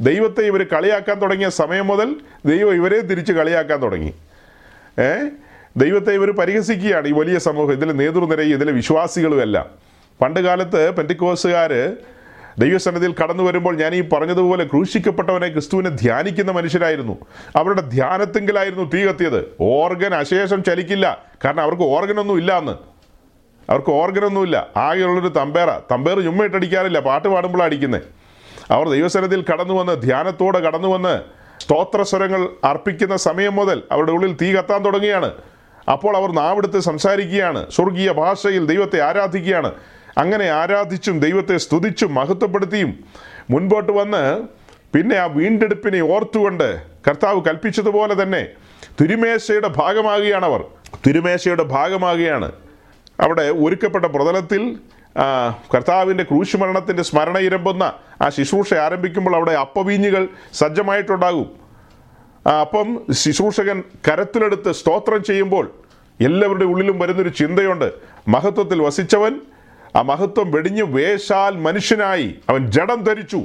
[0.02, 2.16] ദൈവത്തെ ഇവർ കളിയാക്കാൻ തുടങ്ങിയ സമയം മുതൽ
[2.46, 4.14] ദൈവം ഇവരെ തിരിച്ച് കളിയാക്കാൻ തുടങ്ങി.
[5.00, 5.16] ഏ?
[5.78, 7.72] ദൈവത്തെ ഇവർ പരിഹസിക്കുകയാണ് ഈ വലിയ സമൂഹം.
[7.72, 9.66] ഇതിലെ നേതൃനിരയും ഇതിലെ വിശ്വാസികളും എല്ലാം.
[10.22, 11.94] പണ്ട് കാലത്ത് പെന്റിക്കോസുകാർ
[12.60, 17.18] ദൈവസന്നിധിയിൽ കടന്നു വരുമ്പോൾ ഞാൻ ഈ പറഞ്ഞതുപോലെ ക്രൂശിക്കപ്പെട്ടവനെ ക്രിസ്തുവിനെ ധ്യാനിക്കുന്ന മനുഷ്യരായിരുന്നു.
[17.56, 19.56] അവരുടെ ധ്യാനത്തെങ്കിലായിരുന്നു തീ കത്തിയത്.
[19.62, 21.26] ഓർഗൻ അശേഷം ചലിക്കില്ല.
[21.46, 22.76] കാരണം അവർക്ക് ഓർഗനൊന്നും ഇല്ല അന്ന്
[23.70, 25.70] അവർക്ക് ഓർഗനൊന്നുമില്ല ആകെയുള്ളൊരു തമ്പേറ.
[25.92, 28.02] തമ്പേറ് ചുമ്മയിട്ടടിക്കാറില്ല പാട്ട് പാടുമ്പോഴാണ് അടിക്കുന്നത്
[28.72, 31.22] അവർ ദൈവസന്നിധിയിൽ കടന്നു വന്ന് ധ്യാനത്തോടെ കടന്നു വന്ന്
[31.62, 35.32] സ്തോത്രസ്വരങ്ങൾ അർപ്പിക്കുന്ന സമയം മുതൽ അവരുടെ ഉള്ളിൽ തീ കത്താൻ തുടങ്ങിയാണ്
[35.92, 37.72] അപ്പോൾ അവർ നാവിടുത്ത് സംസാരിക്കുകയാണ്.
[37.72, 39.74] സ്വർഗീയ ഭാഷയിൽ ദൈവത്തെ ആരാധിക്കുകയാണ്.
[40.18, 43.00] അങ്ങനെ ആരാധിച്ചും ദൈവത്തെ സ്തുതിച്ചും മഹത്വപ്പെടുത്തിയും
[43.50, 44.24] മുൻപോട്ട് വന്ന്
[44.94, 48.48] പിന്നെ ആ വീണ്ടെടുപ്പിനെ ഓർത്തുകൊണ്ട് കർത്താവ് കൽപ്പിച്ചതുപോലെ തന്നെ
[49.02, 50.64] തിരുമേശയുടെ ഭാഗമാകുകയാണ് അവർ
[51.08, 52.52] തിരുമേശയുടെ ഭാഗമാകുകയാണ്.
[53.20, 54.78] അവിടെ ഒരുക്കപ്പെട്ട പ്രതലത്തിൽ
[55.74, 61.67] കർത്താവിന്റെ ക്രൂശുമരണത്തിന്റെ സ്മരണ ഇരമ്പുന്ന ആ ശുശ്രൂഷ ആരംഭിക്കുമ്പോൾ അവിടെ അപ്പവീഞ്ഞുകൾ സജ്ജമായിട്ടുണ്ടാകും.
[62.50, 65.72] അപ്പം ശുശ്രൂഷകൻ കരത്തിലെടുത്ത് സ്തോത്രം ചെയ്യുമ്പോൾ
[66.22, 67.92] എല്ലാവരുടെ ഉള്ളിലും വരുന്നൊരു ചിന്തയുണ്ട്.
[68.28, 69.42] മഹത്വത്തിൽ വസിച്ചവൻ
[69.96, 73.42] ആ മഹത്വം വെടിഞ്ഞ് വേശാൽ മനുഷ്യനായി അവൻ ജഡം ധരിച്ചു.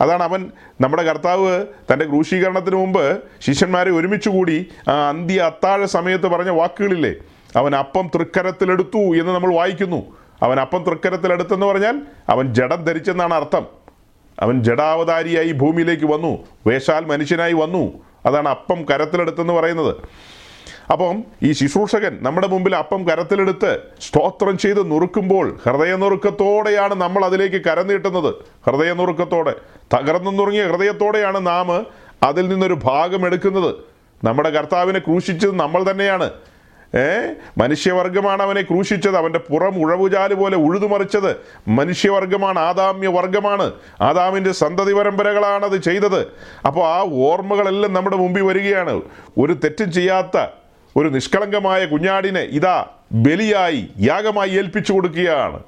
[0.00, 6.50] അതാണ് അവൻ നമ്മുടെ കർത്താവ് തന്റെ ക്രൂശീകരണത്തിന് മുമ്പ് ശിഷ്യന്മാരെ ഒരുമിച്ച് കൂടി ആ അന്ത്യ അത്താഴ സമയത്ത് പറഞ്ഞ
[6.50, 7.14] വാക്കുകളില്ലേ?
[7.56, 10.16] അവൻ അപ്പം തൃക്കരത്തിലെടുത്തു എന്ന് നമ്മൾ വായിക്കുന്നു.
[10.42, 13.66] അവൻ അപ്പം തൃക്കരത്തിലെടുത്തെന്ന് പറഞ്ഞാൽ അവൻ ജഡം ധരിച്ചെന്നാണ് അർത്ഥം.
[14.40, 16.38] അവൻ ജഡാവതാരിയായി ഭൂമിയിലേക്ക് വന്നു.
[16.66, 18.09] വേഷാൽ മനുഷ്യനായി വന്നു.
[18.26, 19.96] അതാണ് അപ്പം കരത്തിലെടുത്തെന്ന് പറയുന്നത്.
[20.92, 28.34] അപ്പം ഈ ശുശ്രൂഷകൻ നമ്മുടെ മുമ്പിൽ അപ്പം കരത്തിലെടുത്ത് സ്തോത്രം ചെയ്ത് നുറുക്കുമ്പോൾ ഹൃദയനുറുക്കത്തോടെയാണ് നമ്മൾ അതിലേക്ക് കരനീട്ടുന്നത്.
[28.66, 29.54] ഹൃദയനുറുക്കത്തോടെ.
[29.94, 31.86] തകർന്നു നുറുങ്ങിയ ഹൃദയത്തോടെയാണ് നാം
[32.22, 33.74] അതിൽ നിന്നൊരു ഭാഗം എടുക്കുന്നത്.
[34.24, 36.30] നമ്മുടെ കർത്താവിനെ ക്രൂശിച്ചത് നമ്മൾ തന്നെയാണ്.
[36.96, 37.32] ഏ?
[37.58, 39.16] മനുഷ്യവർഗമാണ് അവനെ ക്രൂശിച്ചത്.
[39.16, 41.36] അവന്റെ പുറം ഉഴവുചാൽ പോലെ ഉഴുതുമറിച്ചത്
[41.68, 46.26] മനുഷ്യവർഗമാണ് ആദാമ്യ വർഗമാണ് ആദാമിന്റെ സന്തതി പരമ്പരകളാണ് അത് ചെയ്തത്.
[46.66, 49.02] അപ്പോൾ ആ ഓർമ്മകളെല്ലാം നമ്മുടെ മുമ്പിൽ വരികയാണ്.
[49.38, 50.46] ഒരു തെറ്റും ചെയ്യാത്ത
[50.96, 55.62] ഒരു നിഷ്കളങ്കമായ കുഞ്ഞാടിനെ ഇതാ ബലിയായി യാഗമായി ഏൽപ്പിച്ചു കൊടുക്കുകയാണ്.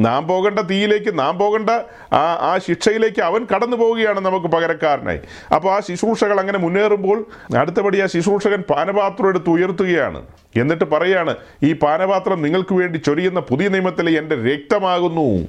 [0.00, 1.70] നാം പോകേണ്ട തീയിലേക്ക് നാം പോകേണ്ട
[2.14, 5.20] ആ ആ ശിക്ഷയിലേക്ക് അവൻ കടന്നു പോവുകയാണ് നമുക്ക് പകരക്കാരനായി.
[5.54, 7.26] അപ്പോൾ ആ ശുശ്രൂഷകൾ അങ്ങനെ മുന്നേറുമ്പോൾ
[7.58, 10.26] അടുത്തപടി ആ ശുശ്രൂഷകൻ പാനപാത്രം എടുത്ത് ഉയർത്തുകയാണ്.
[10.56, 15.48] എന്നിട്ട് പറയാണ് ഈ പാനപാത്രം നിങ്ങൾക്ക് വേണ്ടി ചൊരിയുന്ന പുതിയ നിയമത്തിലെ എന്റെ രക്തമാകുന്നു.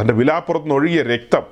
[0.00, 1.42] തന്റെ വിലാപ്പുറത്തുനിന്ന് രക്തം.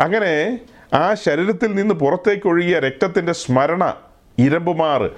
[0.00, 0.60] അങ്ങനെ
[0.94, 3.94] ആ ശരീരത്തിൽ നിന്ന് പുറത്തേക്ക് ഒഴുകിയ രക്തത്തിന്റെ സ്മരണ
[4.38, 5.10] ഇരമ്പുമാറ്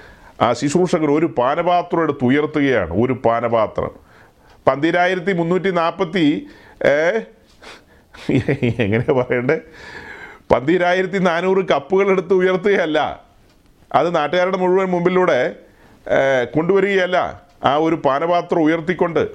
[0.42, 2.94] ആ ശുശ്രൂഷകർ ഒരു പാനപാത്രം എടുത്ത് ഉയർത്തുകയാണ്.
[2.94, 4.03] ഒരു പാനപാത്രം.
[4.66, 6.46] പന്തിരായിരത്തി മുന്നൂറ്റി നാൽപ്പത്തി
[8.78, 9.56] എങ്ങനെ പറയണ്ടേ?
[10.52, 13.22] പന്തിരായിരത്തി നാനൂറ് കപ്പുകൾ എടുത്ത് ഉയർത്തുകയല്ല.
[13.94, 15.40] അത് നാട്ടുകാരുടെ മുഴുവൻ മുമ്പിലൂടെ
[16.54, 17.42] കൊണ്ടുവരികയല്ല.
[17.64, 19.28] ആ ഒരു പാനപാത്രം ഉയർത്തിക്കൊണ്ട്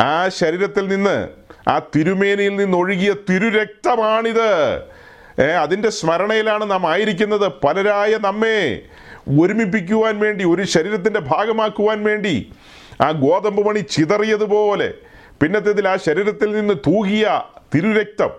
[0.00, 1.28] ആ ശരീരത്തിൽ നിന്ന്
[1.68, 4.50] ആ തിരുമേനിയിൽ നിന്ന് ഒഴുകിയ തിരുരക്തമാണിത്
[5.62, 7.52] അതിന്റെ സ്മരണയിലാണ് നാം ആയിരിക്കുന്നത്.
[7.64, 8.82] പലരായ നമ്മെ
[9.42, 12.52] ഒരുമിപ്പിക്കുവാൻ വേണ്ടി ഒരു ശരീരത്തിന്റെ ഭാഗമാക്കുവാൻ വേണ്ടി
[13.00, 14.94] ആ ഗോതമ്പ് മണി ചിതറിയതുപോലെ
[15.42, 17.42] പിന്നത്തേതിൽ ആ ശരീരത്തിൽ നിന്ന് തൂകിയ
[17.74, 18.30] തിരുരക്തം.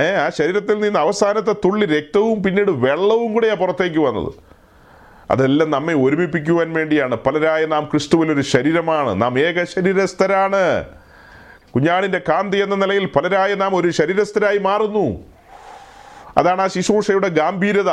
[0.00, 4.32] ഏ ആ ശരീരത്തിൽ നിന്ന് അവസാനത്തെ തുള്ളി രക്തവും പിന്നീട് വെള്ളവും കൂടെയാണ് പുറത്തേക്ക് വന്നത്.
[5.30, 7.14] അതെല്ലാം നമ്മെ ഒരുമിപ്പിക്കുവാൻ വേണ്ടിയാണ്.
[7.14, 9.22] പലരായ നാം ക്രിസ്തുവിലൊരു ശരീരമാണ്.
[9.22, 10.84] നാം ഏക ശരീരസ്ഥരാണ്.
[11.74, 15.24] കുഞ്ഞാടിന്റെ കാന്തി എന്ന നിലയിൽ പലരായ നാം ഒരു ശരീരസ്ഥരായി മാറുന്നു.
[16.36, 17.90] അതാണ് ആ ശുശ്രൂഷയുടെ ഗാംഭീര്യത.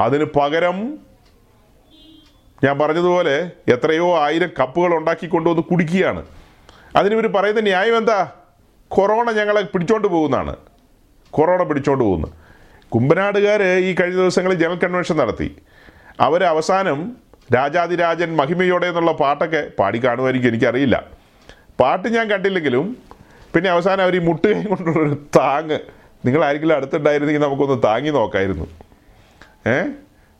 [0.00, 0.98] അതിന് പകരം
[2.64, 6.26] ഞാൻ പറഞ്ഞതുപോലെ എത്രയോ ആയിരം കപ്പുകൾ ഉണ്ടാക്കി കൊണ്ടുവന്ന് കുടിക്കുകയാണ്.
[6.96, 8.32] അതിനിവർ പറയുന്ന ന്യായം എന്താ?
[8.88, 10.56] കൊറോണ ഞങ്ങളെ പിടിച്ചോണ്ട് പോകുന്നതാണ്.
[11.30, 12.26] കൊറോണ പിടിച്ചോണ്ട് പോകുന്നു.
[12.88, 15.56] കുമ്പനാടുകാർ ഈ കഴിഞ്ഞ ദിവസങ്ങളിൽ ജനറൽ കൺവെൻഷൻ നടത്തി.
[16.20, 17.16] അവർ അവസാനം
[17.54, 21.02] രാജാതിരാജൻ മഹിമയോടെ എന്നുള്ള പാട്ടൊക്കെ പാടി കാണുമായിരിക്കും എനിക്കറിയില്ല.
[21.80, 22.96] പാട്ട് ഞാൻ കണ്ടില്ലെങ്കിലും
[23.54, 25.78] പിന്നെ അവസാനം അവർ ഈ മുട്ടുകൈ കൊണ്ടുള്ളൊരു താങ്ങ്.
[26.26, 28.66] നിങ്ങൾ ആരെങ്കിലും അടുത്തുണ്ടായിരുന്നെങ്കിൽ നമുക്കൊന്ന് താങ്ങി നോക്കായിരുന്നു.
[29.66, 29.82] ഏ?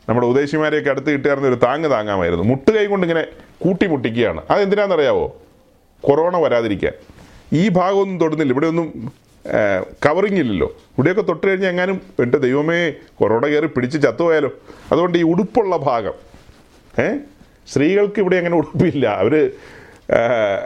[0.08, 2.44] നമ്മുടെ ഉദ്ദേശിമാരെയൊക്കെ അടുത്ത് കിട്ടുകയായിരുന്ന ഒരു താങ്ങ് താങ്ങാമായിരുന്നു.
[2.44, 3.26] മുട്ടുകൈ കൊണ്ട് ഇങ്ങനെ
[3.58, 5.26] കൂട്ടി മുട്ടിക്കുകയാണ് അതെന്തിനാണെന്നറിയാവോ
[6.00, 6.92] കൊറോണ വരാതിരിക്കാൻ.
[7.52, 8.52] ഈ ഭാഗമൊന്നും തൊടുന്നില്ല.
[8.52, 9.12] ഇവിടെ ഒന്നും
[10.06, 10.66] കവറിങ് ഇല്ലല്ലോ.
[10.66, 14.50] ഇവിടെയൊക്കെ തൊട്ട് കഴിഞ്ഞാൽ എങ്ങാനും എന്റെ ദൈവമേ കൊറോണ കയറി പിടിച്ച് ചത്തുപോയാലോ?
[14.92, 16.14] അതുകൊണ്ട് ഈ ഉടുപ്പുള്ള ഭാഗം
[17.00, 17.08] ഏ?
[17.68, 19.06] സ്ത്രീകൾക്ക് ഇവിടെ അങ്ങനെ ഉടുപ്പില്ല.
[19.06, 19.50] അവർ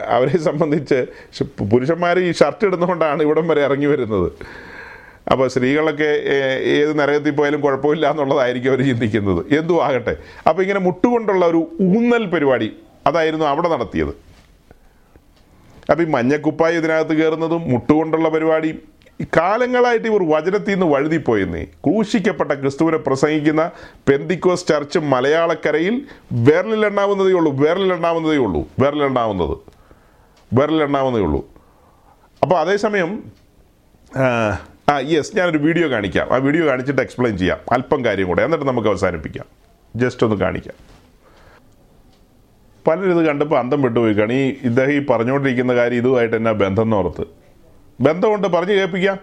[0.07, 0.97] അവരെ സംബന്ധിച്ച്
[1.63, 4.31] പുരുഷന്മാർ ഈ ഷർട്ട് ഇടുന്നതുകൊണ്ടാണ് ഇവിടം വരെ ഇറങ്ങി വരുന്നത്.
[5.31, 6.09] അപ്പോൾ സ്ത്രീകളൊക്കെ
[6.75, 9.41] ഏത് നരകത്തിൽ പോയാലും കുഴപ്പമില്ല എന്നുള്ളതായിരിക്കും അവർ ചിന്തിക്കുന്നത്.
[9.57, 10.13] എന്തു ആകട്ടെ
[10.49, 11.61] അപ്പോൾ ഇങ്ങനെ മുട്ടുകൊണ്ടുള്ള ഒരു
[11.97, 12.69] ഊന്നൽ പരിപാടി
[13.09, 14.13] അതായിരുന്നു അവിടെ നടത്തിയത്.
[15.89, 18.79] അപ്പോൾ ഈ മഞ്ഞക്കുപ്പായി ഇതിനകത്ത് കയറുന്നതും മുട്ടുകൊണ്ടുള്ള പരിപാടിയും
[19.37, 21.63] കാലങ്ങളായിട്ട് ഇവർ വചനത്തിൽ നിന്ന് വഴുതിപ്പോയെന്നേ.
[21.85, 23.63] ക്രൂശിക്കപ്പെട്ട ക്രിസ്തുവിനെ പ്രസംഗിക്കുന്ന
[24.07, 25.95] പെന്തിക്കോസ് ചർച്ച് മലയാളക്കരയിൽ
[26.47, 29.55] വിരലിലെണ്ണാവുന്നതേ ഉള്ളൂ വിരലിലെണ്ണാവുന്നതേ ഉള്ളൂ വിരലിലെണ്ണാവുന്നത്
[30.51, 31.41] വിരലിലെണ്ണാവുന്നതേ ഉള്ളൂ.
[32.41, 33.11] അപ്പോൾ അതേസമയം
[34.89, 36.33] ആ, യെസ് ഞാനൊരു വീഡിയോ കാണിക്കാം.
[36.33, 37.57] ആ വീഡിയോ കാണിച്ചിട്ട് എക്സ്പ്ലെയിൻ ചെയ്യാം.
[37.71, 38.43] അല്പം കാര്യം കൂടെ.
[38.43, 39.45] എന്നിട്ട് നമുക്ക് അവസാനിപ്പിക്കാം.
[39.95, 40.75] ജസ്റ്റ് ഒന്ന് കാണിക്കാം.
[42.87, 44.13] പലരും ഇത് കണ്ടപ്പോൾ അന്തം വിട്ടുപോയി.
[44.13, 47.27] കാണി ഈ ഇദ്ദേഹം ഈ പറഞ്ഞുകൊണ്ടിരിക്കുന്ന കാര്യം ഇതുമായിട്ട് എന്നാ ബന്ധം എന്ന് ഓർത്ത്
[48.01, 49.19] ബന്ധമുണ്ട് പറഞ്ഞു കേൾപ്പിക്കാം.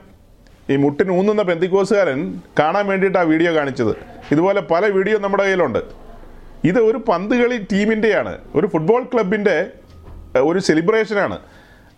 [0.70, 3.96] ഈ മുട്ടിന് ഊന്നുന്ന പെന്തിക്കോസുകാരൻ കാണാൻ വേണ്ടിയിട്ട് ആ വീഡിയോ കാണിച്ചത്.
[4.32, 5.78] ഇതുപോലെ പല വീഡിയോ നമ്മുടെ കയ്യിലുണ്ട്.
[6.64, 9.68] ഇത് ഒരു പന്ത് കളി ടീമിന്റെയാണ് ഒരു ഫുട്ബോൾ ക്ലബിന്റെ
[10.38, 11.38] ഒരു സെലിബ്രേഷനാണ്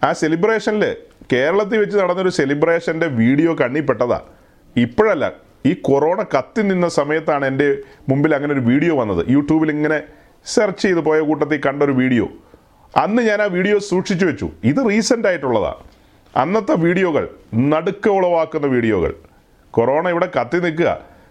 [0.04, 0.96] ആ സെലിബ്രേഷനിൽ
[1.32, 4.18] കേരളത്തിൽ വെച്ച് നടന്നൊരു സെലിബ്രേഷന്റെ വീഡിയോ കണ്ണിപ്പെട്ടതാ
[4.84, 5.26] ഇപ്പോഴല്ല
[5.70, 7.68] ഈ കൊറോണ കത്തി നിന്ന സമയത്താണ് എന്റെ
[8.10, 9.22] മുമ്പിൽ അങ്ങനെ ഒരു വീഡിയോ വന്നത്.
[9.34, 9.98] യൂട്യൂബിൽ ഇങ്ങനെ
[10.54, 12.26] സെർച്ച് ചെയ്ത് പോയ കൂട്ടത്തിൽ കണ്ടൊരു വീഡിയോ
[12.94, 14.46] അന്ന് ഞാൻ ആ വീഡിയോ സൂക്ഷിച്ചു വെച്ചു.
[14.70, 15.82] ഇത് റീസെന്റ് ആയിട്ടുള്ളതാണ്
[16.34, 17.24] അന്നത്തെ വീഡിയോകൾ
[17.72, 19.12] നടുക്ക ഉളവാക്കുന്ന വീഡിയോകൾ
[19.74, 20.90] കൊറോണ ഇവിടെ കത്തി നിൽക്കുക.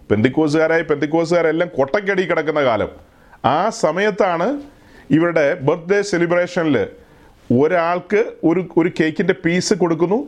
[0.10, 2.90] പെന്തിക്കോസുകാരായ പെന്തിക്കോസുകാരെല്ലാം കൊട്ടക്കടി കിടക്കുന്ന കാലം.
[3.56, 4.48] ആ സമയത്താണ്
[5.18, 6.78] ഇവരുടെ ബർത്ത്ഡേ സെലിബ്രേഷനിൽ
[7.52, 10.28] ഒരാൾക്ക് ഒരു ഒരു കേക്കിന്റെ പീസ് കൊടുക്കുന്നു.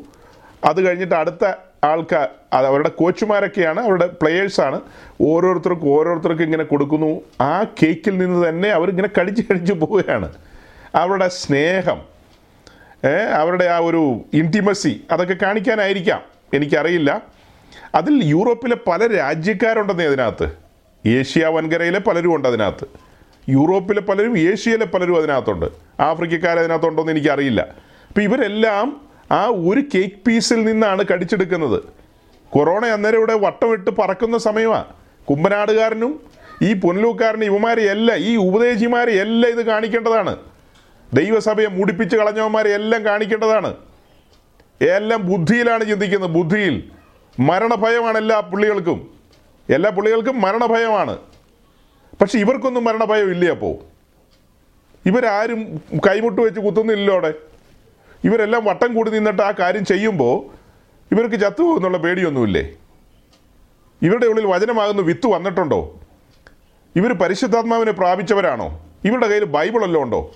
[0.63, 1.53] അത് കഴിഞ്ഞിട്ട് അടുത്ത
[1.83, 4.81] ആൾക്ക് അത് അവരുടെ കോച്ചുമാരൊക്കെയാണ് അവരുടെ പ്ലെയേഴ്സാണ്.
[5.21, 7.21] ഓരോരുത്തർക്കും ഓരോരുത്തർക്കും ഇങ്ങനെ കൊടുക്കുന്നു.
[7.41, 10.33] ആ കേക്കിൽ നിന്ന് തന്നെ അവരിങ്ങനെ കടിച്ച് കടിച്ച് പോവുകയാണ്.
[10.95, 12.01] അവരുടെ സ്നേഹം
[13.33, 16.21] അവരുടെ ആ ഒരു ഇന്റിമസി അതൊക്കെ കാണിക്കാനായിരിക്കാം.
[16.53, 17.21] എനിക്കറിയില്ല.
[17.95, 20.49] അതിൽ യൂറോപ്പിലെ പല രാജ്യക്കാരുണ്ടെന്നേ അതിനകത്ത്.
[21.07, 23.08] ഏഷ്യ വൻകരയിലെ പലരും ഉണ്ട് അതിനകത്ത്.
[23.49, 25.65] യൂറോപ്പിലെ പലരും ഏഷ്യയിലെ പലരും അതിനകത്തുണ്ട്.
[25.99, 27.61] ആഫ്രിക്കക്കാർ അതിനകത്തുണ്ടോയെന്ന് എനിക്കറിയില്ല.
[28.07, 31.83] അപ്പോൾ ഇവരെല്ലാം ആ ഒരു കേക്ക് പീസിൽ നിന്നാണ് കടിച്ചെടുക്കുന്നത്.
[32.49, 34.85] കൊറോണ അന്നേരം ഇവിടെ വട്ടമിട്ട് പറക്കുന്ന സമയമാണ്
[35.29, 36.19] കുമ്പനാടുകാരനും
[36.61, 39.11] ഈ പുനലൂക്കാരനും ഇവമാരെ ഈ ഉപദേശിമാരെ
[39.49, 40.37] ഇത് കാണിക്കേണ്ടതാണ്.
[41.13, 43.75] ദൈവസഭയെ മുടിപ്പിച്ച് കളഞ്ഞവന്മാരെ എല്ലാം കാണിക്കേണ്ടതാണ്.
[44.81, 46.31] എല്ലാം ബുദ്ധിയിലാണ് ചിന്തിക്കുന്നത്.
[46.31, 46.83] ബുദ്ധിയിൽ
[47.39, 49.09] മരണഭയമാണ് എല്ലാ പുള്ളികൾക്കും.
[49.69, 51.17] എല്ലാ പുള്ളികൾക്കും മരണഭയമാണ്.
[52.21, 53.75] പക്ഷെ ഇവർക്കൊന്നും മരണഭയം ഇല്ലേ അപ്പോൾ
[55.05, 57.33] ഇവരാരും കൈമുട്ട് വെച്ച് കുത്തുന്നില്ലല്ലോ അവിടെ.
[58.23, 60.59] ഇവരെല്ലാം വട്ടം കൂടി നിന്നിട്ട് ആ കാര്യം ചെയ്യുമ്പോൾ
[61.11, 62.75] ഇവർക്ക് ചത്തുപോകുന്നുള്ള പേടിയൊന്നുമില്ലേ?
[64.01, 65.99] ഇവരുടെ ഉള്ളിൽ വചനമാകുന്ന വിത്ത് വന്നിട്ടുണ്ടോ?
[66.95, 68.85] ഇവർ പരിശുദ്ധാത്മാവിനെ പ്രാപിച്ചവരാണോ?
[69.05, 70.31] ഇവരുടെ കയ്യിൽ ബൈബിളല്ലോ ഉണ്ടോ?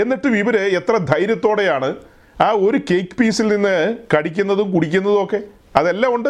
[0.00, 1.94] എന്നിട്ടും ഇവർ എത്ര ധൈര്യത്തോടെയാണ്
[2.42, 5.40] ആ ഒരു കേക്ക് പീസിൽ നിന്ന് കടിക്കുന്നതും കുടിക്കുന്നതും ഒക്കെ?
[5.76, 6.28] അതെല്ലാം ഉണ്ട്.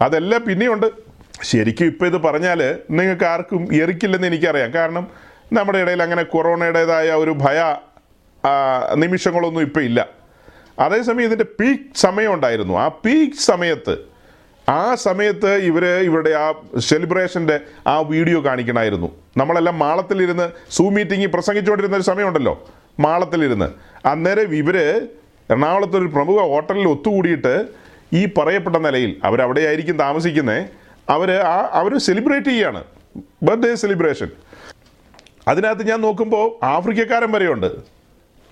[0.00, 0.86] അതെല്ലാം പിന്നെയുണ്ട്.
[1.50, 2.60] ശരിക്കും ഇപ്പം ഇത് പറഞ്ഞാൽ
[2.98, 4.70] നിങ്ങൾക്ക് ആർക്കും എറിക്കില്ലെന്ന് എനിക്കറിയാം.
[4.78, 5.04] കാരണം
[5.56, 7.60] നമ്മുടെ ഇടയിൽ അങ്ങനെ കൊറോണയുടേതായ ഒരു ഭയ
[9.02, 10.00] നിമിഷങ്ങളൊന്നും ഇപ്പം ഇല്ല.
[10.78, 12.74] അതേസമയം ഇതിന്റെ പീക്ക് സമയം ഉണ്ടായിരുന്നു.
[12.74, 13.94] ആ പീക്ക് സമയത്ത്
[14.68, 16.46] ആ സമയത്ത് ഇവർ ഇവരുടെ ആ
[16.78, 22.54] സെലിബ്രേഷന്റെ ആ വീഡിയോ കാണിക്കണമായിരുന്നു നമ്മളെല്ലാം മാളത്തിലിരുന്ന് സൂ മീറ്റിംഗ് പ്രസംഗിച്ചുകൊണ്ടിരുന്ന ഒരു സമയമുണ്ടല്ലോ
[23.00, 23.68] മാളത്തിലിരുന്ന്.
[24.06, 24.76] അന്നേരം ഇവർ
[25.50, 27.54] എറണാകുളത്തൊരു പ്രമുഖ ഹോട്ടലിൽ ഒത്തുകൂടിയിട്ട്
[28.12, 32.84] ഈ പറയപ്പെട്ട നിലയിൽ അവരവിടെയായിരിക്കും താമസിക്കുന്നത് അവർ ആ അവർ സെലിബ്രേറ്റ് ചെയ്യാണ്.
[33.42, 34.28] ബർത്ത്ഡേ സെലിബ്രേഷൻ
[35.48, 37.66] അതിനകത്ത് ഞാൻ നോക്കുമ്പോൾ ആഫ്രിക്കക്കാരൻ വരെയുണ്ട്.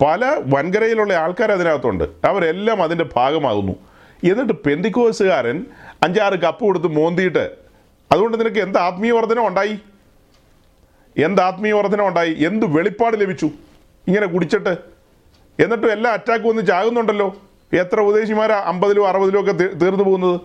[0.04, 2.04] പല വൻകരയിലുള്ള ആൾക്കാർ അതിനകത്തുണ്ട്.
[2.24, 3.72] അവരെല്ലാം അതിന്റെ ഭാഗമാകുന്നു.
[4.30, 5.64] എന്നിട്ട് പെന്തിക്കോസുകാരൻ
[6.02, 7.50] അഞ്ചാറ് കപ്പ് കൊടുത്ത് മോന്തിയിട്ട്
[8.12, 9.78] അതുകൊണ്ട് നിനക്ക് എന്ത് ആത്മീയ വർധന ഉണ്ടായി?
[11.16, 12.36] എന്ത് ആത്മീയ വർധന ഉണ്ടായി?
[12.46, 13.50] എന്ത് വെളിപ്പാട് ലഭിച്ചു?
[14.08, 14.76] ഇങ്ങനെ കുടിച്ചിട്ട്?
[15.62, 17.36] എന്നിട്ടും എല്ലാ അറ്റാക്കും വന്ന് ചാകുന്നുണ്ടല്ലോ.
[17.72, 20.40] എത്ര ഉപദേശിമാരാ അമ്പതിലും അറുപതിലും ഒക്കെ തീർന്നു പോകുന്നത്?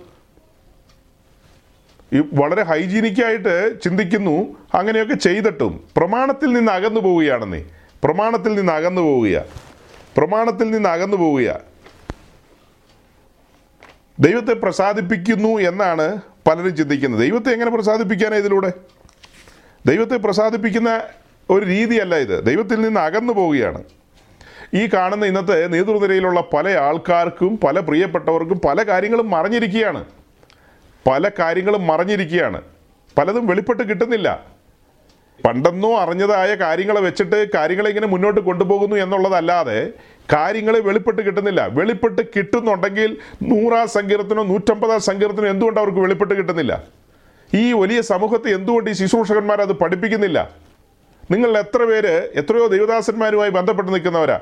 [2.14, 7.64] വളരെ ഹൈജീനിക്കായിട്ട് ചിന്തിക്കുന്നു അങ്ങനെയൊക്കെ ചെയ്തിട്ടും പ്രമാണത്തിൽ നിന്ന് അകന്നു പോവുകയാണെന്നേ.
[8.03, 9.45] പ്രമാണത്തിൽ നിന്ന് അകന്നു പോവുക
[10.18, 11.60] പ്രമാണത്തിൽ നിന്ന് അകന്നു പോവുക
[14.20, 17.22] ദൈവത്തെ പ്രസാദിപ്പിക്കുന്നു എന്നാണ് പലരും ചിന്തിക്കുന്നത്.
[17.22, 18.72] ദൈവത്തെ എങ്ങനെ പ്രസാദിപ്പിക്കാനാണ് ഇതിലൂടെ?
[19.86, 21.01] ദൈവത്തെ പ്രസാദിപ്പിക്കുന്ന
[21.49, 22.45] ഒരു രീതിയല്ല ഇത്.
[22.45, 23.84] ദൈവത്തിൽ നിന്ന് അകന്നു പോവുകയാണ്.
[24.74, 30.06] ഈ കാണുന്ന ഇന്നത്തെ നേതൃനിരയിലുള്ള പല ആൾക്കാർക്കും പല പ്രിയപ്പെട്ടവർക്കും പല കാര്യങ്ങളും മറഞ്ഞിരിക്കുകയാണ്.
[31.08, 32.62] പല കാര്യങ്ങളും മറിഞ്ഞിരിക്കുകയാണ്.
[33.18, 34.56] പലതും വെളിപ്പെട്ട് കിട്ടുന്നില്ല.
[35.45, 39.93] പണ്ടെന്നോ അറിഞ്ഞതായ കാര്യങ്ങളെ വെച്ചിട്ട് കാര്യങ്ങളെ ഇങ്ങനെ മുന്നോട്ട് കൊണ്ടുപോകുന്നു എന്നുള്ളതല്ലാതെ
[40.34, 41.68] കാര്യങ്ങളെ വെളിപ്പെട്ട് കിട്ടുന്നില്ല.
[41.68, 46.84] വെളിപ്പെട്ട് കിട്ടുന്നുണ്ടെങ്കിൽ നൂറാം സങ്കീർത്തനോ നൂറ്റമ്പതാം സങ്കീർത്തനോ എന്തുകൊണ്ട് അവർക്ക് വെളിപ്പെട്ട് കിട്ടുന്നില്ല?
[47.53, 50.51] ഈ വലിയ സമൂഹത്തെ എന്തുകൊണ്ട് ഈ ശുശ്രൂഷകന്മാർ അത് പഠിപ്പിക്കുന്നില്ല?
[51.32, 54.39] നിങ്ങൾ എത്ര പേര് എത്രയോ ദൈവദാസന്മാരുമായി ബന്ധപ്പെട്ട് നിൽക്കുന്നവരാ?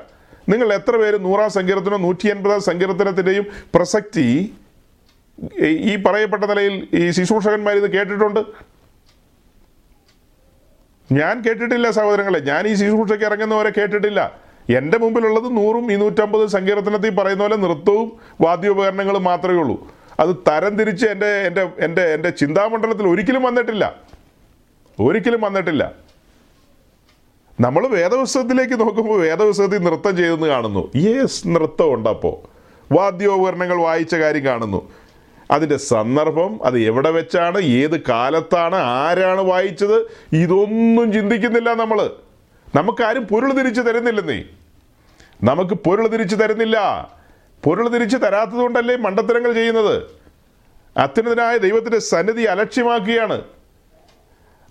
[0.48, 4.54] നിങ്ങൾ എത്ര പേര് നൂറാം സങ്കീർത്തനോ നൂറ്റി എൺപതാം സങ്കീർത്തനത്തിന്റെയും പ്രസക്തി
[5.64, 8.40] ഈ- പറയപ്പെട്ട നിലയിൽ ഈ ശുശ്രൂഷകന്മാർ ഇത് കേട്ടിട്ടുണ്ട്?
[11.12, 12.40] ഞാൻ കേട്ടിട്ടില്ല സഹോദരങ്ങളെ.
[12.40, 14.38] ഞാൻ ഈ ശുശ്രൂഷയ്ക്ക് ഇറങ്ങുന്നവരെ കേട്ടിട്ടില്ല.
[14.76, 19.92] എന്റെ മുമ്പിലുള്ളത് നൂറും ഇരുന്നൂറ്റമ്പത് നൂറ്റമ്പത് സങ്കീർത്തനത്തിൽ പറയുന്ന പോലെ നൃത്തവും വാദ്യോപകരണങ്ങളും മാത്രമേ ഉള്ളൂ.
[20.20, 24.02] അത് തരംതിരിച്ച് എന്റെ എന്റെ എന്റെ എന്റെ ചിന്താമണ്ഡലത്തിൽ ഒരിക്കലും വന്നിട്ടില്ല.
[25.00, 25.92] ഒരിക്കലും വന്നിട്ടില്ല.
[27.60, 30.90] നമ്മൾ വേദപുസ്തകത്തിലേക്ക് നോക്കുമ്പോൾ വേദപുസ്തകത്തിൽ നൃത്തം ചെയ്തെന്ന് കാണുന്നു.
[30.96, 32.48] യേസ് നൃത്തം ഉണ്ട് അപ്പോൾ
[32.94, 34.92] വാദ്യോപകരണങ്ങൾ വായിച്ച കാര്യം കാണുന്നു.
[35.50, 42.10] അതിന്റെ സന്ദർഭം അത് എവിടെ വെച്ചാണ് ഏത് കാലത്താണ് ആരാണ് വായിച്ചത് ഇതൊന്നും ചിന്തിക്കുന്നില്ല നമ്മൾ
[42.76, 44.44] നമുക്കാരും പൊരുൾ തിരിച്ചു തരുന്നില്ലെന്നേ.
[45.44, 46.78] നമുക്ക് പൊരുൾ തിരിച്ചു തരുന്നില്ല.
[47.64, 50.02] പൊരുൾ തിരിച്ചു തരാത്തതുകൊണ്ടല്ലേ മണ്ടത്തരങ്ങൾ ചെയ്യുന്നത്?
[50.96, 53.42] അത്യുന്നതനായ ദൈവത്തിന്റെ സന്നിധി അലക്ഷ്യമാക്കുകയാണ്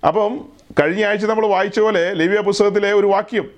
[0.07, 0.45] അപ്പം
[0.79, 3.51] കഴിഞ്ഞ ആഴ്ച നമ്മൾ വായിച്ച പോലെ ലിവ്യ പുസ്തകത്തിലെ ഒരു വാക്യം.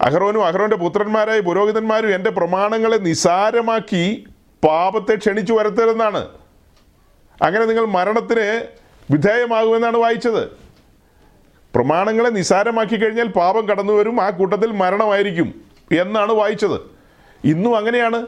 [0.00, 4.26] അഹ്റോനും അഹ്റോന്റെ പുത്രന്മാരായ പുരോഹിതന്മാരും എന്റെ പ്രമാണങ്ങളെ നിസാരമാക്കി
[4.64, 6.28] പാപത്തെ ക്ഷണിച്ചു വരുത്തരുതെന്നാണ്.
[7.42, 8.66] അങ്ങനെ നിങ്ങൾ മരണത്തിന്
[9.10, 10.48] വിധേയമാകുമെന്നാണ് വായിച്ചത്.
[11.74, 15.60] പ്രമാണങ്ങളെ നിസാരമാക്കി കഴിഞ്ഞാൽ പാപം കടന്നു വരും ആ കൂട്ടത്തിൽ മരണമായിരിക്കും
[16.00, 16.80] എന്നാണ് വായിച്ചത്.
[17.44, 18.26] ഇന്നും അങ്ങനെയാണ്.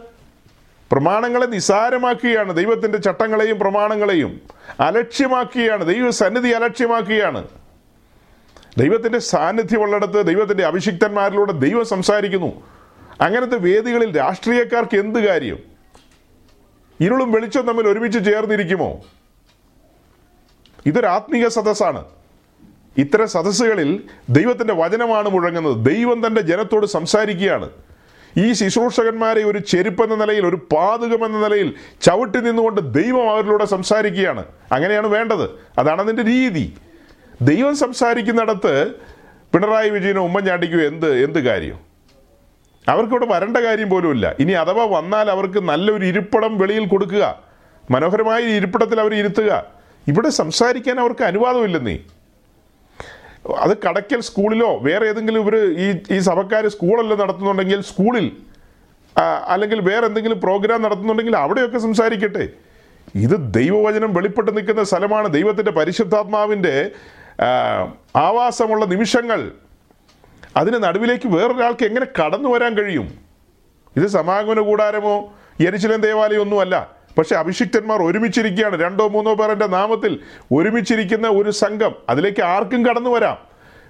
[0.92, 4.40] പ്രമാണങ്ങളെ നിസാരമാക്കുകയാണ് ദൈവത്തിന്റെ ചട്ടങ്ങളെയും പ്രമാണങ്ങളെയും
[4.80, 7.48] അലക്ഷ്യമാക്കുകയാണ് ദൈവ സന്നിധി അലക്ഷ്യമാക്കുകയാണ്.
[8.78, 12.62] ദൈവത്തിന്റെ സാന്നിധ്യമുള്ളിടത്ത് ദൈവത്തിന്റെ അഭിഷിക്തന്മാരിലൂടെ ദൈവം സംസാരിക്കുന്നു.
[13.20, 15.73] അങ്ങനത്തെ വേദികളിൽ രാഷ്ട്രീയക്കാർക്ക് എന്ത് കാര്യം?
[17.00, 19.00] ഇരുളും വെളിച്ചം തമ്മിൽ ഒരുമിച്ച് ചേർന്നിരിക്കുമോ?
[20.86, 22.04] ഇതൊരു ആത്മീയ സദസ്സാണ്.
[22.98, 25.94] ഇത്തരം സദസ്സുകളിൽ ദൈവത്തിന്റെ വചനമാണ് മുഴങ്ങുന്നത്.
[25.94, 27.70] ദൈവം തന്റെ ജനത്തോട് സംസാരിക്കുകയാണ്.
[28.38, 34.44] ഈ ശുശ്രൂഷകന്മാരെ ഒരു ചെരുപ്പെന്ന നിലയിൽ ഒരു പാതകമെന്ന നിലയിൽ ചവിട്ടി നിന്നുകൊണ്ട് ദൈവം അവരിലൂടെ സംസാരിക്കുകയാണ്.
[34.72, 35.50] അങ്ങനെയാണ് വേണ്ടത്.
[35.78, 36.76] അതാണ് അതിന്റെ രീതി.
[37.42, 38.90] ദൈവം സംസാരിക്കുന്നിടത്ത്
[39.52, 41.93] പിണറായി വിജയനും ഉമ്മൻചാണ്ടിക്കും എന്ത് എന്ത് കാര്യം?
[42.88, 44.34] അവർക്കിവിടെ വരേണ്ട കാര്യം പോലുമില്ല.
[44.40, 47.40] ഇനി അഥവാ വന്നാൽ അവർക്ക് നല്ലൊരു ഇരിപ്പിടം വെളിയിൽ കൊടുക്കുക.
[47.90, 49.64] മനോഹരമായ ഇരിപ്പിടത്തിൽ അവർ ഇരുത്തുക.
[50.08, 51.98] ഇവിടെ സംസാരിക്കാൻ അവർക്ക് അനുവാദമില്ലെന്നേ.
[53.58, 58.36] അത് കടയ്ക്കൽ സ്കൂളിലോ വേറെ ഏതെങ്കിലും ഇവർ ഈ ഈ സഭക്കാർ സ്കൂളല്ലോ നടത്തുന്നുണ്ടെങ്കിൽ സ്കൂളിൽ
[59.48, 62.48] അല്ലെങ്കിൽ വേറെ എന്തെങ്കിലും പ്രോഗ്രാം നടത്തുന്നുണ്ടെങ്കിൽ അവിടെയൊക്കെ സംസാരിക്കട്ടെ.
[63.14, 65.28] ഇത് ദൈവവചനം വെളിപ്പെട്ട് നിൽക്കുന്ന സ്ഥലമാണ്.
[65.28, 66.90] ദൈവത്തിന്റെ പരിശുദ്ധാത്മാവിന്റെ
[68.16, 69.52] ആവാസമുള്ള നിമിഷങ്ങൾ
[70.56, 73.18] അതിന് നടുവിലേക്ക് വേറൊരാൾക്ക് എങ്ങനെ കടന്നു വരാൻ കഴിയും?
[73.96, 75.34] ഇത് സമാഗമന കൂടാരമോ?
[75.60, 78.82] യരിശിലൻ ദേവാലയം ഒന്നുമല്ല പക്ഷെ അഭിഷിക്തന്മാർ ഒരുമിച്ചിരിക്കുകയാണ്.
[78.82, 80.20] രണ്ടോ മൂന്നോ പേരന്റെ നാമത്തിൽ
[80.52, 81.94] ഒരുമിച്ചിരിക്കുന്ന ഒരു സംഘം.
[82.08, 83.38] അതിലേക്ക് ആർക്കും കടന്നു വരാം.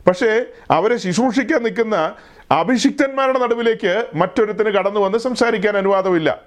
[0.06, 2.14] പക്ഷേ അവരെ ശുശ്രൂഷിക്കാൻ നിൽക്കുന്ന
[2.50, 6.42] അഭിഷിക്തന്മാരുടെ നടുവിലേക്ക് മറ്റൊരുത്തിന് കടന്നു വന്ന് സംസാരിക്കാൻ അനുവാദമില്ല.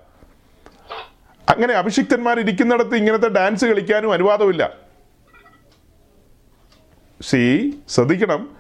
[1.50, 4.74] അങ്ങനെ അഭിഷിക്തന്മാർ ഇരിക്കുന്നിടത്ത് ഇങ്ങനത്തെ ഡാൻസ് കളിക്കാനും അനുവാദമില്ല.
[7.22, 8.57] സി ശ്രദ്ധിക്കണം.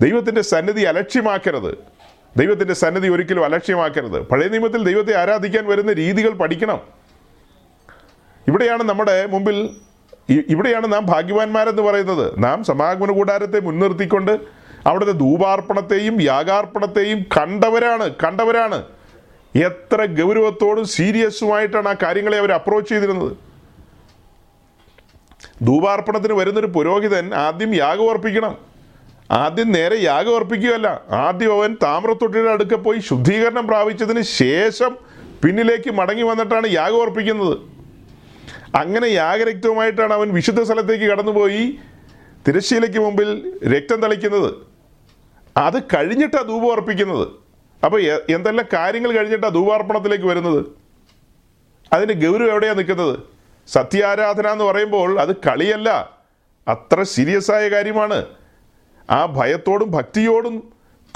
[0.00, 1.78] ദൈവത്തിന്റെ സന്നിധി അലക്ഷ്യമാക്കരുത്.
[2.36, 4.20] ദൈവത്തിന്റെ സന്നിധി ഒരിക്കലും അലക്ഷ്യമാക്കരുത്.
[4.20, 6.80] പഴയ നിയമത്തിൽ ദൈവത്തെ ആരാധിക്കാൻ വരുന്ന രീതികൾ പഠിക്കണം.
[8.48, 9.70] ഇവിടെയാണ് നമ്മുടെ മുമ്പിൽ
[10.48, 12.44] ഇവിടെയാണ് നാം ഭാഗ്യവാന്മാരെന്ന് പറയുന്നത്.
[12.44, 14.38] നാം സമാഗമന കൂടാരത്തെ മുൻനിർത്തിക്കൊണ്ട്
[14.86, 18.82] അവിടുത്തെ ധൂപാർപ്പണത്തെയും യാഗാർപ്പണത്തെയും കണ്ടവരാണ് കണ്ടവരാണ്.
[19.56, 23.36] എത്ര ഗൗരവത്തോടും സീരിയസുമായിട്ടാണ് ആ കാര്യങ്ങളെ അവർ അപ്രോച്ച് ചെയ്തിരുന്നത്.
[25.64, 28.73] ധൂപാർപ്പണത്തിന് വരുന്നൊരു പുരോഹിതൻ ആദ്യം യാഗം അർപ്പിക്കണം
[29.34, 31.02] ആദ്യം നേരെ യാഗം അർപ്പിക്കുകയല്ല.
[31.10, 34.98] ആദ്യം അവൻ താമ്രത്തൊട്ടിയുടെ അടുക്ക പോയി ശുദ്ധീകരണം പ്രാപിച്ചതിന് ശേഷം
[35.44, 37.58] പിന്നിലേക്ക് മടങ്ങി വന്നിട്ടാണ് യാഗം അർപ്പിക്കുന്നത്.
[38.76, 41.78] അങ്ങനെ യാഗരക്തവുമായിട്ടാണ് അവൻ വിശുദ്ധ സ്ഥലത്തേക്ക് കടന്നുപോയി
[42.48, 44.54] തിരശ്ശീലയ്ക്ക് മുമ്പിൽ രക്തം തളിക്കുന്നത്.
[45.56, 47.28] അത് കഴിഞ്ഞിട്ടാണ് ധൂപം അർപ്പിക്കുന്നത്.
[47.84, 50.66] അപ്പോൾ എന്തെല്ലാം കാര്യങ്ങൾ കഴിഞ്ഞിട്ടാണ് ധൂപാർപ്പണത്തിലേക്ക് വരുന്നത്?
[51.92, 53.18] അതിന്റെ ഗൗരവം എവിടെയാണ് നിൽക്കുന്നത്?
[53.68, 56.10] സത്യാരാധന എന്ന് പറയുമ്പോൾ അത് കളിയല്ല.
[56.68, 58.26] അത്ര സീരിയസ് ആയ കാര്യമാണ്.
[59.10, 60.72] ആ ഭയത്തോടും ഭക്തിയോടും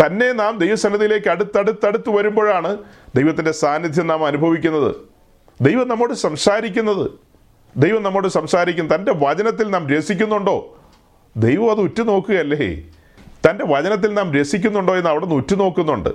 [0.07, 2.76] തന്നെ നാം ദൈവസന്നിധിയിലേക്ക് അടുത്തടുത്തടുത്ത് വരുമ്പോഴാണ്
[3.14, 4.97] ദൈവത്തിന്റെ സാന്നിധ്യം നാം അനുഭവിക്കുന്നത്.
[5.61, 7.11] ദൈവം നമ്മോട് സംസാരിക്കുന്നത്.
[7.76, 8.95] ദൈവം നമ്മോട് സംസാരിക്കും.
[8.95, 10.78] തന്റെ വചനത്തിൽ നാം രസിക്കുന്നുണ്ടോ?
[11.36, 12.84] ദൈവം അത് ഉറ്റുനോക്കുകയല്ലേ?
[13.51, 16.09] തന്റെ വചനത്തിൽ നാം രസിക്കുന്നുണ്ടോ എന്ന് അവിടെ നിന്ന് ഉറ്റുനോക്കുന്നുണ്ട്.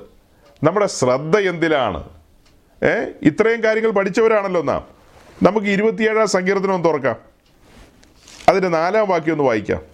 [0.64, 2.04] നമ്മുടെ ശ്രദ്ധ എന്തിലാണ്?
[2.84, 3.06] ഏ?
[3.22, 4.88] ഇത്രയും കാര്യങ്ങൾ പഠിച്ചവരാണല്ലോ നാം.
[5.44, 7.16] നമുക്ക് ഇരുപത്തിയേഴാം സങ്കീർത്തനം തുറക്കാം.
[8.50, 9.93] അതിന്റെ നാലാം വാക്യം ഒന്ന് വായിക്കാം.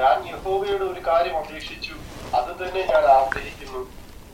[0.00, 1.94] ഞാൻ യഹോവയുടെ ഒരു കാര്യം അപേക്ഷിച്ചു.
[2.36, 3.80] അത് തന്നെ ഞാൻ ആഗ്രഹിക്കുന്നു.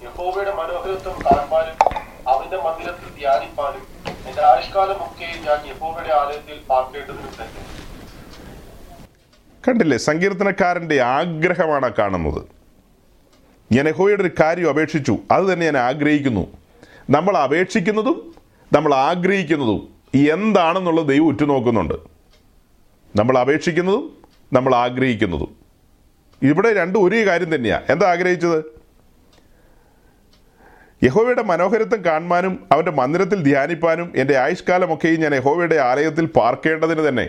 [0.05, 1.77] യഹോവയുടെ മനോഹരത്വം കാണുവാനും
[2.29, 3.87] അവന്റെ മന്ദിരത്തിൽ ധ്യാനിപ്പാനും
[4.29, 7.65] എന്റെ ആയുഷ്കാലമൊക്കെ ഞാൻ യഹോവയുടെ ആലയത്തിൽ പാർക്കേണ്ടതിനും തന്നെ
[9.69, 12.43] കണ്ടില്ലേ സങ്കീർത്തനക്കാരന്റെ ആഗ്രഹമാണ് കാണുന്നത്.
[13.73, 15.19] ഞാൻ യഹോയുടെ ഒരു കാര്യം അപേക്ഷിച്ചു.
[15.31, 16.47] അത് തന്നെ ഞാൻ ആഗ്രഹിക്കുന്നു.
[17.11, 18.35] നമ്മൾ അപേക്ഷിക്കുന്നതും
[18.73, 19.95] നമ്മൾ ആഗ്രഹിക്കുന്നതും
[20.33, 21.95] എന്താണെന്നുള്ളത് ദൈവം ഉറ്റുനോക്കുന്നുണ്ട്.
[23.17, 25.57] നമ്മൾ അപേക്ഷിക്കുന്നതും നമ്മൾ ആഗ്രഹിക്കുന്നതും.
[26.43, 28.65] ഇവിടെ രണ്ടും ഒരേ കാര്യം തന്നെയാണ് എന്താ ആഗ്രഹിച്ചത്?
[31.05, 37.29] യഹോവയുടെ മനോഹരത്വം കാണുവാനും അവന്റെ മന്ദിരത്തിൽ ധ്യാനിപ്പാനും എന്റെ ആയുഷ്കാലമൊക്കെയും ഞാൻ യഹോവയുടെ ആലയത്തിൽ പാർക്കേണ്ടതിന് തന്നെ.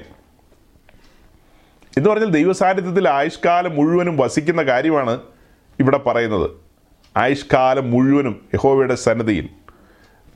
[1.97, 5.19] എന്ന് പറഞ്ഞാൽ ദൈവസാന്നിധ്യത്തിൽ ആയുഷ്കാലം മുഴുവനും വസിക്കുന്ന കാര്യമാണ്
[5.79, 6.51] ഇവിടെ പറയുന്നത്.
[7.17, 9.49] ആയുഷ്കാലം മുഴുവനും യഹോവയുടെ സന്നദ്ധിയിൽ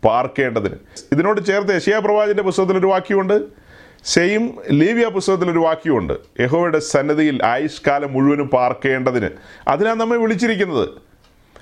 [0.06, 0.76] പാർക്കേണ്ടതിന്.
[1.12, 3.61] ഇതിനോട് ചേർത്ത് യശയാ പ്രവാചന്റെ പുസ്തകത്തിൽ ഒരു വാക്യമുണ്ട്.
[4.06, 6.14] സെയിം ലീവിയ പുസ്തകത്തിലൊരു വാക്യമുണ്ട്.
[6.40, 9.30] യഹോവയുടെ സന്നിധിയിൽ ആയുഷ്കാലം മുഴുവനും പാർക്കേണ്ടതിന്.
[9.68, 10.90] അതിനാണ് നമ്മെ വിളിച്ചിരിക്കുന്നത്.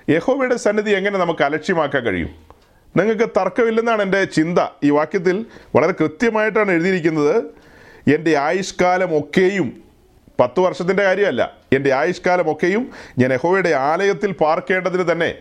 [0.10, 2.30] യഹോവയുടെ സന്നിധി എങ്ങനെ നമുക്ക് അലക്ഷ്യമാക്കാൻ കഴിയും?
[2.98, 4.60] നിങ്ങൾക്ക് തർക്കമില്ലെന്നാണ് എന്റെ ചിന്ത.
[4.84, 7.44] ഈ വാക്യത്തിൽ വളരെ കൃത്യമായിട്ടാണ് എഴുതിയിരിക്കുന്നത്.
[8.16, 9.84] എന്റെ ആയുഷ്കാലമൊക്കെയും
[10.40, 11.54] പത്ത് വർഷത്തിന്റെ കാര്യമല്ല.
[11.74, 15.36] എന്റെ ആയുഷ്കാലമൊക്കെയും ഞാൻ യഹോവയുടെ ആലയത്തിൽ പാർക്കേണ്ടതിന് തന്നെ.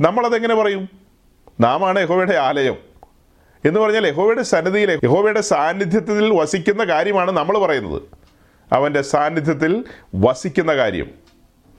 [0.00, 0.88] നമ്മളതെങ്ങനെ പറയും?
[1.60, 2.87] നാമാണ് യഹോവയുടെ ആലയം.
[3.64, 8.02] എന്ന് പറഞ്ഞാൽ യഹോവയുടെ സന്നിധിയിൽ യഹോവയുടെ സാന്നിധ്യത്തിൽ വസിക്കുന്ന കാര്യമാണ് നമ്മൾ പറയുന്നത്.
[8.72, 9.84] അവന്റെ സാന്നിധ്യത്തിൽ
[10.14, 11.10] വസിക്കുന്ന കാര്യം.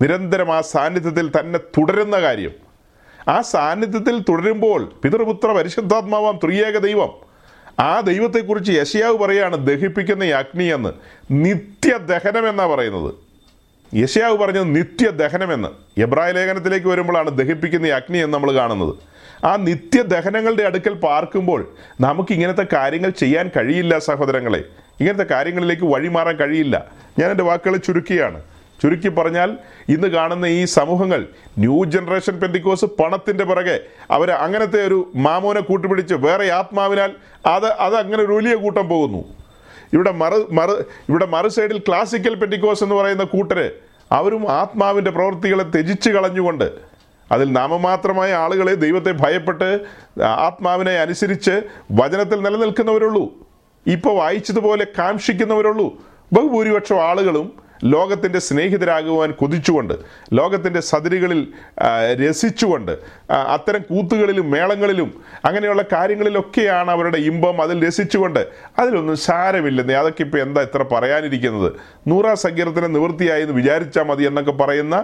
[0.02, 2.52] നിരന്തരം ആ സാന്നിധ്യത്തിൽ തന്നെ തുടരുന്ന കാര്യം.
[3.28, 7.10] ആ സാന്നിധ്യത്തിൽ തുടരുമ്പോൾ പിതൃപുത്ര പരിശുദ്ധാത്മാവാം ത്രിയേക ദൈവം.
[7.80, 10.90] ആ ദൈവത്തെക്കുറിച്ച് യശയാവ് പറയാണ് ദഹിപ്പിക്കുന്ന അഗ്നി എന്ന്.
[11.32, 13.14] നിത്യദഹനം എന്നാണ് പറയുന്നത്.
[13.96, 18.96] യശയാവ് പറഞ്ഞത് നിത്യദഹനമെന്ന് എബ്രായ ലേഖനത്തിലേക്ക് വരുമ്പോഴാണ് ദഹിപ്പിക്കുന്ന അഗ്നി എന്ന് നമ്മൾ കാണുന്നത്.
[19.44, 21.68] ആ നിത്യദഹനങ്ങളുടെ അടുക്കൽ പാർക്കുമ്പോൾ
[22.02, 24.64] നമുക്ക് ഇങ്ങനത്തെ കാര്യങ്ങൾ ചെയ്യാൻ കഴിയില്ല സഹോദരങ്ങളെ.
[25.00, 26.86] ഇങ്ങനത്തെ കാര്യങ്ങളിലേക്ക് വഴിമാറാൻ കഴിയില്ല.
[27.20, 28.42] ഞാൻ എന്റെ വാക്കുകൾ ചുരുക്കിയാണ്.
[28.82, 29.58] ചുരുക്കി പറഞ്ഞാൽ
[29.90, 31.28] ഇന്ന് കാണുന്ന ഈ സമൂഹങ്ങൾ
[31.58, 33.80] ന്യൂ ജനറേഷൻ പെന്തിക്കോസ് പണത്തിന്റെ പിറകെ
[34.12, 37.12] അവർ അങ്ങനത്തെ ഒരു മാമോനെ കൂട്ടുപിടിച്ച് വേറെ ആത്മാവിനാൽ
[37.46, 39.24] അത് അത് അങ്ങനെ ഒരു വലിയ കൂട്ടം പോകുന്നു.
[39.94, 40.72] ഇവിടെ മറു മറു
[41.10, 43.72] ഇവിടെ മറു സൈഡിൽ ക്ലാസിക്കൽ പെന്റിക്കോസ് എന്ന് പറയുന്ന കൂട്ടര്
[44.12, 46.89] അവരും ആത്മാവിന്റെ പ്രവൃത്തികളെ ത്യജിച്ച് കളഞ്ഞുകൊണ്ട്
[47.32, 49.80] അതിൽ നാമമാത്രമായ ആളുകളെ ദൈവത്തെ ഭയപ്പെട്ട്
[50.24, 51.62] ആത്മാവിനെ അനുസരിച്ച്
[51.92, 53.34] വചനത്തിൽ നിലനിൽക്കുന്നവരുള്ളൂ.
[53.88, 55.88] ഇപ്പോൾ വായിച്ചതുപോലെ കാംക്ഷിക്കുന്നവരുള്ളൂ.
[56.34, 59.94] ബഹുഭൂരിപക്ഷം ആളുകളും ലോകത്തിന്റെ സ്നേഹിതരാകുവാൻ കൊതിച്ചുകൊണ്ട്
[60.34, 61.48] ലോകത്തിന്റെ സതിരുകളിൽ
[62.30, 62.92] രസിച്ചുകൊണ്ട്
[63.32, 67.62] അത്തരം കൂത്തുകളിലും മേളങ്ങളിലും അങ്ങനെയുള്ള കാര്യങ്ങളിലൊക്കെയാണ് അവരുടെ ഇമ്പം.
[67.62, 68.48] അതിൽ രസിച്ചുകൊണ്ട്
[68.80, 69.96] അതിലൊന്നും സാരമില്ലെന്നേ.
[69.96, 71.74] അതൊക്കെ ഇപ്പോൾ എന്താ ഇത്ര പറയാനിരിക്കുന്നത്?
[72.08, 75.04] നൂറാ സങ്കീർത്തനം നിവൃത്തിയായി എന്ന് വിചാരിച്ചാൽ മതി എന്നൊക്കെ പറയുന്ന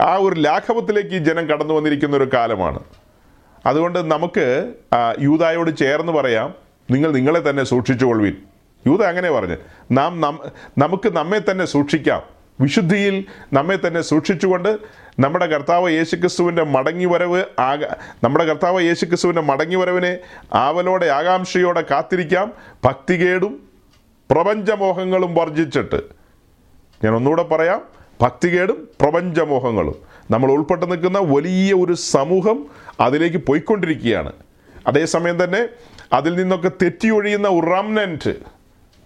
[0.00, 2.78] ആ ഒരു ലാഘവത്തിലേക്ക് ഈ ജനം കടന്നു വന്നിരിക്കുന്ന ഒരു കാലമാണ്.
[3.66, 4.72] അതുകൊണ്ട് നമുക്ക്
[5.20, 6.54] യൂതായോട് ചേർന്ന് പറയാം
[6.90, 8.36] നിങ്ങൾ നിങ്ങളെ തന്നെ സൂക്ഷിച്ചുകൊള്ളുവിൻ.
[8.86, 9.56] യൂത അങ്ങനെ പറഞ്ഞ്.
[9.92, 10.20] നാം
[10.78, 12.22] നമുക്ക് നമ്മെ തന്നെ സൂക്ഷിക്കാം.
[12.60, 14.78] വിശുദ്ധിയിൽ നമ്മെ തന്നെ സൂക്ഷിച്ചുകൊണ്ട്
[15.18, 17.84] നമ്മുടെ കർത്താവ് യേശുക്രിസ്തുവിന്റെ മടങ്ങി വരവ് ആക
[18.24, 20.18] നമ്മുടെ കർത്താവ് യേശുക്രിസ്തുവിന്റെ മടങ്ങി വരവിനെ
[20.54, 22.52] ആവലോടെ ആകാംക്ഷയോടെ കാത്തിരിക്കാം.
[22.84, 23.68] ഭക്തികേടും
[24.30, 26.00] പ്രപഞ്ചമോഹങ്ങളും വർജിച്ചിട്ട്.
[27.04, 27.82] ഞാൻ ഒന്നുകൂടെ പറയാം.
[28.20, 29.94] ഭക്തികേടും പ്രപഞ്ചമോഹങ്ങളും.
[30.30, 32.66] നമ്മൾ ഉൾപ്പെട്ട് നിൽക്കുന്ന വലിയ ഒരു സമൂഹം
[33.00, 34.32] അതിലേക്ക് പോയിക്കൊണ്ടിരിക്കുകയാണ്.
[34.86, 35.68] അതേസമയം തന്നെ
[36.12, 38.34] അതിൽ നിന്നൊക്കെ തെറ്റിയൊഴിയുന്ന ഒരു റംനന്റ്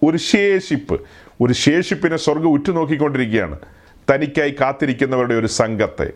[0.02, 1.00] ഒരു ശേഷിപ്പ്
[1.40, 3.58] ഒരു ശേഷിപ്പിനെ സ്വർഗം ഉറ്റുനോക്കിക്കൊണ്ടിരിക്കുകയാണ്.
[4.10, 6.10] തനിക്കായി കാത്തിരിക്കുന്നവരുടെ ഒരു സംഘത്തെ.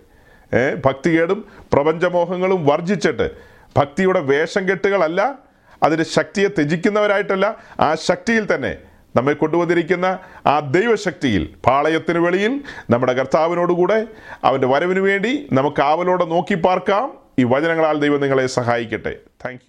[0.85, 3.31] ഭക്തികേടും പ്രപഞ്ചമോഹങ്ങളും വർജിച്ചിട്ട്
[3.77, 5.35] ഭക്തിയുടെ വേഷം കെട്ടുകളല്ല
[5.83, 8.77] അതിന്റെ ശക്തിയെ ത്യജിക്കുന്നവരായിട്ടല്ല ആ ശക്തിയിൽ തന്നെ
[9.17, 10.07] നമ്മെ കൊണ്ടുവന്നിരിക്കുന്ന
[10.47, 12.55] ആ ദൈവശക്തിയിൽ പാളയത്തിന് വെളിയിൽ
[12.91, 13.99] നമ്മുടെ കർത്താവിനോടുകൂടെ
[14.45, 17.07] അവന്റെ വരവിന് വേണ്ടി നമുക്ക് ആവലോടെ നോക്കി പാർക്കാം.
[17.39, 19.15] ഈ വചനങ്ങളാൽ ദൈവം നിങ്ങളെ സഹായിക്കട്ടെ.
[19.45, 19.65] താങ്ക്